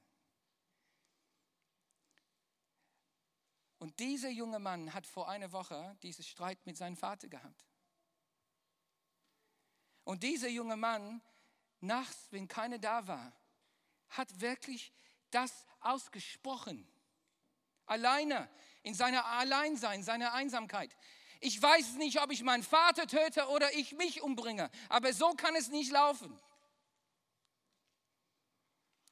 Und 3.79 3.99
dieser 3.99 4.29
junge 4.29 4.59
Mann 4.59 4.93
hat 4.93 5.05
vor 5.05 5.29
einer 5.29 5.51
Woche 5.51 5.95
diesen 6.01 6.23
Streit 6.23 6.65
mit 6.65 6.77
seinem 6.77 6.97
Vater 6.97 7.27
gehabt. 7.27 7.65
Und 10.03 10.23
dieser 10.23 10.47
junge 10.47 10.77
Mann 10.77 11.21
nachts, 11.81 12.27
wenn 12.31 12.47
keiner 12.47 12.79
da 12.79 13.07
war, 13.07 13.33
hat 14.09 14.41
wirklich 14.41 14.93
das 15.31 15.65
ausgesprochen. 15.79 16.87
Alleine, 17.85 18.49
in 18.83 18.93
seiner 18.93 19.25
Alleinsein, 19.25 20.03
seiner 20.03 20.33
Einsamkeit. 20.33 20.95
Ich 21.39 21.61
weiß 21.61 21.93
nicht, 21.95 22.21
ob 22.21 22.31
ich 22.31 22.41
meinen 22.43 22.63
Vater 22.63 23.05
töte 23.07 23.47
oder 23.49 23.73
ich 23.73 23.93
mich 23.93 24.21
umbringe, 24.21 24.71
aber 24.89 25.13
so 25.13 25.33
kann 25.33 25.55
es 25.55 25.69
nicht 25.69 25.91
laufen. 25.91 26.37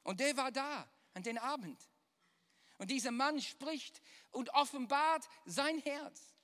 Und 0.02 0.20
der 0.20 0.36
war 0.36 0.52
da 0.52 0.88
an 1.14 1.22
den 1.22 1.38
Abend. 1.38 1.80
Und 2.78 2.90
dieser 2.90 3.10
Mann 3.10 3.40
spricht 3.40 4.02
und 4.30 4.50
offenbart 4.50 5.28
sein 5.46 5.78
Herz. 5.78 6.34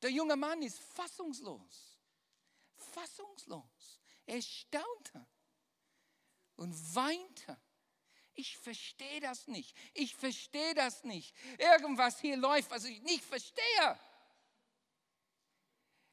Der 0.00 0.10
junge 0.10 0.36
Mann 0.36 0.62
ist 0.62 0.80
fassungslos. 0.80 1.98
Fassungslos. 2.76 3.71
Er 4.32 4.40
staunte 4.40 5.26
und 6.56 6.72
weinte. 6.94 7.60
Ich 8.32 8.56
verstehe 8.56 9.20
das 9.20 9.46
nicht. 9.46 9.76
Ich 9.92 10.16
verstehe 10.16 10.72
das 10.72 11.04
nicht. 11.04 11.34
Irgendwas 11.58 12.18
hier 12.18 12.38
läuft, 12.38 12.70
was 12.70 12.84
ich 12.84 13.02
nicht 13.02 13.22
verstehe. 13.22 14.00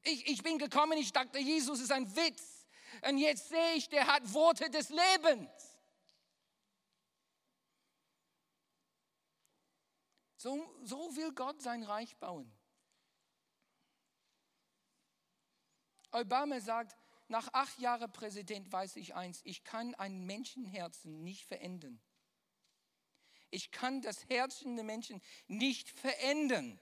Ich, 0.01 0.28
ich 0.28 0.43
bin 0.43 0.57
gekommen, 0.57 0.97
ich 0.97 1.13
dachte, 1.13 1.39
Jesus 1.39 1.80
ist 1.80 1.93
ein 1.93 2.13
Witz. 2.13 2.67
Und 3.07 3.20
jetzt 3.20 3.47
sehe 3.47 3.76
ich, 3.76 3.88
der 3.88 4.05
hat 4.05 4.34
Worte 4.34 4.70
des 4.70 4.89
Lebens. 4.89 5.80
So, 10.36 10.78
so 10.84 11.15
will 11.15 11.32
Gott 11.32 11.61
sein 11.61 11.84
Reich 11.84 12.17
bauen. 12.17 12.51
Obama 16.11 16.59
sagt, 16.59 16.99
nach 17.30 17.53
acht 17.53 17.80
Jahren 17.80 18.11
Präsident 18.11 18.71
weiß 18.71 18.95
ich 18.95 19.15
eins, 19.15 19.41
ich 19.43 19.63
kann 19.63 19.95
ein 19.95 20.25
Menschenherzen 20.25 21.23
nicht 21.23 21.45
verändern. 21.45 22.01
Ich 23.51 23.71
kann 23.71 24.01
das 24.01 24.27
Herzen 24.30 24.75
der 24.75 24.86
Menschen 24.86 25.21
nicht 25.47 25.89
verändern. 25.89 26.80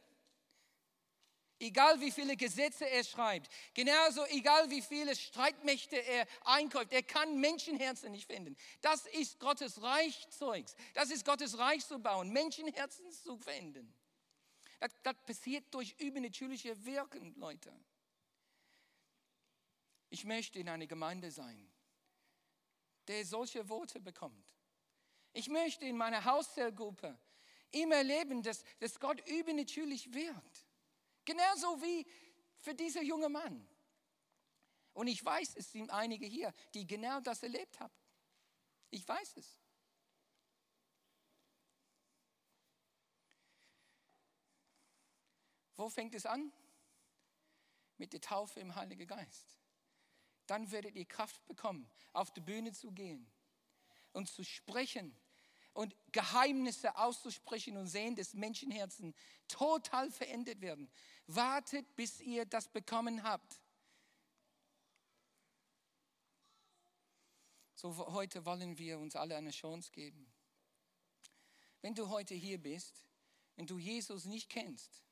Egal 1.60 2.00
wie 2.02 2.12
viele 2.12 2.38
Gesetze 2.38 2.88
er 2.88 3.04
schreibt, 3.04 3.50
genauso 3.74 4.24
egal 4.28 4.70
wie 4.70 4.82
viele 4.82 5.16
Streitmächte 5.16 5.96
er 5.96 6.28
einkauft, 6.46 6.94
er 6.94 7.02
kann 7.02 7.40
Menschenherzen 7.40 8.12
nicht 8.12 8.28
finden. 8.28 8.56
Das 8.82 9.08
ist 9.08 9.40
Gottes 9.40 9.82
Reichzeugs. 9.82 10.76
Das 10.94 11.10
ist 11.10 11.26
Gottes 11.26 11.58
Reich 11.58 11.86
zu 11.86 12.00
bauen, 12.00 12.32
Menschenherzen 12.32 13.12
zu 13.12 13.38
finden. 13.38 13.92
Das, 14.80 14.92
das 15.02 15.16
passiert 15.26 15.74
durch 15.74 15.96
übernatürliche 16.00 16.86
Wirken, 16.86 17.34
Leute. 17.38 17.74
Ich 20.10 20.24
möchte 20.24 20.60
in 20.60 20.70
einer 20.70 20.88
Gemeinde 20.88 21.32
sein, 21.32 21.70
der 23.08 23.26
solche 23.26 23.68
Worte 23.70 24.00
bekommt. 24.00 24.54
Ich 25.34 25.50
möchte 25.50 25.86
in 25.86 25.98
meiner 25.98 26.24
Hauszellgruppe 26.24 27.18
immer 27.72 27.96
erleben, 27.96 28.42
dass, 28.42 28.64
dass 28.80 29.00
Gott 29.00 29.28
übernatürlich 29.28 30.14
wirkt. 30.14 30.66
Genauso 31.26 31.82
wie 31.82 32.06
für 32.60 32.74
diesen 32.74 33.06
jungen 33.06 33.32
Mann. 33.32 33.68
Und 34.94 35.08
ich 35.08 35.24
weiß, 35.24 35.56
es 35.58 35.72
sind 35.72 35.92
einige 35.92 36.26
hier, 36.26 36.54
die 36.74 36.88
genau 36.88 37.20
das 37.20 37.44
erlebt 37.44 37.80
haben. 37.80 37.94
Ich 38.90 39.08
weiß 39.08 39.38
es. 39.38 39.60
Wo 45.76 45.90
fängt 45.90 46.16
es 46.16 46.26
an? 46.26 46.52
Mit 47.98 48.14
der 48.14 48.22
Taufe 48.22 48.60
im 48.60 48.74
Heiligen 48.74 49.06
Geist. 49.06 49.57
Dann 50.48 50.72
werdet 50.72 50.96
ihr 50.96 51.06
Kraft 51.06 51.46
bekommen, 51.46 51.90
auf 52.14 52.32
die 52.32 52.42
Bühne 52.42 52.74
zu 52.74 52.92
gehen 52.92 53.30
und 54.14 54.28
zu 54.30 54.44
sprechen 54.44 55.16
und 55.74 55.96
Geheimnisse 56.12 56.98
auszusprechen 56.98 57.78
und 57.78 57.88
sehen, 57.88 58.16
dass 58.16 58.34
Menschenherzen 58.34 59.14
total 59.48 60.10
verändert 60.10 60.60
werden. 60.62 60.90
Wartet, 61.28 61.96
bis 61.96 62.20
ihr 62.20 62.46
das 62.46 62.68
bekommen 62.68 63.22
habt. 63.22 63.62
So 67.76 67.96
heute 68.12 68.44
wollen 68.44 68.78
wir 68.80 68.98
uns 68.98 69.16
alle 69.16 69.36
eine 69.36 69.52
Chance 69.52 69.92
geben. 69.92 70.34
Wenn 71.82 71.94
du 71.94 72.10
heute 72.10 72.34
hier 72.34 72.58
bist 72.58 73.06
und 73.56 73.70
du 73.70 73.78
Jesus 73.78 74.26
nicht 74.26 74.50
kennst, 74.50 75.04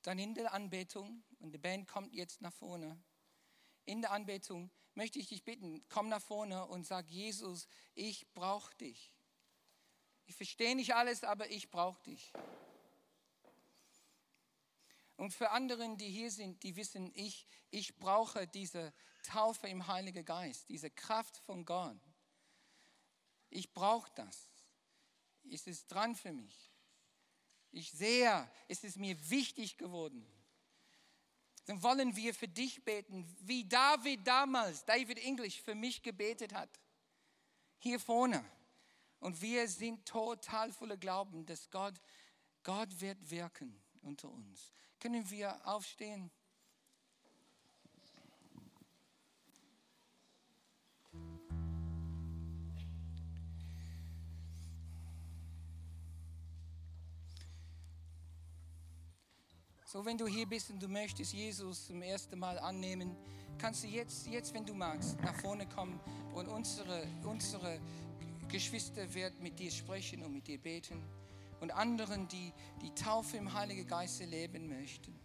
dann 0.00 0.18
in 0.18 0.34
der 0.34 0.54
Anbetung, 0.54 1.22
und 1.40 1.52
die 1.52 1.58
Band 1.58 1.86
kommt 1.86 2.14
jetzt 2.14 2.40
nach 2.40 2.54
vorne, 2.54 2.98
in 3.88 4.02
der 4.02 4.12
Anbetung 4.12 4.70
möchte 4.94 5.18
ich 5.18 5.28
dich 5.28 5.44
bitten, 5.44 5.82
komm 5.88 6.08
nach 6.08 6.20
vorne 6.20 6.66
und 6.66 6.86
sag, 6.86 7.08
Jesus, 7.08 7.66
ich 7.94 8.32
brauche 8.34 8.74
dich. 8.76 9.12
Ich 10.26 10.34
verstehe 10.34 10.76
nicht 10.76 10.94
alles, 10.94 11.24
aber 11.24 11.50
ich 11.50 11.70
brauche 11.70 12.02
dich. 12.02 12.32
Und 15.16 15.32
für 15.32 15.50
anderen, 15.50 15.96
die 15.96 16.10
hier 16.10 16.30
sind, 16.30 16.62
die 16.62 16.76
wissen, 16.76 17.10
ich, 17.14 17.46
ich 17.70 17.96
brauche 17.98 18.46
diese 18.46 18.92
Taufe 19.22 19.68
im 19.68 19.86
Heiligen 19.88 20.24
Geist, 20.24 20.68
diese 20.68 20.90
Kraft 20.90 21.38
von 21.38 21.64
Gott. 21.64 21.98
Ich 23.50 23.72
brauche 23.72 24.10
das. 24.14 24.50
Es 25.50 25.66
ist 25.66 25.88
dran 25.88 26.14
für 26.14 26.32
mich. 26.32 26.70
Ich 27.70 27.90
sehe, 27.90 28.50
es 28.68 28.84
ist 28.84 28.98
mir 28.98 29.30
wichtig 29.30 29.78
geworden. 29.78 30.26
Dann 31.68 31.82
wollen 31.82 32.16
wir 32.16 32.32
für 32.32 32.48
dich 32.48 32.82
beten, 32.82 33.26
wie 33.40 33.68
David 33.68 34.26
damals, 34.26 34.86
David 34.86 35.18
English, 35.18 35.60
für 35.60 35.74
mich 35.74 36.02
gebetet 36.02 36.54
hat. 36.54 36.80
Hier 37.76 38.00
vorne. 38.00 38.42
Und 39.20 39.42
wir 39.42 39.68
sind 39.68 40.06
total 40.06 40.72
voller 40.72 40.96
Glauben, 40.96 41.44
dass 41.44 41.68
Gott, 41.68 42.00
Gott 42.62 42.98
wird 43.02 43.18
wirken 43.30 43.78
unter 44.00 44.30
uns. 44.30 44.72
Können 44.98 45.28
wir 45.28 45.60
aufstehen? 45.68 46.30
So, 59.90 60.04
wenn 60.04 60.18
du 60.18 60.26
hier 60.26 60.44
bist 60.44 60.68
und 60.68 60.82
du 60.82 60.86
möchtest 60.86 61.32
Jesus 61.32 61.86
zum 61.86 62.02
ersten 62.02 62.38
Mal 62.38 62.58
annehmen, 62.58 63.16
kannst 63.56 63.84
du 63.84 63.88
jetzt, 63.88 64.26
jetzt 64.26 64.52
wenn 64.52 64.66
du 64.66 64.74
magst, 64.74 65.18
nach 65.22 65.34
vorne 65.36 65.66
kommen 65.66 65.98
und 66.34 66.46
unsere, 66.46 67.06
unsere 67.24 67.80
Geschwister 68.48 69.14
werden 69.14 69.42
mit 69.42 69.58
dir 69.58 69.70
sprechen 69.70 70.22
und 70.22 70.34
mit 70.34 70.46
dir 70.46 70.58
beten 70.58 71.02
und 71.62 71.70
anderen, 71.70 72.28
die 72.28 72.52
die 72.82 72.90
Taufe 72.90 73.38
im 73.38 73.54
Heiligen 73.54 73.86
Geist 73.86 74.20
leben 74.20 74.68
möchten, 74.68 75.18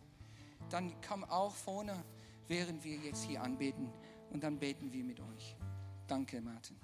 dann 0.69 0.93
komm 1.05 1.25
auch 1.25 1.53
vorne, 1.53 2.01
während 2.47 2.85
wir 2.85 2.95
jetzt 2.95 3.25
hier 3.25 3.43
anbeten 3.43 3.91
und 4.31 4.45
dann 4.45 4.59
beten 4.59 4.93
wir 4.93 5.03
mit 5.03 5.19
euch. 5.19 5.57
Danke, 6.07 6.39
Martin. 6.39 6.77